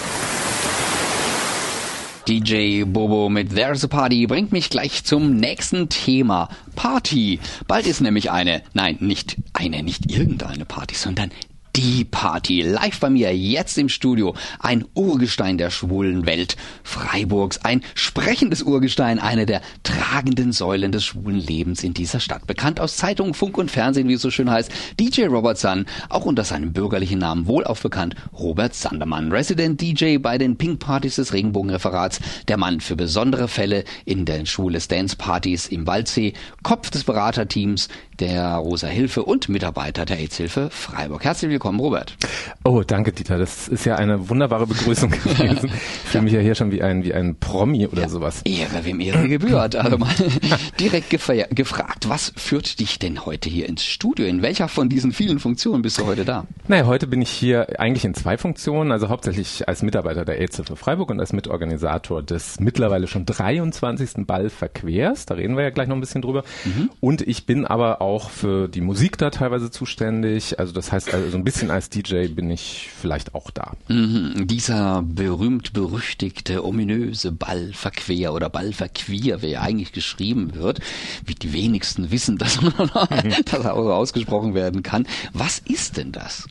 DJ 2.28 2.82
Bobo 2.82 3.28
mit 3.28 3.54
There's 3.54 3.84
a 3.84 3.86
Party 3.86 4.26
bringt 4.26 4.50
mich 4.50 4.68
gleich 4.68 5.04
zum 5.04 5.36
nächsten 5.36 5.88
Thema. 5.88 6.48
Party. 6.74 7.38
Bald 7.68 7.86
ist 7.86 8.00
nämlich 8.00 8.32
eine, 8.32 8.62
nein, 8.74 8.96
nicht 8.98 9.36
eine, 9.52 9.80
nicht 9.84 10.10
irgendeine 10.10 10.64
Party, 10.64 10.96
sondern 10.96 11.30
die 11.76 12.06
Party. 12.06 12.62
Live 12.62 13.00
bei 13.00 13.10
mir 13.10 13.36
jetzt 13.36 13.76
im 13.76 13.90
Studio. 13.90 14.34
Ein 14.58 14.86
Urgestein 14.94 15.58
der 15.58 15.68
schwulen 15.68 16.24
Welt 16.24 16.56
Freiburgs. 16.82 17.58
Ein 17.58 17.82
sprechendes 17.94 18.62
Urgestein, 18.62 19.18
eine 19.18 19.44
der 19.44 19.60
tragenden 19.82 20.52
Säulen 20.52 20.90
des 20.90 21.04
schwulen 21.04 21.38
Lebens 21.38 21.84
in 21.84 21.92
dieser 21.92 22.18
Stadt. 22.18 22.46
Bekannt 22.46 22.80
aus 22.80 22.96
Zeitungen, 22.96 23.34
Funk 23.34 23.58
und 23.58 23.70
Fernsehen, 23.70 24.08
wie 24.08 24.14
es 24.14 24.22
so 24.22 24.30
schön 24.30 24.50
heißt. 24.50 24.72
DJ 24.98 25.26
Robert 25.26 25.58
Sun, 25.58 25.84
auch 26.08 26.24
unter 26.24 26.44
seinem 26.44 26.72
bürgerlichen 26.72 27.18
Namen 27.18 27.46
wohlauf 27.46 27.82
bekannt, 27.82 28.14
Robert 28.32 28.74
Sandermann. 28.74 29.30
Resident 29.30 29.78
DJ 29.78 30.16
bei 30.16 30.38
den 30.38 30.56
Pink 30.56 30.78
Partys 30.78 31.16
des 31.16 31.34
Regenbogenreferats. 31.34 32.20
Der 32.48 32.56
Mann 32.56 32.80
für 32.80 32.96
besondere 32.96 33.48
Fälle 33.48 33.84
in 34.06 34.24
den 34.24 34.46
schwules 34.46 34.88
Dance 34.88 35.16
Partys 35.16 35.66
im 35.66 35.86
Waldsee. 35.86 36.32
Kopf 36.62 36.88
des 36.88 37.04
Beraterteams 37.04 37.88
der 38.18 38.54
Rosa 38.54 38.86
Hilfe 38.86 39.24
und 39.24 39.50
Mitarbeiter 39.50 40.06
der 40.06 40.18
AIDS-Hilfe 40.18 40.70
Freiburg. 40.70 41.22
Herzlich 41.22 41.50
willkommen 41.50 41.65
willkommen, 41.66 41.80
Robert. 41.80 42.16
Oh, 42.62 42.84
danke, 42.86 43.10
Dieter. 43.10 43.38
Das 43.38 43.66
ist 43.66 43.84
ja 43.86 43.96
eine 43.96 44.28
wunderbare 44.28 44.68
Begrüßung 44.68 45.10
gewesen. 45.10 45.70
Ich 46.06 46.12
fühle 46.12 46.24
mich 46.24 46.32
ja 46.32 46.40
hier 46.40 46.54
schon 46.54 46.70
wie 46.70 46.82
ein, 46.82 47.04
wie 47.04 47.12
ein 47.12 47.36
Promi 47.36 47.86
oder 47.88 48.02
ja, 48.02 48.08
sowas. 48.08 48.42
Ehre, 48.44 48.84
wem 48.84 49.00
Ehre 49.00 49.28
gebührt. 49.28 49.74
Also 49.74 49.98
mal 49.98 50.14
direkt 50.80 51.10
gefragt, 51.10 52.08
was 52.08 52.32
führt 52.36 52.78
dich 52.78 53.00
denn 53.00 53.26
heute 53.26 53.50
hier 53.50 53.68
ins 53.68 53.84
Studio? 53.84 54.24
In 54.24 54.40
welcher 54.40 54.68
von 54.68 54.88
diesen 54.88 55.10
vielen 55.12 55.40
Funktionen 55.40 55.82
bist 55.82 55.98
du 55.98 56.06
heute 56.06 56.24
da? 56.24 56.46
Naja, 56.68 56.86
heute 56.86 57.08
bin 57.08 57.20
ich 57.20 57.30
hier 57.30 57.80
eigentlich 57.80 58.04
in 58.04 58.14
zwei 58.14 58.38
Funktionen. 58.38 58.92
Also 58.92 59.08
hauptsächlich 59.08 59.68
als 59.68 59.82
Mitarbeiter 59.82 60.24
der 60.24 60.38
AIDS-Hilfe 60.38 60.76
Freiburg 60.76 61.10
und 61.10 61.18
als 61.18 61.32
Mitorganisator 61.32 62.22
des 62.22 62.60
mittlerweile 62.60 63.08
schon 63.08 63.26
23. 63.26 64.26
Ball 64.26 64.48
Verquers. 64.48 65.26
Da 65.26 65.34
reden 65.34 65.56
wir 65.56 65.64
ja 65.64 65.70
gleich 65.70 65.88
noch 65.88 65.96
ein 65.96 66.00
bisschen 66.00 66.22
drüber. 66.22 66.44
Mhm. 66.64 66.90
Und 67.00 67.22
ich 67.22 67.46
bin 67.46 67.66
aber 67.66 68.00
auch 68.00 68.30
für 68.30 68.68
die 68.68 68.80
Musik 68.80 69.18
da 69.18 69.30
teilweise 69.30 69.72
zuständig. 69.72 70.58
Also 70.60 70.72
das 70.72 70.92
heißt 70.92 71.12
also 71.12 71.30
so 71.30 71.36
ein 71.36 71.44
bisschen 71.44 71.55
bisschen 71.56 71.70
als 71.70 71.88
DJ 71.88 72.28
bin 72.28 72.50
ich 72.50 72.90
vielleicht 72.94 73.34
auch 73.34 73.50
da. 73.50 73.72
Mhm, 73.88 74.46
dieser 74.46 75.02
berühmt-berüchtigte, 75.02 76.62
ominöse 76.62 77.32
Ballverquer 77.32 78.34
oder 78.34 78.50
Ballverquer, 78.50 79.40
wie 79.40 79.52
er 79.52 79.62
eigentlich 79.62 79.92
geschrieben 79.92 80.54
wird, 80.54 80.80
wie 81.24 81.34
die 81.34 81.54
wenigsten 81.54 82.10
wissen, 82.10 82.36
dass, 82.36 82.58
dass 83.46 83.64
er 83.64 83.72
auch 83.72 83.88
ausgesprochen 83.88 84.52
werden 84.52 84.82
kann. 84.82 85.06
Was 85.32 85.58
ist 85.60 85.96
denn 85.96 86.12
das? 86.12 86.46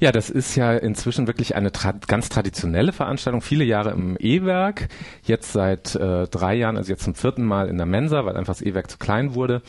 Ja, 0.00 0.10
das 0.10 0.28
ist 0.28 0.56
ja 0.56 0.72
inzwischen 0.72 1.28
wirklich 1.28 1.54
eine 1.54 1.70
tra 1.70 1.92
ganz 1.92 2.28
traditionelle 2.28 2.92
Veranstaltung, 2.92 3.42
viele 3.42 3.62
Jahre 3.62 3.92
im 3.92 4.16
E-Werk, 4.18 4.88
jetzt 5.22 5.52
seit 5.52 5.94
äh, 5.94 6.26
drei 6.26 6.56
Jahren, 6.56 6.76
also 6.76 6.90
jetzt 6.90 7.04
zum 7.04 7.14
vierten 7.14 7.44
Mal 7.44 7.68
in 7.68 7.76
der 7.76 7.86
Mensa, 7.86 8.24
weil 8.24 8.36
einfach 8.36 8.54
das 8.54 8.62
E-Werk 8.62 8.90
zu 8.90 8.98
klein 8.98 9.34
wurde. 9.34 9.62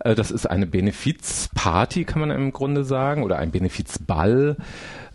Äh, 0.00 0.14
das 0.14 0.30
ist 0.30 0.46
eine 0.46 0.66
Benefizparty, 0.66 2.04
kann 2.04 2.20
man 2.20 2.30
im 2.30 2.52
Grunde 2.52 2.84
sagen, 2.84 3.22
oder 3.22 3.38
ein 3.38 3.50
Benefizball 3.50 4.56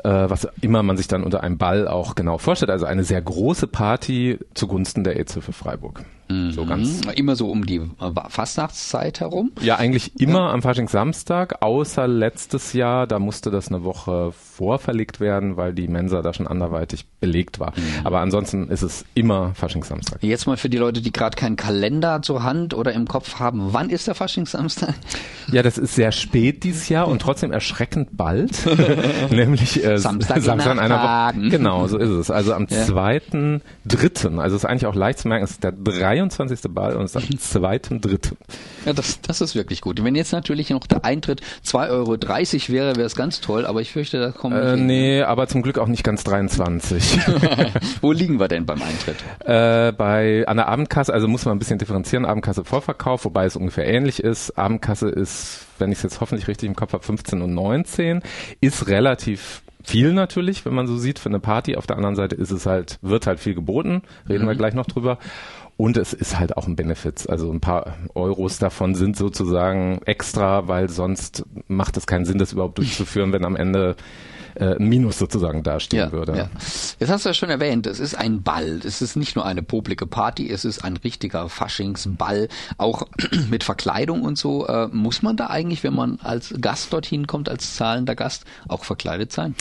was 0.07 0.47
immer 0.61 0.83
man 0.83 0.97
sich 0.97 1.07
dann 1.07 1.23
unter 1.23 1.41
einem 1.43 1.57
Ball 1.57 1.87
auch 1.87 2.15
genau 2.15 2.37
vorstellt. 2.37 2.71
Also 2.71 2.85
eine 2.85 3.03
sehr 3.03 3.21
große 3.21 3.67
Party 3.67 4.39
zugunsten 4.53 5.03
der 5.03 5.17
AIDS-Hilfe 5.17 5.53
Freiburg. 5.53 6.03
Mhm. 6.27 6.51
So 6.51 6.65
ganz 6.65 7.01
immer 7.15 7.35
so 7.35 7.49
um 7.49 7.65
die 7.65 7.81
Fastnachtszeit 8.29 9.19
herum? 9.19 9.51
Ja, 9.61 9.75
eigentlich 9.75 10.19
immer 10.19 10.39
ja. 10.39 10.51
am 10.51 10.61
Faschingssamstag, 10.61 11.61
außer 11.61 12.07
letztes 12.07 12.73
Jahr, 12.73 13.05
da 13.05 13.19
musste 13.19 13.51
das 13.51 13.67
eine 13.67 13.83
Woche 13.83 14.31
vorverlegt 14.31 15.19
werden, 15.19 15.55
weil 15.57 15.73
die 15.73 15.87
Mensa 15.87 16.21
da 16.21 16.33
schon 16.33 16.47
anderweitig 16.47 17.05
belegt 17.19 17.59
war. 17.59 17.73
Mhm. 17.75 18.05
Aber 18.05 18.21
ansonsten 18.21 18.69
ist 18.69 18.81
es 18.81 19.05
immer 19.13 19.53
Faschingssamstag. 19.53 20.23
Jetzt 20.23 20.47
mal 20.47 20.57
für 20.57 20.69
die 20.69 20.77
Leute, 20.77 21.01
die 21.01 21.11
gerade 21.11 21.35
keinen 21.35 21.57
Kalender 21.57 22.21
zur 22.21 22.43
Hand 22.43 22.73
oder 22.73 22.93
im 22.93 23.07
Kopf 23.07 23.39
haben, 23.39 23.73
wann 23.73 23.89
ist 23.89 24.07
der 24.07 24.15
Faschingssamstag? 24.15 24.95
Ja, 25.51 25.61
das 25.61 25.77
ist 25.77 25.93
sehr 25.93 26.11
spät 26.11 26.63
dieses 26.63 26.89
Jahr 26.89 27.07
und 27.07 27.21
trotzdem 27.21 27.51
erschreckend 27.51 28.17
bald, 28.17 28.65
nämlich 29.29 29.83
äh, 29.83 29.94
Samstag, 29.99 30.41
Samstag 30.41 30.73
in 30.73 30.79
einer 30.79 31.33
Woche. 31.33 31.49
Genau, 31.49 31.87
so 31.87 31.97
ist 31.97 32.09
es. 32.09 32.31
Also 32.31 32.53
am 32.53 32.67
ja. 32.69 32.83
2.3., 32.83 34.39
also 34.39 34.55
ist 34.55 34.65
eigentlich 34.65 34.85
auch 34.85 34.95
leicht 34.95 35.19
zu 35.19 35.27
merken, 35.27 35.43
es 35.43 35.51
ist 35.51 35.63
der 35.63 35.71
23. 35.71 36.59
Ball 36.69 36.95
und 36.95 37.05
es 37.05 37.15
ist 37.15 37.53
am 37.53 37.63
2.3. 37.63 38.33
Ja, 38.85 38.93
das, 38.93 39.21
das 39.21 39.41
ist 39.41 39.55
wirklich 39.55 39.81
gut. 39.81 40.03
Wenn 40.03 40.15
jetzt 40.15 40.31
natürlich 40.31 40.69
noch 40.69 40.87
der 40.87 41.05
Eintritt 41.05 41.41
2,30 41.65 41.89
Euro 41.89 42.17
wäre, 42.73 42.95
wäre 42.95 43.05
es 43.05 43.15
ganz 43.15 43.41
toll, 43.41 43.65
aber 43.65 43.81
ich 43.81 43.91
fürchte, 43.91 44.19
da 44.19 44.31
kommen 44.31 44.55
äh, 44.55 44.75
Nee, 44.75 45.21
aber 45.23 45.47
zum 45.47 45.61
Glück 45.61 45.77
auch 45.77 45.87
nicht 45.87 46.03
ganz 46.03 46.23
23. 46.23 47.19
Wo 48.01 48.11
liegen 48.11 48.39
wir 48.39 48.47
denn 48.47 48.65
beim 48.65 48.81
Eintritt? 48.81 49.17
Äh, 49.39 49.91
bei 49.93 50.45
an 50.47 50.57
der 50.57 50.67
Abendkasse, 50.67 51.13
also 51.13 51.27
muss 51.27 51.45
man 51.45 51.55
ein 51.55 51.59
bisschen 51.59 51.79
differenzieren, 51.79 52.25
Abendkasse 52.25 52.63
Vorverkauf, 52.63 53.25
wobei 53.25 53.45
es 53.45 53.55
ungefähr 53.55 53.87
ähnlich 53.87 54.23
ist. 54.23 54.57
Abendkasse 54.57 55.09
ist, 55.09 55.65
wenn 55.79 55.91
ich 55.91 55.99
es 55.99 56.03
jetzt 56.03 56.21
hoffentlich 56.21 56.47
richtig 56.47 56.67
im 56.67 56.75
Kopf 56.75 56.93
habe, 56.93 57.03
15 57.03 57.41
und 57.41 57.53
19, 57.53 58.21
ist 58.61 58.87
relativ 58.87 59.61
viel 59.83 60.13
natürlich, 60.13 60.65
wenn 60.65 60.73
man 60.73 60.87
so 60.87 60.97
sieht, 60.97 61.19
für 61.19 61.29
eine 61.29 61.39
Party. 61.39 61.75
Auf 61.75 61.87
der 61.87 61.97
anderen 61.97 62.15
Seite 62.15 62.35
ist 62.35 62.51
es 62.51 62.65
halt, 62.65 62.97
wird 63.01 63.27
halt 63.27 63.39
viel 63.39 63.53
geboten, 63.53 64.01
reden 64.27 64.45
mhm. 64.45 64.49
wir 64.49 64.55
gleich 64.55 64.73
noch 64.73 64.87
drüber. 64.87 65.19
Und 65.77 65.97
es 65.97 66.13
ist 66.13 66.39
halt 66.39 66.55
auch 66.55 66.67
ein 66.67 66.77
Benefit. 66.77 67.29
Also 67.29 67.51
ein 67.51 67.59
paar 67.59 67.97
Euros 68.13 68.59
davon 68.59 68.95
sind 68.95 69.17
sozusagen 69.17 69.99
extra, 70.05 70.67
weil 70.67 70.89
sonst 70.89 71.43
macht 71.67 71.97
es 71.97 72.07
keinen 72.07 72.25
Sinn, 72.25 72.37
das 72.37 72.53
überhaupt 72.53 72.77
durchzuführen, 72.77 73.33
wenn 73.33 73.43
am 73.43 73.57
Ende 73.57 73.95
äh, 74.55 74.75
ein 74.75 74.87
Minus 74.87 75.17
sozusagen 75.17 75.63
dastehen 75.63 76.05
ja, 76.07 76.11
würde. 76.11 76.37
Ja. 76.37 76.49
Jetzt 76.99 77.09
hast 77.09 77.25
du 77.25 77.29
ja 77.29 77.33
schon 77.33 77.49
erwähnt, 77.49 77.87
es 77.87 77.99
ist 77.99 78.15
ein 78.15 78.41
Ball. 78.43 78.79
Es 78.83 79.01
ist 79.01 79.15
nicht 79.15 79.35
nur 79.35 79.45
eine 79.45 79.63
publike 79.63 80.07
Party, 80.07 80.49
es 80.49 80.65
ist 80.65 80.83
ein 80.83 80.97
richtiger 80.97 81.49
Faschingsball, 81.49 82.49
auch 82.77 83.07
mit 83.49 83.63
Verkleidung 83.63 84.23
und 84.23 84.37
so. 84.37 84.67
Äh, 84.67 84.87
muss 84.87 85.21
man 85.21 85.37
da 85.37 85.47
eigentlich, 85.47 85.83
wenn 85.83 85.93
man 85.93 86.19
als 86.21 86.53
Gast 86.59 86.91
dorthin 86.93 87.27
kommt, 87.27 87.49
als 87.49 87.75
zahlender 87.75 88.15
Gast, 88.15 88.45
auch 88.67 88.83
verkleidet 88.83 89.31
sein? 89.31 89.55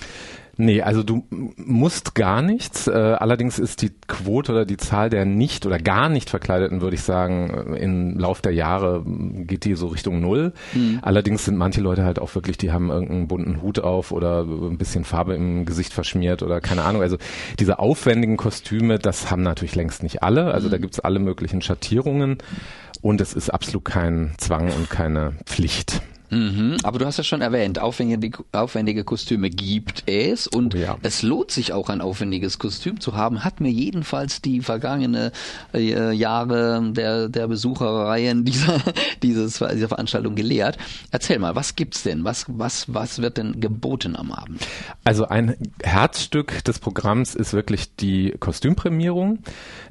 Nee, 0.56 0.82
also 0.82 1.02
du 1.02 1.24
musst 1.30 2.14
gar 2.14 2.42
nichts. 2.42 2.86
Äh, 2.86 2.92
allerdings 2.92 3.58
ist 3.58 3.82
die 3.82 3.90
Quote 4.06 4.52
oder 4.52 4.64
die 4.64 4.76
Zahl 4.76 5.10
der 5.10 5.24
nicht 5.24 5.66
oder 5.66 5.78
gar 5.78 6.08
nicht 6.08 6.30
Verkleideten, 6.30 6.80
würde 6.80 6.94
ich 6.94 7.02
sagen, 7.02 7.74
im 7.74 8.18
Lauf 8.18 8.40
der 8.40 8.52
Jahre 8.52 9.04
geht 9.04 9.64
die 9.64 9.74
so 9.74 9.88
Richtung 9.88 10.20
Null. 10.20 10.52
Mhm. 10.72 11.00
Allerdings 11.02 11.44
sind 11.44 11.56
manche 11.56 11.80
Leute 11.80 12.04
halt 12.04 12.18
auch 12.18 12.34
wirklich, 12.34 12.58
die 12.58 12.72
haben 12.72 12.90
irgendeinen 12.90 13.28
bunten 13.28 13.62
Hut 13.62 13.80
auf 13.80 14.12
oder 14.12 14.42
ein 14.42 14.78
bisschen 14.78 15.04
Farbe 15.04 15.34
im 15.34 15.64
Gesicht 15.64 15.92
verschmiert 15.92 16.42
oder 16.42 16.60
keine 16.60 16.84
Ahnung. 16.84 17.02
Also 17.02 17.16
diese 17.58 17.78
aufwendigen 17.78 18.36
Kostüme, 18.36 18.98
das 18.98 19.30
haben 19.30 19.42
natürlich 19.42 19.74
längst 19.74 20.02
nicht 20.02 20.22
alle. 20.22 20.52
Also 20.52 20.68
mhm. 20.68 20.72
da 20.72 20.78
gibt's 20.78 21.00
alle 21.00 21.18
möglichen 21.18 21.62
Schattierungen 21.62 22.38
und 23.00 23.20
es 23.20 23.34
ist 23.34 23.50
absolut 23.50 23.84
kein 23.84 24.32
Zwang 24.38 24.70
und 24.70 24.88
keine 24.88 25.32
Pflicht. 25.44 26.00
Mhm, 26.34 26.76
aber 26.82 26.98
du 26.98 27.06
hast 27.06 27.16
ja 27.16 27.24
schon 27.24 27.40
erwähnt, 27.40 27.78
aufwendige, 27.78 28.44
aufwendige 28.52 29.04
Kostüme 29.04 29.50
gibt 29.50 30.02
es 30.06 30.48
und 30.48 30.74
oh 30.74 30.78
ja. 30.78 30.96
es 31.02 31.22
lohnt 31.22 31.50
sich 31.52 31.72
auch 31.72 31.88
ein 31.88 32.00
aufwendiges 32.00 32.58
Kostüm 32.58 32.98
zu 33.00 33.16
haben, 33.16 33.44
hat 33.44 33.60
mir 33.60 33.70
jedenfalls 33.70 34.42
die 34.42 34.60
vergangene 34.60 35.30
äh, 35.72 36.12
Jahre 36.12 36.82
der, 36.92 37.28
der 37.28 37.46
Besucherreihen 37.46 38.44
dieser, 38.44 38.80
dieses, 39.22 39.58
dieser 39.58 39.88
Veranstaltung 39.88 40.34
gelehrt. 40.34 40.76
Erzähl 41.12 41.38
mal, 41.38 41.54
was 41.54 41.76
gibt's 41.76 42.02
denn? 42.02 42.24
Was, 42.24 42.46
was, 42.48 42.92
was 42.92 43.22
wird 43.22 43.38
denn 43.38 43.60
geboten 43.60 44.16
am 44.16 44.32
Abend? 44.32 44.66
Also 45.04 45.28
ein 45.28 45.56
Herzstück 45.82 46.64
des 46.64 46.80
Programms 46.80 47.34
ist 47.34 47.52
wirklich 47.52 47.94
die 47.94 48.34
Kostümprämierung. 48.40 49.38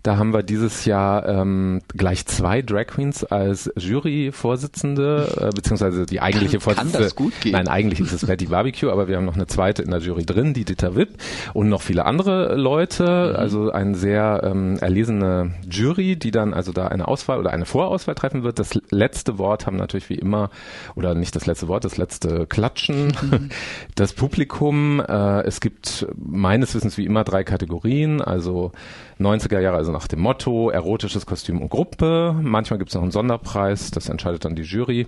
Da 0.03 0.17
haben 0.17 0.33
wir 0.33 0.43
dieses 0.43 0.83
Jahr 0.83 1.27
ähm, 1.27 1.81
gleich 1.87 2.25
zwei 2.25 2.61
Drag 2.61 2.87
Queens 2.87 3.23
als 3.23 3.71
Juryvorsitzende, 3.77 5.37
äh, 5.39 5.55
beziehungsweise 5.55 6.05
die 6.05 6.19
eigentliche 6.33 6.57
kann, 6.57 6.61
Vorsitzende. 6.61 6.93
Kann 6.93 7.03
das 7.03 7.15
gut 7.15 7.33
gehen? 7.41 7.51
Nein, 7.53 7.67
eigentlich 7.67 7.99
ist 7.99 8.11
es 8.11 8.25
Betty 8.25 8.45
Barbecue, 8.47 8.89
aber 8.89 9.07
wir 9.07 9.17
haben 9.17 9.25
noch 9.25 9.35
eine 9.35 9.47
zweite 9.47 9.81
in 9.81 9.91
der 9.91 9.99
Jury 9.99 10.25
drin, 10.25 10.53
die 10.53 10.65
Dieter 10.65 10.95
Wipp 10.95 11.09
und 11.53 11.69
noch 11.69 11.81
viele 11.81 12.05
andere 12.05 12.55
Leute. 12.55 13.03
Mhm. 13.03 13.35
Also 13.35 13.71
eine 13.71 13.95
sehr 13.95 14.41
ähm, 14.43 14.77
erlesene 14.79 15.55
Jury, 15.69 16.15
die 16.15 16.31
dann 16.31 16.53
also 16.53 16.71
da 16.71 16.87
eine 16.87 17.07
Auswahl 17.07 17.39
oder 17.39 17.51
eine 17.51 17.65
Vorauswahl 17.65 18.15
treffen 18.15 18.43
wird. 18.43 18.59
Das 18.59 18.79
letzte 18.89 19.37
Wort 19.37 19.65
haben 19.65 19.77
natürlich 19.77 20.09
wie 20.09 20.15
immer, 20.15 20.49
oder 20.95 21.15
nicht 21.15 21.35
das 21.35 21.45
letzte 21.45 21.67
Wort, 21.67 21.85
das 21.85 21.97
letzte 21.97 22.45
Klatschen, 22.47 23.07
mhm. 23.07 23.49
das 23.95 24.13
Publikum. 24.13 24.99
Äh, 24.99 25.41
es 25.43 25.61
gibt 25.61 26.07
meines 26.15 26.73
Wissens 26.75 26.97
wie 26.97 27.05
immer 27.05 27.23
drei 27.23 27.43
Kategorien, 27.43 28.21
also 28.21 28.71
90er 29.19 29.59
Jahre, 29.59 29.77
also 29.77 29.91
nach 29.91 30.07
dem 30.07 30.19
Motto, 30.19 30.69
erotisches 30.69 31.25
Kostüm 31.25 31.61
und 31.61 31.69
Gruppe. 31.69 32.35
Manchmal 32.41 32.77
gibt 32.79 32.89
es 32.89 32.95
noch 32.95 33.01
einen 33.01 33.11
Sonderpreis, 33.11 33.91
das 33.91 34.09
entscheidet 34.09 34.45
dann 34.45 34.55
die 34.55 34.63
Jury. 34.63 35.07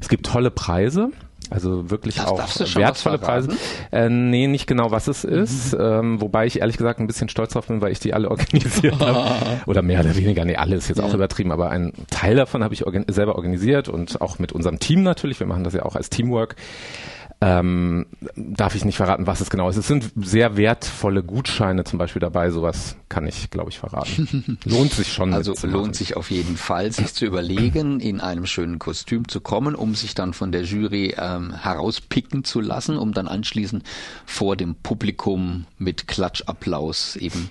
Es 0.00 0.08
gibt 0.08 0.26
tolle 0.26 0.50
Preise. 0.50 1.10
Also 1.50 1.90
wirklich 1.90 2.16
Das 2.16 2.26
auch 2.26 2.38
wertvolle 2.76 3.18
Preise. 3.18 3.50
Äh, 3.92 4.08
nee, 4.08 4.46
nicht 4.46 4.66
genau, 4.66 4.90
was 4.90 5.08
es 5.08 5.24
ist. 5.24 5.76
Ähm, 5.78 6.20
wobei 6.20 6.46
ich 6.46 6.60
ehrlich 6.60 6.76
gesagt 6.78 7.00
ein 7.00 7.06
bisschen 7.06 7.28
stolz 7.28 7.52
drauf 7.52 7.66
bin, 7.66 7.80
weil 7.80 7.92
ich 7.92 8.00
die 8.00 8.14
alle 8.14 8.30
organisiert 8.30 8.98
habe. 8.98 9.60
Oder 9.66 9.82
mehr 9.82 10.00
oder 10.00 10.16
weniger. 10.16 10.44
Nee, 10.44 10.56
alle 10.56 10.76
ist 10.76 10.88
jetzt 10.88 11.00
auch 11.00 11.12
übertrieben, 11.12 11.52
aber 11.52 11.70
einen 11.70 11.92
Teil 12.10 12.36
davon 12.36 12.64
habe 12.64 12.74
ich 12.74 12.86
organ 12.86 13.04
selber 13.08 13.36
organisiert 13.36 13.88
und 13.88 14.20
auch 14.20 14.38
mit 14.38 14.52
unserem 14.52 14.78
Team 14.78 15.02
natürlich. 15.02 15.38
Wir 15.38 15.46
machen 15.46 15.64
das 15.64 15.74
ja 15.74 15.84
auch 15.84 15.96
als 15.96 16.10
Teamwork. 16.10 16.56
Ähm, 17.40 18.06
darf 18.36 18.74
ich 18.74 18.84
nicht 18.84 18.96
verraten, 18.96 19.26
was 19.26 19.40
es 19.40 19.50
genau 19.50 19.68
ist. 19.68 19.76
Es 19.76 19.86
sind 19.86 20.12
sehr 20.16 20.56
wertvolle 20.56 21.22
Gutscheine 21.22 21.84
zum 21.84 21.98
Beispiel 21.98 22.20
dabei. 22.20 22.50
Sowas 22.50 22.96
kann 23.08 23.26
ich, 23.26 23.50
glaube 23.50 23.70
ich, 23.70 23.78
verraten. 23.78 24.58
lohnt 24.64 24.92
sich 24.92 25.12
schon. 25.12 25.34
Also 25.34 25.54
lohnt 25.66 25.94
sich 25.94 26.16
auf 26.16 26.30
jeden 26.30 26.56
Fall, 26.56 26.90
sich 26.92 27.12
zu 27.12 27.26
überlegen, 27.26 28.00
in 28.00 28.20
einem 28.20 28.46
schönen 28.46 28.78
Kostüm 28.78 29.28
zu 29.28 29.40
kommen, 29.40 29.74
um 29.74 29.94
sich 29.94 30.14
dann 30.14 30.32
von 30.32 30.52
der 30.52 30.62
Jury 30.62 31.14
ähm, 31.18 31.52
herauspicken 31.54 32.44
zu 32.44 32.60
lassen, 32.60 32.96
um 32.96 33.12
dann 33.12 33.28
anschließend 33.28 33.84
vor 34.24 34.56
dem 34.56 34.74
Publikum 34.76 35.66
mit 35.78 36.08
Klatschapplaus 36.08 37.16
eben 37.16 37.50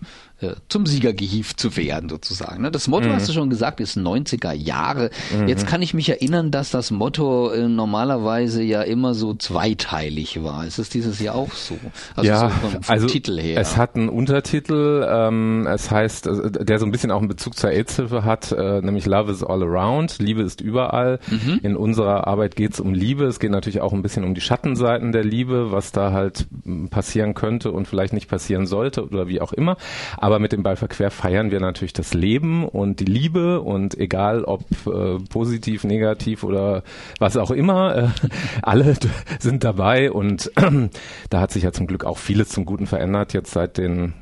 zum 0.69 0.85
Sieger 0.85 1.13
gehievt 1.13 1.59
zu 1.59 1.75
werden, 1.77 2.09
sozusagen. 2.09 2.61
ne? 2.61 2.71
Das 2.71 2.87
Motto, 2.87 3.09
hast 3.09 3.29
du 3.29 3.33
schon 3.33 3.49
gesagt, 3.49 3.79
ist 3.79 3.97
90er 3.97 4.53
Jahre. 4.53 5.09
Jetzt 5.47 5.67
kann 5.67 5.81
ich 5.81 5.93
mich 5.93 6.09
erinnern, 6.09 6.51
dass 6.51 6.71
das 6.71 6.91
Motto 6.91 7.51
äh, 7.51 7.67
normalerweise 7.67 8.63
ja 8.63 8.81
immer 8.81 9.13
so 9.13 9.33
zweiteilig 9.33 10.43
war. 10.43 10.65
Ist 10.65 10.79
es 10.79 10.89
dieses 10.89 11.19
Jahr 11.19 11.35
auch 11.35 11.51
so? 11.51 11.77
Also 12.15 12.29
ja, 12.29 12.49
so 12.49 12.55
vom, 12.55 12.71
vom 12.71 12.81
also 12.87 13.07
Titel 13.07 13.39
her. 13.39 13.59
es 13.59 13.77
hat 13.77 13.95
einen 13.95 14.09
Untertitel, 14.09 15.05
ähm, 15.09 15.67
es 15.67 15.91
heißt, 15.91 16.27
äh, 16.27 16.51
der 16.51 16.79
so 16.79 16.85
ein 16.85 16.91
bisschen 16.91 17.11
auch 17.11 17.19
einen 17.19 17.27
Bezug 17.27 17.55
zur 17.57 17.71
AIDS-Hilfe 17.71 18.23
hat, 18.23 18.51
äh, 18.51 18.81
nämlich 18.81 19.05
Love 19.05 19.31
is 19.31 19.43
all 19.43 19.63
around, 19.63 20.19
Liebe 20.19 20.41
ist 20.41 20.61
überall. 20.61 21.19
Mhm. 21.29 21.59
In 21.63 21.75
unserer 21.75 22.27
Arbeit 22.27 22.55
geht 22.55 22.73
es 22.73 22.79
um 22.79 22.93
Liebe, 22.93 23.25
es 23.25 23.39
geht 23.39 23.51
natürlich 23.51 23.81
auch 23.81 23.93
ein 23.93 24.01
bisschen 24.01 24.23
um 24.23 24.33
die 24.33 24.41
Schattenseiten 24.41 25.11
der 25.11 25.23
Liebe, 25.23 25.71
was 25.71 25.91
da 25.91 26.11
halt 26.11 26.47
passieren 26.89 27.33
könnte 27.33 27.71
und 27.71 27.87
vielleicht 27.87 28.13
nicht 28.13 28.29
passieren 28.29 28.65
sollte 28.65 29.03
oder 29.03 29.27
wie 29.27 29.41
auch 29.41 29.53
immer. 29.53 29.77
Aber 30.17 30.32
mit 30.39 30.51
dem 30.51 30.63
Ball 30.63 30.75
verquer 30.75 31.11
feiern 31.11 31.51
wir 31.51 31.59
natürlich 31.59 31.93
das 31.93 32.13
Leben 32.13 32.67
und 32.67 32.99
die 32.99 33.05
Liebe 33.05 33.61
und 33.61 33.97
egal 33.97 34.43
ob 34.43 34.63
äh, 34.88 35.19
positiv, 35.29 35.84
negativ 35.84 36.43
oder 36.43 36.84
was 37.19 37.38
auch 37.38 37.51
immer, 37.51 37.95
äh, 37.95 38.07
alle 38.61 38.95
sind 39.39 39.63
dabei 39.63 40.11
und 40.11 40.51
da 41.29 41.39
hat 41.39 41.51
sich 41.51 41.63
ja 41.63 41.71
zum 41.71 41.88
Glück 41.88 42.05
auch 42.05 42.17
vieles 42.17 42.49
zum 42.49 42.65
Guten 42.65 42.88
verändert 42.88 43.34
jetzt 43.34 43.51
seit 43.51 43.77
den 43.77 44.13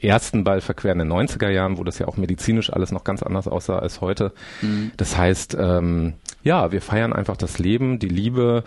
ersten 0.00 0.44
Ballverquer 0.44 0.92
in 0.92 0.98
den 0.98 1.12
90er 1.12 1.48
Jahren, 1.50 1.78
wo 1.78 1.84
das 1.84 1.98
ja 1.98 2.06
auch 2.06 2.16
medizinisch 2.16 2.72
alles 2.72 2.92
noch 2.92 3.04
ganz 3.04 3.22
anders 3.22 3.48
aussah 3.48 3.78
als 3.78 4.00
heute. 4.00 4.32
Das 4.96 5.16
heißt, 5.16 5.56
ähm, 5.58 6.14
ja, 6.42 6.72
wir 6.72 6.80
feiern 6.80 7.12
einfach 7.12 7.36
das 7.36 7.58
Leben, 7.58 7.98
die 7.98 8.08
Liebe. 8.08 8.62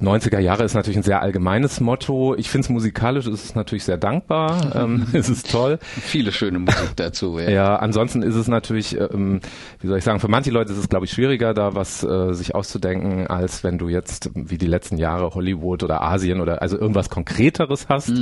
90er 0.00 0.38
Jahre 0.40 0.64
ist 0.64 0.74
natürlich 0.74 0.96
ein 0.96 1.02
sehr 1.02 1.22
allgemeines 1.22 1.80
Motto. 1.80 2.34
Ich 2.36 2.50
finde 2.50 2.66
es 2.66 2.70
musikalisch, 2.70 3.26
ist 3.26 3.44
es 3.44 3.54
natürlich 3.54 3.84
sehr 3.84 3.96
dankbar. 3.96 4.74
ähm, 4.74 5.06
es 5.12 5.28
ist 5.28 5.50
toll. 5.50 5.78
Viele 5.80 6.32
schöne 6.32 6.58
Musik 6.58 6.92
dazu. 6.96 7.38
Ja. 7.38 7.50
Ja, 7.50 7.76
ansonsten 7.76 8.22
ist 8.22 8.34
es 8.34 8.48
natürlich, 8.48 8.98
ähm, 8.98 9.40
wie 9.80 9.86
soll 9.86 9.98
ich 9.98 10.04
sagen, 10.04 10.20
für 10.20 10.28
manche 10.28 10.50
Leute 10.50 10.72
ist 10.72 10.78
es, 10.78 10.88
glaube 10.88 11.06
ich, 11.06 11.12
schwieriger, 11.12 11.54
da 11.54 11.74
was 11.74 12.02
äh, 12.04 12.32
sich 12.34 12.54
auszudenken, 12.54 13.26
als 13.26 13.64
wenn 13.64 13.78
du 13.78 13.88
jetzt, 13.88 14.30
wie 14.34 14.58
die 14.58 14.66
letzten 14.66 14.96
Jahre, 14.98 15.34
Hollywood 15.34 15.82
oder 15.82 16.02
Asien 16.02 16.40
oder 16.40 16.62
also 16.62 16.78
irgendwas 16.78 17.10
Konkreteres 17.10 17.86
hast. 17.88 18.12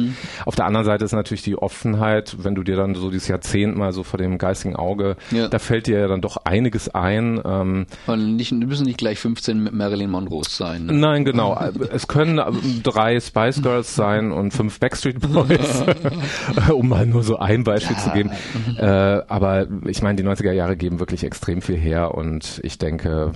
Auf 0.44 0.54
der 0.54 0.66
anderen 0.66 0.84
Seite 0.86 1.04
ist 1.04 1.12
natürlich 1.12 1.42
die 1.42 1.56
Offenheit, 1.56 2.36
wenn 2.44 2.54
du 2.54 2.62
dir 2.62 2.76
dann 2.76 2.94
so 2.94 3.10
dieses 3.10 3.28
Jahrzehnt 3.28 3.76
mal 3.76 3.92
so 3.92 4.02
vor 4.02 4.18
dem 4.18 4.38
geistigen 4.38 4.76
Auge, 4.76 5.16
Ja. 5.30 5.48
da 5.48 5.58
fällt 5.58 5.86
dir 5.86 5.98
ja 6.00 6.08
dann 6.08 6.20
doch 6.20 6.36
einiges 6.44 6.88
ein. 6.94 7.40
Ähm, 7.44 7.86
Und 8.06 8.36
nicht, 8.36 8.52
müssen 8.52 8.81
nicht 8.84 8.98
gleich 8.98 9.18
15 9.18 9.62
mit 9.62 9.72
Marilyn 9.72 10.10
Monroe 10.10 10.42
sein. 10.46 10.86
Ne? 10.86 10.92
Nein, 10.92 11.24
genau. 11.24 11.58
Es 11.92 12.08
können 12.08 12.38
ähm, 12.38 12.80
drei 12.82 13.20
Spice 13.20 13.62
Girls 13.62 13.94
sein 13.94 14.32
und 14.32 14.52
fünf 14.52 14.80
Backstreet 14.80 15.20
Boys, 15.20 15.84
um 16.72 16.88
mal 16.88 17.06
nur 17.06 17.22
so 17.22 17.36
ein 17.36 17.64
Beispiel 17.64 17.96
zu 17.96 18.10
geben. 18.10 18.30
Äh, 18.76 18.84
aber 18.84 19.66
ich 19.86 20.02
meine, 20.02 20.16
die 20.16 20.24
90er 20.28 20.52
Jahre 20.52 20.76
geben 20.76 21.00
wirklich 21.00 21.24
extrem 21.24 21.62
viel 21.62 21.76
her 21.76 22.14
und 22.14 22.60
ich 22.62 22.78
denke, 22.78 23.32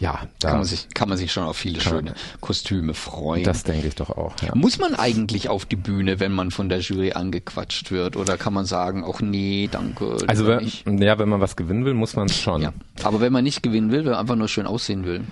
ja, 0.00 0.20
da, 0.38 0.48
Kann 0.48 0.58
man 0.58 0.66
sich, 0.66 0.88
kann 0.94 1.08
man 1.10 1.18
sich 1.18 1.30
schon 1.30 1.44
auf 1.44 1.58
viele 1.58 1.80
schöne 1.80 2.14
Kostüme 2.40 2.94
freuen. 2.94 3.44
das 3.44 3.64
denke 3.64 3.86
ich 3.86 3.94
doch 3.94 4.08
auch. 4.08 4.34
Ja. 4.42 4.54
Muss 4.54 4.78
man 4.78 4.94
eigentlich 4.94 5.50
auf 5.50 5.66
die 5.66 5.76
Bühne, 5.76 6.18
wenn 6.20 6.32
man 6.32 6.50
von 6.50 6.70
der 6.70 6.80
Jury 6.80 7.12
angequatscht 7.12 7.90
wird? 7.90 8.16
Oder 8.16 8.38
kann 8.38 8.54
man 8.54 8.64
sagen, 8.64 9.04
auch 9.04 9.20
nee, 9.20 9.68
danke. 9.70 10.16
Also 10.26 10.46
wenn, 10.46 11.02
ja, 11.02 11.18
wenn 11.18 11.28
man 11.28 11.42
was 11.42 11.54
gewinnen 11.54 11.84
will, 11.84 11.92
muss 11.92 12.16
man 12.16 12.26
es 12.26 12.40
schon. 12.40 12.62
ja. 12.62 12.72
Aber 13.04 13.20
wenn 13.20 13.32
man 13.32 13.44
nicht 13.44 13.62
gewinnen 13.62 13.92
will, 13.92 14.00
wenn 14.00 14.12
man 14.12 14.20
einfach 14.20 14.36
nur 14.36 14.48
schön 14.48 14.66
aussehen 14.66 15.04
will. 15.04 15.22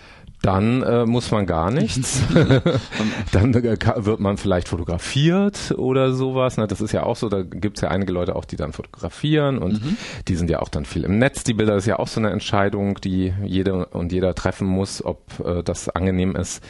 Dann 0.42 0.82
äh, 0.82 1.04
muss 1.04 1.30
man 1.30 1.46
gar 1.46 1.70
nichts. 1.70 2.22
dann 3.32 3.54
äh, 3.54 3.76
wird 3.96 4.20
man 4.20 4.36
vielleicht 4.36 4.68
fotografiert 4.68 5.74
oder 5.76 6.12
sowas. 6.12 6.56
Ne? 6.56 6.66
Das 6.66 6.80
ist 6.80 6.92
ja 6.92 7.02
auch 7.02 7.16
so, 7.16 7.28
da 7.28 7.42
gibt's 7.42 7.80
ja 7.80 7.88
einige 7.88 8.12
Leute 8.12 8.36
auch, 8.36 8.44
die 8.44 8.56
dann 8.56 8.72
fotografieren 8.72 9.58
und 9.58 9.80
die 10.28 10.36
sind 10.36 10.50
ja 10.50 10.60
auch 10.60 10.68
dann 10.68 10.84
viel 10.84 11.04
im 11.04 11.18
Netz. 11.18 11.44
Die 11.44 11.54
Bilder 11.54 11.76
ist 11.76 11.86
ja 11.86 11.98
auch 11.98 12.08
so 12.08 12.20
eine 12.20 12.30
Entscheidung, 12.30 13.00
die 13.00 13.32
jede 13.44 13.86
und 13.86 14.12
jeder 14.12 14.34
treffen 14.34 14.66
muss, 14.66 15.04
ob 15.04 15.20
äh, 15.44 15.62
das 15.62 15.88
angenehm 15.88 16.36
ist, 16.36 16.62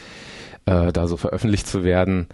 äh, 0.65 0.91
da 0.91 1.07
so 1.07 1.17
veröffentlicht 1.17 1.67
zu 1.67 1.83
werden. 1.83 2.27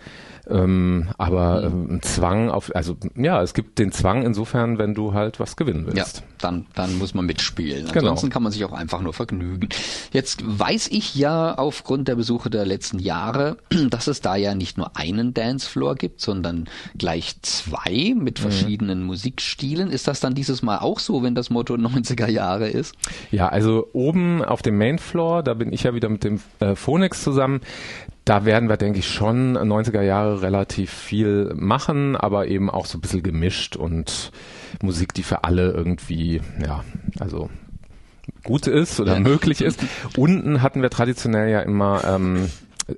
Ähm, 0.49 1.07
aber 1.17 1.63
ähm, 1.63 1.99
Zwang 2.01 2.49
auf, 2.49 2.73
also 2.75 2.95
ja, 3.15 3.41
es 3.41 3.53
gibt 3.53 3.79
den 3.79 3.91
Zwang 3.91 4.23
insofern, 4.23 4.77
wenn 4.77 4.93
du 4.93 5.13
halt 5.13 5.39
was 5.39 5.55
gewinnen 5.55 5.85
Ja, 5.89 5.95
willst. 5.95 6.23
dann, 6.39 6.65
dann 6.75 6.97
muss 6.97 7.13
man 7.13 7.25
mitspielen. 7.25 7.85
Genau. 7.87 7.99
Ansonsten 8.09 8.29
kann 8.29 8.43
man 8.43 8.51
sich 8.51 8.63
auch 8.65 8.73
einfach 8.73 9.01
nur 9.01 9.13
vergnügen. 9.13 9.69
Jetzt 10.11 10.43
weiß 10.45 10.89
ich 10.91 11.15
ja 11.15 11.55
aufgrund 11.55 12.07
der 12.07 12.15
Besuche 12.15 12.49
der 12.49 12.65
letzten 12.65 12.99
Jahre, 12.99 13.57
dass 13.89 14.07
es 14.07 14.21
da 14.21 14.35
ja 14.35 14.53
nicht 14.55 14.77
nur 14.77 14.95
einen 14.97 15.33
Dancefloor 15.33 15.95
gibt, 15.95 16.21
sondern 16.21 16.65
gleich 16.97 17.41
zwei 17.41 18.13
mit 18.15 18.39
verschiedenen 18.39 19.03
Musikstilen. 19.03 19.89
Ist 19.91 20.07
das 20.07 20.19
dann 20.19 20.35
dieses 20.35 20.61
Mal 20.61 20.77
auch 20.79 20.99
so, 20.99 21.23
wenn 21.23 21.35
das 21.35 21.49
Motto 21.49 21.73
90er 21.75 22.27
Jahre 22.29 22.67
ist? 22.67 22.95
Ja, 23.31 23.47
also 23.49 23.87
oben 23.93 24.43
auf 24.43 24.61
dem 24.61 24.77
Main 24.77 24.99
Floor, 24.99 25.41
da 25.43 25.53
bin 25.55 25.73
ich 25.73 25.83
ja 25.83 25.93
wieder 25.93 26.09
mit 26.09 26.23
dem 26.23 26.39
äh, 26.59 26.75
Phoenix 26.75 27.23
zusammen. 27.23 27.61
Da 28.25 28.43
werden 28.43 28.69
wir, 28.69 28.77
denke 28.77 28.99
ich, 28.99 29.07
schon 29.07 29.55
90er 29.55 30.01
Jahre 30.01 30.41
relativ 30.41 30.91
viel 30.91 31.53
machen, 31.55 32.15
aber 32.15 32.47
eben 32.47 32.71
auch 32.71 32.87
so 32.87 32.97
ein 32.97 33.01
bisschen 33.01 33.21
gemischt 33.21 33.75
und 33.75 34.31
Musik, 34.81 35.13
die 35.13 35.23
für 35.23 35.43
alle 35.43 35.71
irgendwie, 35.71 36.41
ja, 36.59 36.83
also 37.19 37.49
gut 38.43 38.65
ist 38.65 38.99
oder 38.99 39.19
möglich 39.19 39.61
ist. 39.61 39.79
Unten 40.17 40.63
hatten 40.63 40.81
wir 40.81 40.89
traditionell 40.89 41.49
ja 41.49 41.61
immer 41.61 42.03
ähm, 42.03 42.49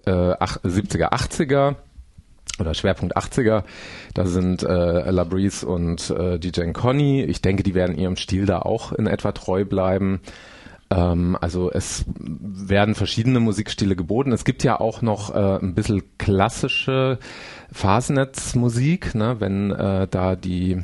äh, 0.05 0.33
ach, 0.39 0.57
70er, 0.63 1.11
80er 1.11 1.75
oder 2.59 2.73
Schwerpunkt 2.73 3.17
80er. 3.17 3.63
Da 4.13 4.25
sind 4.25 4.63
äh, 4.63 5.11
La 5.11 5.23
Breeze 5.23 5.65
und 5.65 6.09
äh, 6.09 6.39
DJ 6.39 6.71
Conny. 6.71 7.23
Ich 7.23 7.41
denke, 7.41 7.63
die 7.63 7.75
werden 7.75 7.97
ihrem 7.97 8.15
Stil 8.15 8.45
da 8.45 8.59
auch 8.59 8.91
in 8.93 9.07
etwa 9.07 9.31
treu 9.31 9.65
bleiben. 9.65 10.21
Ähm, 10.89 11.37
also 11.39 11.71
es 11.71 12.05
werden 12.17 12.95
verschiedene 12.95 13.39
Musikstile 13.39 13.95
geboten. 13.95 14.31
Es 14.31 14.45
gibt 14.45 14.63
ja 14.63 14.79
auch 14.79 15.01
noch 15.01 15.33
äh, 15.33 15.59
ein 15.59 15.75
bisschen 15.75 16.03
klassische 16.17 17.19
Phasennetzmusik, 17.71 19.13
ne, 19.15 19.39
wenn 19.39 19.71
äh, 19.71 20.07
da 20.07 20.35
die 20.35 20.81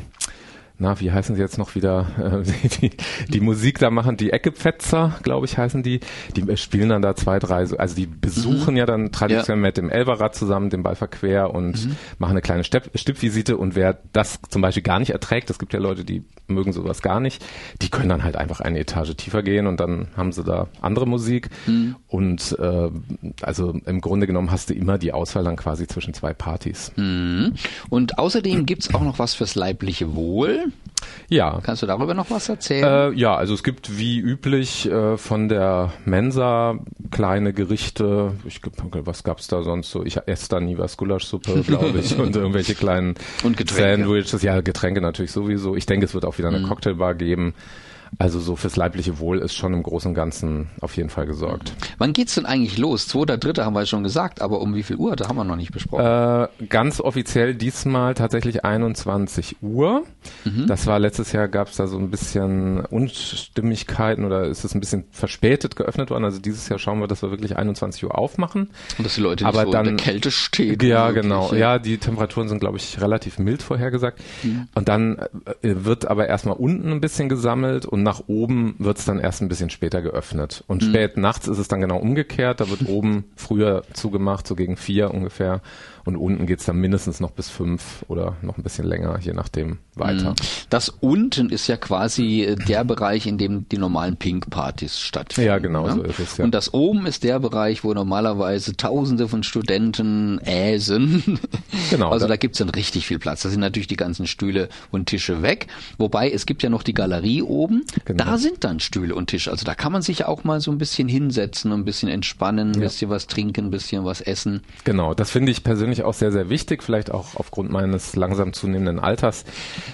na, 0.79 0.99
wie 0.99 1.11
heißen 1.11 1.35
sie 1.35 1.41
jetzt 1.41 1.57
noch 1.57 1.75
wieder, 1.75 2.07
äh, 2.43 2.67
die, 2.81 2.91
die 3.31 3.39
Musik 3.39 3.79
da 3.79 3.89
machen, 3.89 4.17
die 4.17 4.31
Eckepfetzer, 4.31 5.19
glaube 5.23 5.45
ich, 5.45 5.57
heißen 5.57 5.83
die, 5.83 5.99
die 6.35 6.57
spielen 6.57 6.89
dann 6.89 7.01
da 7.01 7.15
zwei, 7.15 7.39
drei, 7.39 7.65
so- 7.65 7.77
also 7.77 7.95
die 7.95 8.05
besuchen 8.07 8.75
ja 8.75 8.85
dann 8.85 9.11
traditionell 9.11 9.61
mit 9.61 9.77
dem 9.77 9.89
Elberrad 9.89 10.35
zusammen 10.35 10.69
den 10.69 10.83
Ball 10.83 10.95
verquer 10.95 11.53
und 11.53 11.89
machen 12.17 12.31
eine 12.31 12.41
kleine 12.41 12.63
Stepp, 12.63 12.89
Stippvisite. 12.95 13.55
Und 13.57 13.75
wer 13.75 13.99
das 14.13 14.39
zum 14.49 14.61
Beispiel 14.61 14.83
gar 14.83 14.99
nicht 14.99 15.11
erträgt, 15.11 15.49
es 15.49 15.59
gibt 15.59 15.73
ja 15.73 15.79
Leute, 15.79 16.03
die 16.03 16.23
mögen 16.47 16.73
sowas 16.73 17.01
gar 17.01 17.19
nicht, 17.19 17.43
die 17.81 17.89
können 17.89 18.09
dann 18.09 18.23
halt 18.23 18.35
einfach 18.35 18.59
eine 18.59 18.79
Etage 18.79 19.15
tiefer 19.15 19.43
gehen 19.43 19.67
und 19.67 19.79
dann 19.79 20.07
haben 20.17 20.31
sie 20.31 20.43
da 20.43 20.67
andere 20.81 21.07
Musik. 21.07 21.49
Und 22.07 22.57
äh, 22.59 22.89
also 23.41 23.79
im 23.85 24.01
Grunde 24.01 24.27
genommen 24.27 24.51
hast 24.51 24.69
du 24.69 24.73
immer 24.73 24.97
die 24.97 25.13
Auswahl 25.13 25.43
dann 25.43 25.55
quasi 25.55 25.87
zwischen 25.87 26.13
zwei 26.13 26.33
Partys. 26.33 26.91
Mhm. 26.95 27.53
Und 27.89 28.17
außerdem 28.19 28.65
gibt's 28.65 28.93
auch 28.93 29.01
noch 29.01 29.19
was 29.19 29.33
fürs 29.33 29.55
leibliche 29.55 30.15
Wohl. 30.15 30.62
Ja. 31.29 31.59
Kannst 31.63 31.81
du 31.81 31.87
darüber 31.87 32.13
noch 32.13 32.29
was 32.29 32.49
erzählen? 32.49 33.13
Äh, 33.13 33.17
ja, 33.17 33.35
also 33.35 33.53
es 33.53 33.63
gibt 33.63 33.97
wie 33.97 34.19
üblich 34.19 34.89
äh, 34.89 35.17
von 35.17 35.49
der 35.49 35.93
Mensa 36.05 36.79
kleine 37.11 37.53
Gerichte. 37.53 38.33
Ich, 38.45 38.61
was 38.91 39.23
gab's 39.23 39.47
da 39.47 39.63
sonst 39.63 39.91
so? 39.91 40.03
Ich 40.03 40.17
esse 40.25 40.49
da 40.49 40.59
nie 40.59 40.77
was, 40.77 40.97
Gulaschsuppe, 40.97 41.61
glaube 41.67 41.99
ich, 41.99 42.17
und 42.17 42.35
irgendwelche 42.35 42.75
kleinen 42.75 43.15
Und. 43.43 43.69
Sandwiches. 43.69 44.41
Ja, 44.41 44.61
Getränke 44.61 45.01
natürlich 45.01 45.31
sowieso. 45.31 45.75
Ich 45.75 45.85
denke, 45.85 46.05
es 46.05 46.13
wird 46.13 46.25
auch 46.25 46.37
wieder 46.37 46.49
eine 46.49 46.63
Cocktailbar 46.63 47.15
geben. 47.15 47.53
Also 48.19 48.39
so 48.39 48.55
fürs 48.55 48.75
leibliche 48.75 49.19
Wohl 49.19 49.39
ist 49.39 49.53
schon 49.55 49.73
im 49.73 49.83
Großen 49.83 50.09
und 50.09 50.15
Ganzen 50.15 50.69
auf 50.81 50.95
jeden 50.97 51.09
Fall 51.09 51.25
gesorgt. 51.25 51.73
Wann 51.97 52.13
geht's 52.13 52.35
denn 52.35 52.45
eigentlich 52.45 52.77
los? 52.77 53.07
Zweiter, 53.07 53.37
dritter 53.37 53.65
haben 53.65 53.73
wir 53.73 53.85
schon 53.85 54.03
gesagt, 54.03 54.41
aber 54.41 54.61
um 54.61 54.75
wie 54.75 54.83
viel 54.83 54.97
Uhr? 54.97 55.15
Da 55.15 55.27
haben 55.27 55.35
wir 55.35 55.43
noch 55.43 55.55
nicht 55.55 55.71
besprochen. 55.71 56.05
Äh, 56.05 56.65
ganz 56.67 56.99
offiziell 56.99 57.55
diesmal 57.55 58.13
tatsächlich 58.13 58.63
21 58.63 59.57
Uhr. 59.61 60.03
Mhm. 60.45 60.67
Das 60.67 60.87
war 60.87 60.99
letztes 60.99 61.31
Jahr 61.31 61.47
gab 61.47 61.69
es 61.69 61.77
da 61.77 61.87
so 61.87 61.97
ein 61.97 62.09
bisschen 62.09 62.85
Unstimmigkeiten 62.85 64.25
oder 64.25 64.45
ist 64.45 64.63
es 64.63 64.75
ein 64.75 64.79
bisschen 64.79 65.05
verspätet 65.11 65.75
geöffnet 65.75 66.09
worden. 66.09 66.25
Also 66.25 66.39
dieses 66.39 66.69
Jahr 66.69 66.79
schauen 66.79 66.99
wir, 66.99 67.07
dass 67.07 67.21
wir 67.21 67.31
wirklich 67.31 67.57
21 67.57 68.03
Uhr 68.05 68.17
aufmachen. 68.17 68.69
Und 68.97 69.05
dass 69.05 69.15
die 69.15 69.21
Leute 69.21 69.43
nicht 69.45 69.53
aber 69.53 69.65
so 69.65 69.71
dann, 69.71 69.87
in 69.87 69.97
der 69.97 70.05
Kälte 70.05 70.31
stehen. 70.31 70.77
Ja, 70.81 71.07
wirklich. 71.07 71.23
genau. 71.23 71.53
Ja, 71.53 71.79
die 71.79 71.97
Temperaturen 71.97 72.47
sind, 72.47 72.59
glaube 72.59 72.77
ich, 72.77 73.01
relativ 73.01 73.39
mild 73.39 73.61
vorhergesagt. 73.61 74.19
Mhm. 74.43 74.67
Und 74.75 74.87
dann 74.87 75.17
äh, 75.17 75.25
wird 75.61 76.05
aber 76.05 76.27
erstmal 76.27 76.55
unten 76.55 76.91
ein 76.91 77.01
bisschen 77.01 77.29
gesammelt 77.29 77.85
und 77.85 78.02
nach 78.03 78.23
oben 78.27 78.75
wird 78.79 78.97
es 78.99 79.05
dann 79.05 79.19
erst 79.19 79.41
ein 79.41 79.47
bisschen 79.47 79.69
später 79.69 80.01
geöffnet. 80.01 80.63
Und 80.67 80.83
Mhm. 80.83 80.89
spät 80.89 81.17
nachts 81.17 81.47
ist 81.47 81.57
es 81.57 81.67
dann 81.67 81.81
genau 81.81 81.97
umgekehrt. 81.97 82.59
Da 82.59 82.69
wird 82.69 82.81
oben 82.87 83.25
früher 83.35 83.83
zugemacht, 83.93 84.45
so 84.47 84.55
gegen 84.55 84.77
vier 84.77 85.11
ungefähr. 85.13 85.61
Und 86.05 86.17
unten 86.17 86.45
geht's 86.47 86.65
dann 86.65 86.75
mindestens 86.77 87.21
noch 87.21 87.31
bis 87.31 87.47
fünf 87.49 88.03
oder 88.09 88.35
noch 88.41 88.57
ein 88.57 88.63
bisschen 88.63 88.85
länger, 88.85 89.17
je 89.21 89.31
nachdem 89.31 89.77
weiter. 89.95 90.31
Mhm. 90.31 90.35
Das 90.69 90.89
unten 90.89 91.49
ist 91.49 91.67
ja 91.67 91.77
quasi 91.77 92.41
äh, 92.43 92.55
der 92.57 92.83
Bereich, 92.83 93.25
in 93.25 93.37
dem 93.37 93.69
die 93.69 93.77
normalen 93.77 94.17
Pink-Partys 94.17 94.99
stattfinden. 94.99 95.47
Ja, 95.47 95.59
genau, 95.59 95.87
ne? 95.87 95.93
so 95.95 96.03
ist 96.03 96.19
es, 96.19 96.37
ja. 96.37 96.43
Und 96.43 96.53
das 96.53 96.73
oben 96.73 97.05
ist 97.05 97.23
der 97.23 97.39
Bereich, 97.39 97.85
wo 97.85 97.93
normalerweise 97.93 98.75
Tausende 98.75 99.29
von 99.29 99.43
Studenten 99.43 100.39
äsen. 100.39 101.39
Genau, 101.89 102.09
Also 102.09 102.25
da- 102.25 102.33
da 102.33 102.37
gibt's 102.37 102.57
dann 102.59 102.69
richtig 102.69 103.05
viel 103.07 103.19
Platz. 103.19 103.43
Da 103.43 103.49
sind 103.49 103.59
natürlich 103.59 103.87
die 103.87 103.97
ganzen 103.97 104.25
Stühle 104.25 104.69
und 104.91 105.07
Tische 105.07 105.41
weg. 105.41 105.67
Wobei 105.97 106.29
es 106.31 106.45
gibt 106.45 106.63
ja 106.63 106.69
noch 106.69 106.81
die 106.83 106.93
Galerie 106.93 107.41
oben. 107.43 107.83
Genau. 108.05 108.23
Da 108.23 108.37
sind 108.37 108.63
dann 108.63 108.79
Stühle 108.79 109.15
und 109.15 109.27
Tische. 109.27 109.51
Also 109.51 109.65
da 109.65 109.75
kann 109.75 109.91
man 109.91 110.01
sich 110.01 110.25
auch 110.25 110.43
mal 110.43 110.59
so 110.59 110.71
ein 110.71 110.77
bisschen 110.77 111.07
hinsetzen 111.07 111.71
ein 111.71 111.85
bisschen 111.85 112.09
entspannen, 112.09 112.73
ein 112.73 112.79
bisschen 112.79 113.09
was 113.09 113.27
trinken, 113.27 113.65
ein 113.65 113.71
bisschen 113.71 114.05
was 114.05 114.21
essen. 114.21 114.61
Genau, 114.83 115.13
das 115.13 115.31
finde 115.31 115.51
ich 115.51 115.63
persönlich 115.63 116.03
auch 116.03 116.13
sehr, 116.13 116.31
sehr 116.31 116.49
wichtig, 116.49 116.83
vielleicht 116.83 117.11
auch 117.11 117.35
aufgrund 117.35 117.71
meines 117.71 118.15
langsam 118.15 118.53
zunehmenden 118.53 118.99
Alters, 118.99 119.43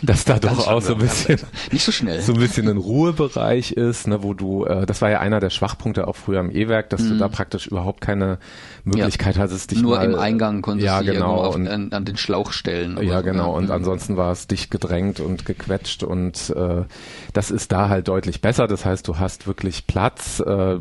dass 0.02 0.26
da 0.26 0.40
doch 0.40 0.68
auch 0.68 0.82
so 0.82 0.94
ein 0.94 1.00
bisschen 1.00 1.40
Nicht 1.72 1.84
so 1.84 1.92
schnell. 1.92 2.22
so 2.22 2.34
ein 2.34 2.40
bisschen 2.40 2.68
ein 2.68 2.78
Ruhebereich 2.78 3.72
ist, 3.72 4.08
ne, 4.08 4.24
wo 4.24 4.34
du, 4.34 4.66
äh, 4.66 4.86
das 4.86 5.02
war 5.02 5.10
ja 5.10 5.20
einer 5.20 5.40
der 5.40 5.50
Schwachpunkte 5.50 6.08
auch 6.08 6.16
früher 6.16 6.40
im 6.40 6.52
E-Werk, 6.52 6.90
dass 6.90 7.08
du 7.08 7.18
da 7.18 7.28
praktisch 7.28 7.68
überhaupt 7.68 8.02
keine 8.02 8.38
Möglichkeit 8.84 9.38
hattest, 9.38 9.72
dich. 9.72 9.82
Nur 9.82 9.98
mal, 9.98 10.06
im 10.06 10.16
Eingang 10.16 10.62
konntest 10.62 10.86
ja, 10.86 11.00
du 11.00 11.06
dich 11.06 11.14
genau, 11.16 11.36
auf, 11.36 11.56
und, 11.56 11.68
an, 11.68 11.92
an 11.92 12.06
den 12.06 12.18
Schlauch 12.18 12.52
stellen. 12.52 12.98
ja, 13.02 13.18
so, 13.20 13.24
genau. 13.24 13.56
Und 13.56 13.66
Mhm. 13.66 13.72
ansonsten 13.72 14.18
war 14.18 14.32
es 14.32 14.48
dicht 14.48 14.72
gedrängt 14.72 15.20
und 15.20 15.46
gequetscht 15.46 16.04
und 16.04 16.50
äh, 16.56 16.84
das 17.34 17.52
ist 17.52 17.72
da 17.72 17.90
halt 17.90 18.08
deutlich 18.08 18.42
besser. 18.42 18.68
Das 18.68 18.86
heißt, 18.86 19.08
du 19.08 19.18
hast 19.20 19.48
wirklich 19.48 19.88
Platz, 19.88 20.40
äh, 20.40 20.78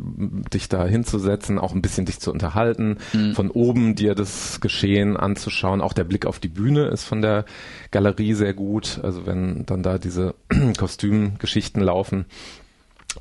dich 0.52 0.68
da 0.68 0.84
hinzusetzen, 0.86 1.58
auch 1.58 1.74
ein 1.74 1.82
bisschen 1.82 2.06
dich 2.06 2.20
zu 2.20 2.30
unterhalten, 2.32 2.98
Mhm. 3.12 3.34
von 3.34 3.50
oben 3.50 3.94
dir 3.94 4.14
das 4.14 4.60
Geschehen 4.60 5.16
anzuschauen. 5.16 5.80
Auch 5.80 5.92
der 5.92 6.04
Blick 6.04 6.26
auf 6.26 6.38
die 6.38 6.48
Bühne 6.48 6.86
ist 6.88 7.04
von 7.04 7.22
der 7.22 7.44
Galerie 7.90 8.34
sehr 8.34 8.54
gut. 8.54 9.00
Also 9.02 9.26
wenn 9.26 9.64
dann 9.66 9.82
da 9.82 9.98
diese 9.98 10.34
Kostümgeschichten 10.78 11.82
laufen 11.82 12.26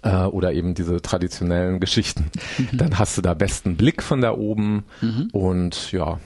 äh, 0.04 0.24
oder 0.26 0.54
eben 0.54 0.74
diese 0.74 1.02
traditionellen 1.02 1.80
Geschichten, 1.80 2.26
Mhm. 2.58 2.78
dann 2.78 3.00
hast 3.00 3.18
du 3.18 3.22
da 3.22 3.34
besten 3.34 3.76
Blick 3.78 4.02
von 4.04 4.22
da 4.22 4.32
oben 4.34 4.84
und 5.32 5.92
ja, 5.92 6.20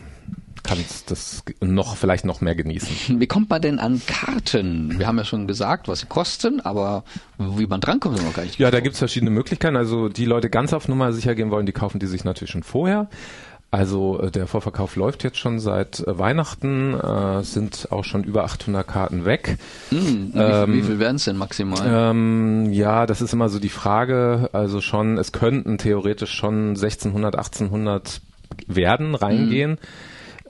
kannst 0.64 1.10
das 1.10 1.44
noch 1.60 1.96
vielleicht 1.96 2.24
noch 2.24 2.40
mehr 2.42 2.54
genießen. 2.56 3.20
Wie 3.20 3.28
kommt 3.28 3.50
man 3.50 3.62
denn 3.62 3.80
an 3.80 4.02
Karten? 4.06 5.00
Wir 5.00 5.08
haben 5.08 5.18
ja 5.18 5.26
schon 5.26 5.48
gesagt, 5.48 5.88
was 5.88 6.02
sie 6.02 6.06
kosten, 6.06 6.62
aber 6.62 7.04
wie 7.40 7.66
man 7.66 7.82
drankommt, 7.82 8.18
ist 8.20 8.24
noch 8.26 8.34
gar 8.36 8.44
nicht. 8.44 8.60
Ja, 8.60 8.70
da 8.70 8.80
gibt's 8.80 9.00
verschiedene 9.00 9.32
Möglichkeiten. 9.32 9.76
Also 9.76 10.08
die 10.10 10.26
Leute 10.26 10.50
ganz 10.50 10.74
auf 10.74 10.88
Nummer 10.88 11.14
sicher 11.14 11.34
gehen 11.34 11.50
wollen, 11.50 11.66
die 11.66 11.72
kaufen 11.72 12.00
die 12.00 12.06
sich 12.08 12.24
natürlich 12.24 12.52
schon 12.52 12.64
vorher. 12.64 13.10
Also 13.72 14.20
äh, 14.22 14.32
der 14.32 14.48
Vorverkauf 14.48 14.98
läuft 14.98 15.24
jetzt 15.24 15.38
schon 15.38 15.60
seit 15.62 16.02
äh, 16.02 16.20
Weihnachten, 16.20 16.94
äh, 16.94 17.42
sind 17.44 17.88
auch 17.92 18.04
schon 18.04 18.24
über 18.26 18.44
800 18.44 18.86
Karten 18.86 19.24
weg. 19.24 19.58
Hm, 19.90 20.32
wie, 20.34 20.38
viel- 20.38 20.74
wie 20.74 20.82
viel 20.84 21.00
wären 21.00 21.16
es 21.16 21.24
denn 21.24 21.38
maximal? 21.38 21.80
Ähm, 22.12 22.72
ja, 22.74 23.06
das 23.06 23.22
ist 23.22 23.32
immer 23.34 23.48
so 23.48 23.60
die 23.60 23.70
Frage. 23.70 24.50
Also 24.52 24.82
schon, 24.82 25.18
es 25.18 25.32
könnten 25.32 25.78
theoretisch 25.78 26.34
schon 26.34 26.70
1600, 26.76 27.36
1800 27.38 28.20
werden, 28.68 29.16
reingehen. 29.16 29.78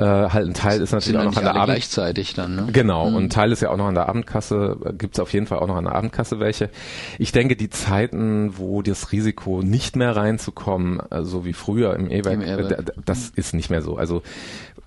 Äh, 0.01 0.29
halt 0.29 0.47
ein 0.47 0.53
Teil 0.55 0.81
ist 0.81 0.89
sind 0.89 0.99
natürlich 0.99 1.19
auch 1.19 1.23
noch 1.25 1.37
an 1.37 1.43
der 1.43 1.53
Abend 1.55 1.65
gleichzeitig 1.65 2.33
dann, 2.33 2.55
ne? 2.55 2.67
Genau, 2.73 3.05
und 3.07 3.15
ein 3.25 3.29
Teil 3.29 3.51
ist 3.51 3.61
ja 3.61 3.69
auch 3.69 3.77
noch 3.77 3.85
an 3.85 3.93
der 3.93 4.09
Abendkasse, 4.09 4.77
gibt's 4.97 5.19
auf 5.19 5.31
jeden 5.31 5.45
Fall 5.45 5.59
auch 5.59 5.67
noch 5.67 5.75
an 5.75 5.83
der 5.83 5.93
Abendkasse 5.93 6.39
welche. 6.39 6.69
Ich 7.19 7.31
denke, 7.31 7.55
die 7.55 7.69
Zeiten, 7.69 8.57
wo 8.57 8.81
das 8.81 9.11
Risiko 9.11 9.61
nicht 9.61 9.95
mehr 9.95 10.15
reinzukommen, 10.15 10.99
äh, 11.11 11.23
so 11.23 11.45
wie 11.45 11.53
früher 11.53 11.95
im 11.95 12.09
E-Werk, 12.09 12.85
d- 12.85 12.91
das 13.05 13.29
ist 13.35 13.53
nicht 13.53 13.69
mehr 13.69 13.81
so. 13.83 13.95
Also 13.97 14.23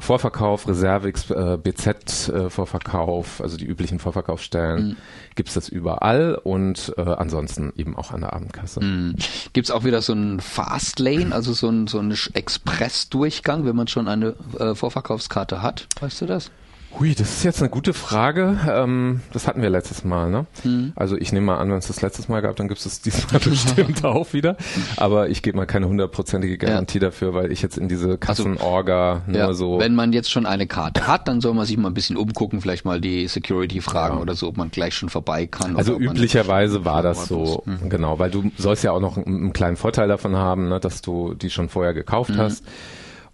Vorverkauf, 0.01 0.67
Reservix, 0.67 1.31
äh, 1.31 1.57
BZ 1.63 2.29
äh, 2.29 2.51
Vorverkauf, 2.51 3.41
also 3.41 3.57
die 3.57 3.65
üblichen 3.67 4.01
Vorverkaufsstellen, 4.01 4.89
Mhm. 4.89 4.97
gibt's 5.37 5.55
das 5.55 5.69
überall 5.69 6.35
und 6.43 6.93
äh, 6.97 7.03
ansonsten 7.03 7.73
eben 7.77 7.97
auch 7.97 8.11
an 8.11 8.23
der 8.23 8.33
Abendkasse. 8.33 8.83
Mhm. 8.83 9.15
Gibt's 9.53 9.71
auch 9.71 9.85
wieder 9.85 10.03
so 10.03 10.13
einen 10.13 10.41
Fastlane, 10.41 11.33
also 11.33 11.53
so 11.53 11.69
einen 11.69 11.87
so 11.87 12.01
einen 12.01 12.17
Expressdurchgang, 12.33 13.65
wenn 13.67 13.77
man 13.77 13.87
schon 13.89 14.09
eine 14.09 14.35
äh, 14.59 14.75
Vorverkaufskarte 15.05 15.63
hat? 15.63 15.87
Weißt 16.01 16.21
du 16.23 16.27
das? 16.27 16.51
Hui, 16.99 17.13
das 17.13 17.29
ist 17.39 17.43
jetzt 17.43 17.61
eine 17.61 17.71
gute 17.71 17.93
Frage. 17.93 18.57
Ähm, 18.71 19.21
das 19.33 19.49
hatten 19.49 19.61
wir 19.61 19.69
letztes 19.69 20.05
Mal, 20.05 20.31
ne? 20.31 20.47
Mhm. 20.63 20.93
Also 20.95 21.17
ich 21.17 21.33
nehme 21.33 21.47
mal 21.47 21.59
an, 21.59 21.69
wenn 21.69 21.79
es 21.79 21.89
das 21.89 22.01
letztes 22.03 22.29
Mal 22.29 22.41
gab, 22.41 22.55
dann 22.55 22.69
gibt 22.69 22.79
es 22.79 22.85
das 22.85 23.01
diesmal 23.01 23.41
bestimmt 23.45 24.05
auch 24.05 24.33
wieder. 24.33 24.57
Aber 24.97 25.29
ich 25.29 25.43
gebe 25.43 25.57
mal 25.57 25.67
keine 25.67 25.89
hundertprozentige 25.89 26.57
Garantie 26.57 27.01
dafür, 27.01 27.35
weil 27.35 27.51
ich 27.51 27.63
jetzt 27.63 27.79
in 27.79 27.89
diese 27.89 28.17
Kassenorga 28.17 29.23
nur 29.27 29.41
Also, 29.43 29.49
Ja, 29.49 29.53
so. 29.55 29.81
Wenn 29.81 29.97
man 29.97 30.13
jetzt 30.13 30.31
schon 30.31 30.47
eine 30.47 30.69
Karte 30.69 31.09
hat, 31.09 31.27
dann 31.27 31.41
soll 31.41 31.55
man 31.55 31.67
sich 31.67 31.77
mal 31.77 31.89
ein 31.89 31.95
bisschen 31.95 32.17
umgucken, 32.17 32.61
vielleicht 32.61 32.85
mal 32.85 33.01
die 33.01 33.27
Security 33.27 33.81
fragen 33.81 34.19
oder 34.19 34.37
so, 34.37 34.47
ob 34.47 34.57
man 34.57 34.71
gleich 34.71 34.95
schon 34.95 35.09
vorbei 35.09 35.49
kann. 35.49 35.77
also 35.77 35.99
üblicherweise 35.99 36.85
war 36.85 37.03
das 37.03 37.27
so. 37.27 37.65
Mhm. 37.67 37.89
genau, 37.91 38.21
weil 38.21 38.31
du 38.31 38.53
sollst 38.57 38.85
ja 38.85 38.93
auch 38.93 39.01
noch 39.01 39.17
einen, 39.17 39.27
einen 39.27 39.53
kleinen 39.53 39.77
Vorteil 39.77 40.07
davon 40.07 40.37
haben, 40.37 40.69
ne, 40.69 40.79
dass 40.79 41.03
du 41.03 41.35
die 41.35 41.51
schon 41.51 41.69
vorher 41.69 41.93
gekauft 41.93 42.31
Mhm. 42.31 42.39
hast. 42.39 42.65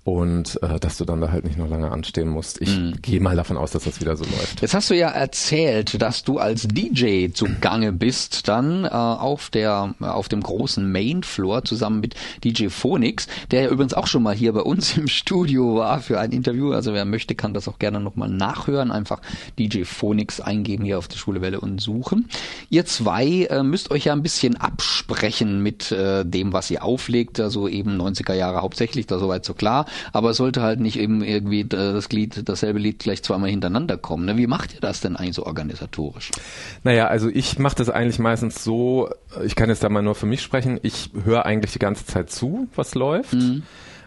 Und 0.02 0.58
äh, 0.62 0.80
dass 0.80 0.96
du 0.96 1.04
dann 1.04 1.20
da 1.20 1.30
halt 1.30 1.44
nicht 1.44 1.58
noch 1.58 1.68
lange 1.68 1.92
anstehen 1.92 2.28
musst. 2.28 2.60
Ich 2.62 2.76
Mhm. 2.76 2.94
gehe 3.02 3.20
mal 3.20 3.36
davon 3.36 3.58
aus, 3.58 3.70
dass 3.72 3.84
das 3.84 4.00
wieder 4.00 4.16
so 4.16 4.24
läuft. 4.24 4.62
Jetzt 4.62 4.72
hast 4.74 4.88
du 4.88 4.94
ja 4.96 5.08
erzählt, 5.10 6.00
dass 6.00 6.24
du 6.24 6.38
als 6.38 6.66
DJ 6.66 7.28
zugange 7.32 7.92
bist, 7.92 8.48
dann 8.48 8.86
äh, 8.86 8.88
auf 8.88 9.50
der 9.50 9.94
auf 10.00 10.28
dem 10.28 10.42
großen 10.42 10.90
Mainfloor 10.90 11.64
zusammen 11.64 12.00
mit 12.00 12.14
DJ 12.42 12.68
Phoenix, 12.68 13.26
der 13.50 13.64
ja 13.64 13.68
übrigens 13.68 13.92
auch 13.92 14.06
schon 14.06 14.22
mal 14.22 14.34
hier 14.34 14.54
bei 14.54 14.62
uns 14.62 14.96
im 14.96 15.06
Studio 15.06 15.76
war 15.76 16.00
für 16.00 16.18
ein 16.18 16.32
Interview. 16.32 16.72
Also 16.72 16.94
wer 16.94 17.04
möchte, 17.04 17.34
kann 17.34 17.52
das 17.52 17.68
auch 17.68 17.78
gerne 17.78 18.00
nochmal 18.00 18.30
nachhören. 18.30 18.90
Einfach 18.90 19.20
DJ 19.58 19.84
Phoenix 19.84 20.40
eingeben 20.40 20.84
hier 20.84 20.96
auf 20.98 21.08
der 21.08 21.18
Schule 21.18 21.42
Welle 21.42 21.60
und 21.60 21.78
suchen. 21.80 22.28
Ihr 22.70 22.86
zwei 22.86 23.44
äh, 23.50 23.62
müsst 23.62 23.90
euch 23.90 24.06
ja 24.06 24.14
ein 24.14 24.22
bisschen 24.22 24.56
absprechen 24.56 25.62
mit 25.62 25.92
äh, 25.92 26.24
dem, 26.24 26.52
was 26.54 26.70
ihr 26.70 26.82
auflegt. 26.84 27.38
Also 27.38 27.68
eben 27.68 28.00
90er 28.00 28.34
Jahre 28.34 28.62
hauptsächlich, 28.62 29.06
da 29.06 29.18
soweit 29.18 29.44
so 29.44 29.52
klar. 29.54 29.86
Aber 30.12 30.30
es 30.30 30.36
sollte 30.36 30.62
halt 30.62 30.80
nicht 30.80 30.98
eben 30.98 31.22
irgendwie 31.22 31.64
das 31.64 32.08
Lied, 32.10 32.48
dasselbe 32.48 32.78
Lied 32.78 32.98
gleich 32.98 33.22
zweimal 33.22 33.50
hintereinander 33.50 33.96
kommen. 33.96 34.24
Ne? 34.24 34.36
Wie 34.36 34.46
macht 34.46 34.74
ihr 34.74 34.80
das 34.80 35.00
denn 35.00 35.16
eigentlich 35.16 35.36
so 35.36 35.46
organisatorisch? 35.46 36.30
Naja, 36.84 37.06
also 37.08 37.28
ich 37.28 37.58
mache 37.58 37.76
das 37.76 37.90
eigentlich 37.90 38.18
meistens 38.18 38.64
so, 38.64 39.10
ich 39.44 39.54
kann 39.54 39.68
jetzt 39.68 39.82
da 39.82 39.88
mal 39.88 40.02
nur 40.02 40.14
für 40.14 40.26
mich 40.26 40.42
sprechen, 40.42 40.78
ich 40.82 41.10
höre 41.24 41.46
eigentlich 41.46 41.72
die 41.72 41.78
ganze 41.78 42.06
Zeit 42.06 42.30
zu, 42.30 42.68
was 42.74 42.94
läuft. 42.94 43.34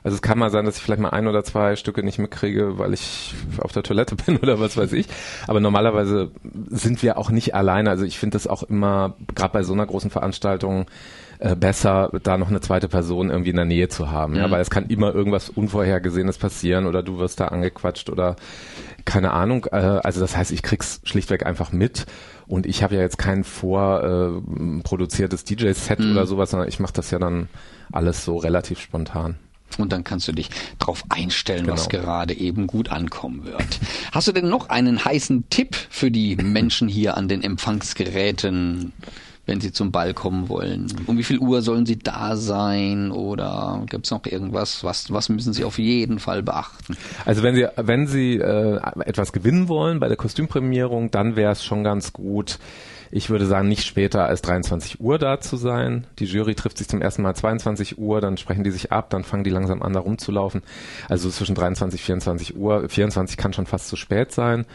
Also 0.03 0.15
es 0.15 0.21
kann 0.21 0.38
mal 0.38 0.49
sein, 0.49 0.65
dass 0.65 0.77
ich 0.77 0.84
vielleicht 0.84 1.01
mal 1.01 1.11
ein 1.11 1.27
oder 1.27 1.43
zwei 1.45 1.77
Stücke 1.77 2.03
nicht 2.03 2.19
mitkriege, 2.19 2.77
weil 2.77 2.93
ich 2.93 3.34
auf 3.59 3.71
der 3.71 3.84
Toilette 3.84 4.15
bin 4.25 4.38
oder 4.38 4.59
was 4.59 4.75
weiß 4.75 4.91
ich. 4.93 5.07
Aber 5.47 5.59
normalerweise 5.59 6.31
sind 6.69 7.01
wir 7.01 7.17
auch 7.17 7.29
nicht 7.29 7.55
alleine. 7.55 7.89
Also 7.89 8.03
ich 8.03 8.19
finde 8.19 8.36
das 8.36 8.47
auch 8.47 8.63
immer, 8.63 9.15
gerade 9.34 9.53
bei 9.53 9.63
so 9.63 9.73
einer 9.73 9.86
großen 9.86 10.11
Veranstaltung, 10.11 10.88
äh, 11.44 11.58
besser, 11.58 12.10
da 12.24 12.38
noch 12.38 12.48
eine 12.48 12.62
zweite 12.62 12.88
Person 12.88 13.30
irgendwie 13.30 13.50
in 13.50 13.58
der 13.58 13.66
Nähe 13.66 13.89
zu 13.89 14.10
haben. 14.10 14.36
Ja, 14.36 14.50
weil 14.50 14.62
es 14.62 14.70
kann 14.70 14.86
immer 14.88 15.14
irgendwas 15.14 15.50
Unvorhergesehenes 15.50 16.38
passieren 16.38 16.86
oder 16.86 17.04
du 17.04 17.20
wirst 17.20 17.41
da 17.41 17.50
angequatscht 17.50 18.10
oder 18.10 18.38
keine 19.04 19.34
Ahnung. 19.34 19.66
Äh, 19.72 19.76
also 19.76 20.22
das 20.22 20.38
heißt, 20.38 20.54
ich 20.54 20.64
krieg's 20.64 21.02
schlichtweg 21.04 21.46
einfach 21.46 21.74
mit. 21.74 22.06
Und 22.48 22.66
ich 22.66 22.82
habe 22.82 22.96
ja 22.96 23.02
jetzt 23.02 23.18
kein 23.18 23.44
vorproduziertes 23.44 25.44
DJ-Set 25.44 26.00
oder 26.00 26.26
sowas, 26.26 26.52
sondern 26.52 26.70
ich 26.70 26.80
mache 26.80 26.94
das 26.94 27.12
ja 27.12 27.20
dann 27.20 27.50
alles 27.91 28.24
so 28.24 28.38
relativ 28.38 28.80
spontan. 28.80 29.36
Und 29.80 29.91
dann 29.91 30.04
kannst 30.04 30.28
du 30.28 30.34
dich 30.34 30.50
drauf 30.80 31.04
einstellen, 31.10 31.66
was 31.68 31.89
Genau. 31.89 32.04
gerade 32.04 32.36
eben 32.36 32.68
gut 32.68 32.91
ankommen 32.91 33.46
wird. 33.46 33.80
Hast 34.12 34.28
du 34.28 34.32
denn 34.32 34.48
noch 34.48 34.70
einen 34.70 35.04
heißen 35.04 35.50
Tipp 35.50 35.76
für 35.89 36.12
die 36.12 36.36
Menschen 36.38 36.88
hier 36.88 37.18
an 37.18 37.28
den 37.28 37.41
Empfangsgeräten, 37.41 38.94
wenn 39.46 39.60
sie 39.60 39.72
zum 39.72 39.91
Ball 39.91 40.14
kommen 40.14 40.50
wollen? 40.50 40.88
Um 41.06 41.18
wie 41.18 41.24
viel 41.24 41.39
Uhr 41.39 41.62
sollen 41.62 41.86
sie 41.86 42.00
da 42.00 42.36
sein? 42.36 43.12
Oder 43.12 43.84
gibt's 43.89 44.12
noch 44.12 44.26
irgendwas? 44.26 44.84
Was, 44.84 45.12
was 45.12 45.30
müssen 45.30 45.54
sie 45.54 45.64
auf 45.66 45.80
jeden 45.80 46.20
Fall 46.20 46.44
beachten? 46.44 46.96
Also 47.26 47.44
wenn 47.44 47.56
Sie, 47.56 47.68
wenn 47.76 48.08
Sie 48.08 48.38
äh, 48.38 48.80
etwas 49.06 49.34
gewinnen 49.34 49.68
wollen 49.68 50.00
bei 50.00 50.08
der 50.08 50.18
Kostümprämierung, 50.18 51.12
dann 51.12 51.36
wäre 51.36 51.52
es 51.52 51.64
schon 51.64 51.84
ganz 51.84 52.14
gut, 52.14 52.58
Ich 53.16 53.30
würde 53.30 53.46
sagen, 53.46 53.68
nicht 53.68 53.86
später 53.86 54.26
als 54.26 54.41
23 54.41 55.00
Uhr 55.00 55.20
da 55.20 55.39
zu 55.39 55.56
sein. 55.56 56.08
Die 56.18 56.26
Jury 56.26 56.56
trifft 56.56 56.80
sich 56.80 56.88
zum 56.88 57.00
ersten 57.00 57.22
Mal 57.22 57.36
22 57.36 58.00
Uhr, 58.00 58.22
dann 58.22 58.38
sprechen 58.38 58.64
die 58.64 58.72
sich 58.72 58.91
ab, 58.91 59.12
dann 59.12 59.24
fangen 59.24 59.44
die 59.44 59.52
langsam 59.52 59.84
an, 59.84 59.94
da 59.94 60.00
rumzulaufen. 60.00 60.64
Also 61.10 61.30
zwischen 61.30 61.54
23 61.54 62.02
und 62.02 62.06
24 62.06 62.58
Uhr. 62.58 62.89
24 62.89 63.38
kann 63.38 63.54
schon 63.54 63.68
fast 63.68 63.88
zu 63.89 63.98
spät 63.98 64.32
sein. 64.32 64.66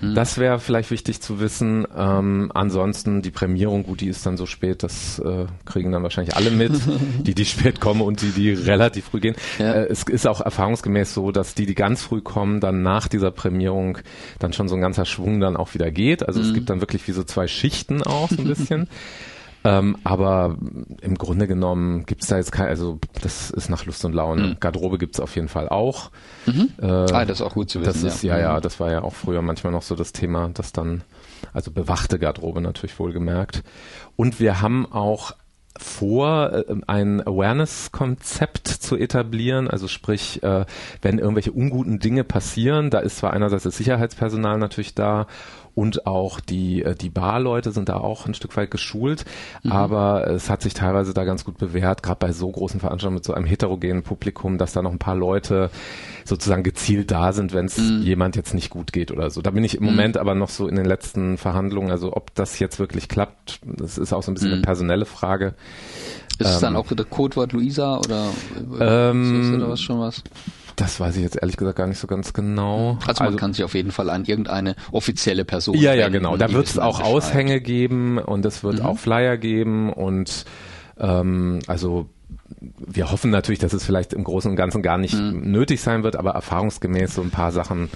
Mhm. 0.00 0.14
Das 0.14 0.38
wäre 0.38 0.58
vielleicht 0.58 0.90
wichtig 0.90 1.20
zu 1.20 1.40
wissen. 1.40 1.86
Ähm, 1.96 2.50
ansonsten 2.54 3.22
die 3.22 3.30
Prämierung, 3.30 3.84
gut, 3.84 4.00
die 4.00 4.08
ist 4.08 4.26
dann 4.26 4.36
so 4.36 4.46
spät, 4.46 4.82
das 4.82 5.18
äh, 5.18 5.46
kriegen 5.64 5.92
dann 5.92 6.02
wahrscheinlich 6.02 6.36
alle 6.36 6.50
mit, 6.50 6.72
die, 7.26 7.34
die 7.34 7.44
spät 7.44 7.80
kommen 7.80 8.02
und 8.02 8.22
die, 8.22 8.30
die 8.30 8.52
relativ 8.52 9.06
früh 9.06 9.20
gehen. 9.20 9.36
Ja. 9.58 9.72
Äh, 9.72 9.86
es 9.86 10.02
ist 10.04 10.26
auch 10.26 10.40
erfahrungsgemäß 10.40 11.14
so, 11.14 11.32
dass 11.32 11.54
die, 11.54 11.66
die 11.66 11.74
ganz 11.74 12.02
früh 12.02 12.20
kommen, 12.20 12.60
dann 12.60 12.82
nach 12.82 13.08
dieser 13.08 13.30
Prämierung 13.30 13.98
dann 14.38 14.52
schon 14.52 14.68
so 14.68 14.74
ein 14.74 14.80
ganzer 14.80 15.04
Schwung 15.04 15.40
dann 15.40 15.56
auch 15.56 15.74
wieder 15.74 15.90
geht. 15.90 16.26
Also 16.26 16.40
mhm. 16.40 16.46
es 16.46 16.54
gibt 16.54 16.70
dann 16.70 16.80
wirklich 16.80 17.06
wie 17.08 17.12
so 17.12 17.24
zwei 17.24 17.46
Schichten 17.46 18.02
auch 18.02 18.28
so 18.30 18.38
ein 18.38 18.48
bisschen. 18.48 18.88
Ähm, 19.66 19.96
aber 20.04 20.56
im 21.00 21.16
Grunde 21.16 21.48
genommen 21.48 22.06
gibt's 22.06 22.28
da 22.28 22.36
jetzt 22.36 22.52
kein, 22.52 22.68
also 22.68 22.98
das 23.20 23.50
ist 23.50 23.68
nach 23.68 23.84
Lust 23.84 24.04
und 24.04 24.14
Laune. 24.14 24.42
Mhm. 24.42 24.56
Garderobe 24.60 24.96
gibt's 24.96 25.18
auf 25.18 25.34
jeden 25.34 25.48
Fall 25.48 25.68
auch. 25.68 26.10
Mhm. 26.46 26.68
Äh, 26.80 26.86
ah, 26.86 27.24
das 27.24 27.40
ist 27.40 27.42
auch 27.42 27.54
gut 27.54 27.68
zu 27.68 27.80
wissen. 27.80 28.04
Das 28.04 28.14
ist, 28.14 28.22
ja. 28.22 28.36
ja, 28.36 28.42
ja, 28.54 28.60
das 28.60 28.78
war 28.78 28.92
ja 28.92 29.02
auch 29.02 29.14
früher 29.14 29.42
manchmal 29.42 29.72
noch 29.72 29.82
so 29.82 29.96
das 29.96 30.12
Thema, 30.12 30.50
dass 30.54 30.72
dann, 30.72 31.02
also 31.52 31.72
bewachte 31.72 32.20
Garderobe 32.20 32.60
natürlich 32.60 32.96
wohlgemerkt. 32.98 33.64
Und 34.14 34.38
wir 34.38 34.60
haben 34.60 34.86
auch 34.90 35.34
vor, 35.78 36.52
äh, 36.52 36.64
ein 36.86 37.26
Awareness-Konzept 37.26 38.68
zu 38.68 38.96
etablieren. 38.96 39.68
Also 39.68 39.88
sprich, 39.88 40.42
äh, 40.42 40.64
wenn 41.02 41.18
irgendwelche 41.18 41.52
unguten 41.52 41.98
Dinge 41.98 42.24
passieren, 42.24 42.90
da 42.90 43.00
ist 43.00 43.18
zwar 43.18 43.32
einerseits 43.32 43.64
das 43.64 43.76
Sicherheitspersonal 43.76 44.58
natürlich 44.58 44.94
da 44.94 45.26
und 45.76 46.06
auch 46.06 46.40
die, 46.40 46.82
äh, 46.82 46.94
die 46.94 47.10
Barleute 47.10 47.70
sind 47.70 47.90
da 47.90 47.98
auch 47.98 48.26
ein 48.26 48.32
Stück 48.32 48.56
weit 48.56 48.70
geschult, 48.70 49.26
mhm. 49.62 49.72
aber 49.72 50.26
es 50.28 50.48
hat 50.48 50.62
sich 50.62 50.72
teilweise 50.72 51.12
da 51.12 51.24
ganz 51.24 51.44
gut 51.44 51.58
bewährt, 51.58 52.02
gerade 52.02 52.18
bei 52.18 52.32
so 52.32 52.50
großen 52.50 52.80
Veranstaltungen 52.80 53.16
mit 53.16 53.24
so 53.24 53.34
einem 53.34 53.44
heterogenen 53.44 54.02
Publikum, 54.02 54.56
dass 54.56 54.72
da 54.72 54.80
noch 54.80 54.90
ein 54.90 54.98
paar 54.98 55.14
Leute 55.14 55.70
sozusagen 56.24 56.62
gezielt 56.62 57.10
da 57.10 57.34
sind, 57.34 57.52
wenn 57.52 57.66
es 57.66 57.76
mhm. 57.76 58.00
jemand 58.00 58.36
jetzt 58.36 58.54
nicht 58.54 58.70
gut 58.70 58.94
geht 58.94 59.12
oder 59.12 59.28
so. 59.28 59.42
Da 59.42 59.50
bin 59.50 59.64
ich 59.64 59.76
im 59.76 59.82
mhm. 59.82 59.90
Moment 59.90 60.16
aber 60.16 60.34
noch 60.34 60.48
so 60.48 60.66
in 60.66 60.76
den 60.76 60.86
letzten 60.86 61.36
Verhandlungen, 61.36 61.90
also 61.90 62.16
ob 62.16 62.34
das 62.34 62.58
jetzt 62.58 62.78
wirklich 62.78 63.08
klappt, 63.08 63.60
das 63.62 63.98
ist 63.98 64.14
auch 64.14 64.22
so 64.22 64.30
ein 64.30 64.34
bisschen 64.34 64.52
eine 64.52 64.60
mhm. 64.60 64.64
personelle 64.64 65.04
Frage. 65.04 65.54
Ist 66.38 66.48
es 66.48 66.60
dann 66.60 66.74
ähm, 66.74 66.80
auch 66.80 66.86
der 66.90 67.04
Codewort 67.04 67.52
Luisa 67.52 67.98
oder, 67.98 68.28
ähm, 68.80 69.54
oder 69.56 69.68
was 69.68 69.80
schon 69.80 70.00
was? 70.00 70.22
Das 70.76 71.00
weiß 71.00 71.16
ich 71.16 71.22
jetzt 71.22 71.36
ehrlich 71.40 71.56
gesagt 71.56 71.78
gar 71.78 71.86
nicht 71.86 71.98
so 71.98 72.06
ganz 72.06 72.34
genau. 72.34 72.98
Also 73.06 73.24
man 73.24 73.28
also, 73.28 73.38
kann 73.38 73.52
sich 73.54 73.64
auf 73.64 73.74
jeden 73.74 73.90
Fall 73.90 74.10
an 74.10 74.26
irgendeine 74.26 74.76
offizielle 74.92 75.46
Person. 75.46 75.76
Ja, 75.76 75.94
ja, 75.94 76.08
genau. 76.08 76.36
Da 76.36 76.52
wird 76.52 76.66
es 76.66 76.78
auch 76.78 77.00
Aushänge 77.00 77.62
geben 77.62 78.18
und 78.18 78.44
es 78.44 78.62
wird 78.62 78.80
mhm. 78.80 78.86
auch 78.86 78.98
Flyer 78.98 79.38
geben 79.38 79.90
und 79.90 80.44
ähm, 80.98 81.60
also 81.66 82.10
wir 82.60 83.10
hoffen 83.10 83.30
natürlich, 83.30 83.58
dass 83.58 83.72
es 83.72 83.84
vielleicht 83.84 84.12
im 84.12 84.24
Großen 84.24 84.50
und 84.50 84.56
Ganzen 84.56 84.82
gar 84.82 84.98
nicht 84.98 85.14
mhm. 85.14 85.50
nötig 85.50 85.80
sein 85.80 86.02
wird, 86.02 86.16
aber 86.16 86.32
erfahrungsgemäß 86.32 87.14
so 87.14 87.22
ein 87.22 87.30
paar 87.30 87.52
Sachen 87.52 87.90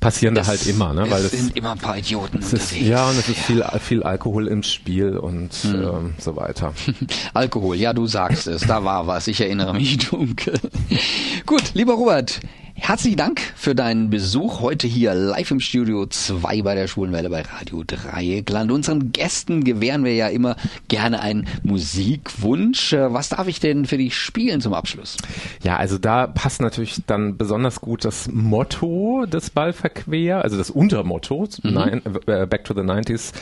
passieren 0.00 0.36
es, 0.36 0.46
da 0.46 0.50
halt 0.50 0.66
immer, 0.66 0.92
ne? 0.92 1.10
Weil 1.10 1.24
es 1.24 1.30
sind 1.30 1.56
immer 1.56 1.72
ein 1.72 1.78
paar 1.78 1.96
Idioten 1.96 2.38
ist, 2.38 2.76
Ja, 2.76 3.08
und 3.08 3.18
es 3.18 3.28
ist 3.28 3.38
viel, 3.38 3.64
viel 3.80 4.02
Alkohol 4.02 4.48
im 4.48 4.62
Spiel 4.62 5.16
und 5.16 5.54
hm. 5.54 5.82
ähm, 5.82 6.14
so 6.18 6.36
weiter. 6.36 6.74
Alkohol, 7.34 7.76
ja, 7.76 7.94
du 7.94 8.06
sagst 8.06 8.48
es, 8.48 8.62
da 8.62 8.84
war 8.84 9.06
was, 9.06 9.28
ich 9.28 9.40
erinnere 9.40 9.72
mich 9.72 9.98
dunkel. 9.98 10.58
Gut, 11.46 11.72
lieber 11.74 11.94
Robert, 11.94 12.40
Herzlichen 12.84 13.16
Dank 13.16 13.40
für 13.54 13.76
deinen 13.76 14.10
Besuch 14.10 14.60
heute 14.60 14.88
hier 14.88 15.14
live 15.14 15.52
im 15.52 15.60
Studio 15.60 16.04
2 16.04 16.62
bei 16.62 16.74
der 16.74 16.88
Schwulenwelle 16.88 17.30
bei 17.30 17.42
Radio 17.42 17.84
Dreieckland. 17.86 18.72
Unseren 18.72 19.12
Gästen 19.12 19.62
gewähren 19.62 20.04
wir 20.04 20.16
ja 20.16 20.26
immer 20.26 20.56
gerne 20.88 21.20
einen 21.20 21.46
Musikwunsch. 21.62 22.92
Was 22.92 23.28
darf 23.28 23.46
ich 23.46 23.60
denn 23.60 23.84
für 23.84 23.98
dich 23.98 24.16
spielen 24.16 24.60
zum 24.60 24.74
Abschluss? 24.74 25.16
Ja, 25.62 25.76
also 25.76 25.96
da 25.96 26.26
passt 26.26 26.60
natürlich 26.60 27.00
dann 27.06 27.36
besonders 27.36 27.80
gut 27.80 28.04
das 28.04 28.28
Motto 28.32 29.26
des 29.26 29.50
Ballverquer, 29.50 30.42
also 30.42 30.58
das 30.58 30.68
Untermotto, 30.68 31.46
mhm. 31.62 32.02
Äh, 32.26 32.46
Back 32.46 32.64
to 32.64 32.74
the 32.74 32.80
90s 32.80 33.32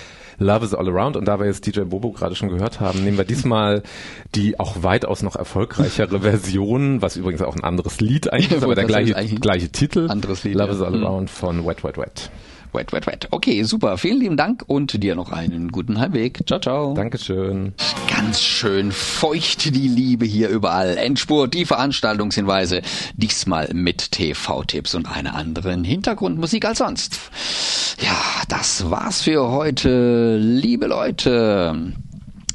Love 0.41 0.64
is 0.64 0.74
All 0.74 0.88
Around. 0.88 1.16
Und 1.16 1.26
da 1.26 1.38
wir 1.38 1.47
jetzt 1.47 1.66
DJ 1.66 1.82
Bobo 1.82 2.11
gerade 2.11 2.34
schon 2.34 2.49
gehört 2.49 2.80
haben, 2.80 3.05
nehmen 3.05 3.18
wir 3.18 3.24
diesmal 3.24 3.82
die 4.34 4.59
auch 4.59 4.82
weitaus 4.82 5.22
noch 5.22 5.36
erfolgreichere 5.36 6.20
Version, 6.22 7.03
was 7.03 7.16
übrigens 7.16 7.43
auch 7.43 7.55
ein 7.55 7.62
anderes 7.62 8.01
Lied 8.01 8.32
eigentlich 8.32 8.53
ist, 8.53 8.64
aber 8.64 8.74
der 8.74 8.86
gleiche, 8.86 9.14
gleiche 9.36 9.68
Titel. 9.68 10.11
Anderes 10.11 10.43
Lied. 10.43 10.55
Love 10.55 10.70
ja. 10.70 10.74
is 10.76 10.82
All 10.82 11.05
Around 11.05 11.30
von 11.30 11.64
Wet 11.66 11.84
Wet 11.84 11.99
Wet. 11.99 12.30
Wet, 12.72 12.92
wet, 12.92 13.06
wet. 13.06 13.28
Okay, 13.30 13.62
super. 13.64 13.98
Vielen 13.98 14.20
lieben 14.20 14.36
Dank 14.36 14.62
und 14.66 15.02
dir 15.02 15.14
noch 15.14 15.32
einen 15.32 15.72
guten 15.72 15.98
Heimweg. 15.98 16.46
Ciao, 16.46 16.60
ciao. 16.60 16.94
Dankeschön. 16.94 17.74
Ganz 18.08 18.40
schön 18.40 18.92
feucht 18.92 19.74
die 19.74 19.88
Liebe 19.88 20.24
hier 20.24 20.48
überall. 20.48 20.96
Endspurt, 20.96 21.54
die 21.54 21.64
Veranstaltungshinweise. 21.64 22.82
Diesmal 23.14 23.70
mit 23.72 24.12
TV-Tipps 24.12 24.94
und 24.94 25.10
einer 25.10 25.34
anderen 25.34 25.84
Hintergrundmusik 25.84 26.64
als 26.64 26.78
sonst. 26.78 27.18
Ja, 28.00 28.42
das 28.48 28.90
war's 28.90 29.22
für 29.22 29.50
heute, 29.50 30.36
liebe 30.38 30.86
Leute. 30.86 31.92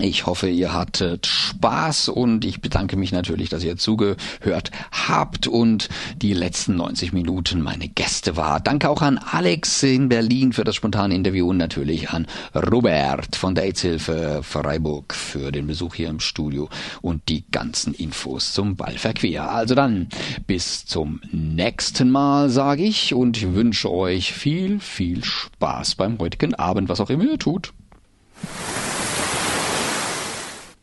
Ich 0.01 0.25
hoffe, 0.25 0.49
ihr 0.49 0.73
hattet 0.73 1.25
Spaß 1.25 2.09
und 2.09 2.43
ich 2.43 2.59
bedanke 2.59 2.97
mich 2.97 3.13
natürlich, 3.13 3.47
dass 3.47 3.63
ihr 3.63 3.77
zugehört 3.77 4.69
habt 4.91 5.47
und 5.47 5.87
die 6.17 6.33
letzten 6.33 6.75
90 6.75 7.13
Minuten 7.13 7.61
meine 7.61 7.87
Gäste 7.87 8.35
war. 8.35 8.59
Danke 8.59 8.89
auch 8.89 9.01
an 9.01 9.17
Alex 9.17 9.83
in 9.83 10.09
Berlin 10.09 10.51
für 10.51 10.65
das 10.65 10.75
spontane 10.75 11.15
Interview 11.15 11.49
und 11.49 11.55
natürlich 11.55 12.09
an 12.09 12.27
Robert 12.53 13.37
von 13.37 13.55
der 13.55 13.63
AIDS-Hilfe 13.63 14.41
Freiburg 14.43 15.13
für 15.13 15.53
den 15.53 15.65
Besuch 15.65 15.95
hier 15.95 16.09
im 16.09 16.19
Studio 16.19 16.67
und 17.01 17.29
die 17.29 17.45
ganzen 17.49 17.93
Infos 17.93 18.51
zum 18.51 18.75
Ballverquer. 18.75 19.49
Also 19.49 19.75
dann 19.75 20.09
bis 20.45 20.85
zum 20.85 21.21
nächsten 21.31 22.11
Mal, 22.11 22.49
sage 22.49 22.83
ich, 22.83 23.13
und 23.13 23.37
ich 23.37 23.53
wünsche 23.53 23.89
euch 23.89 24.33
viel, 24.33 24.81
viel 24.81 25.23
Spaß 25.23 25.95
beim 25.95 26.19
heutigen 26.19 26.53
Abend, 26.53 26.89
was 26.89 26.99
auch 26.99 27.09
immer 27.09 27.23
ihr 27.23 27.39
tut. 27.39 27.71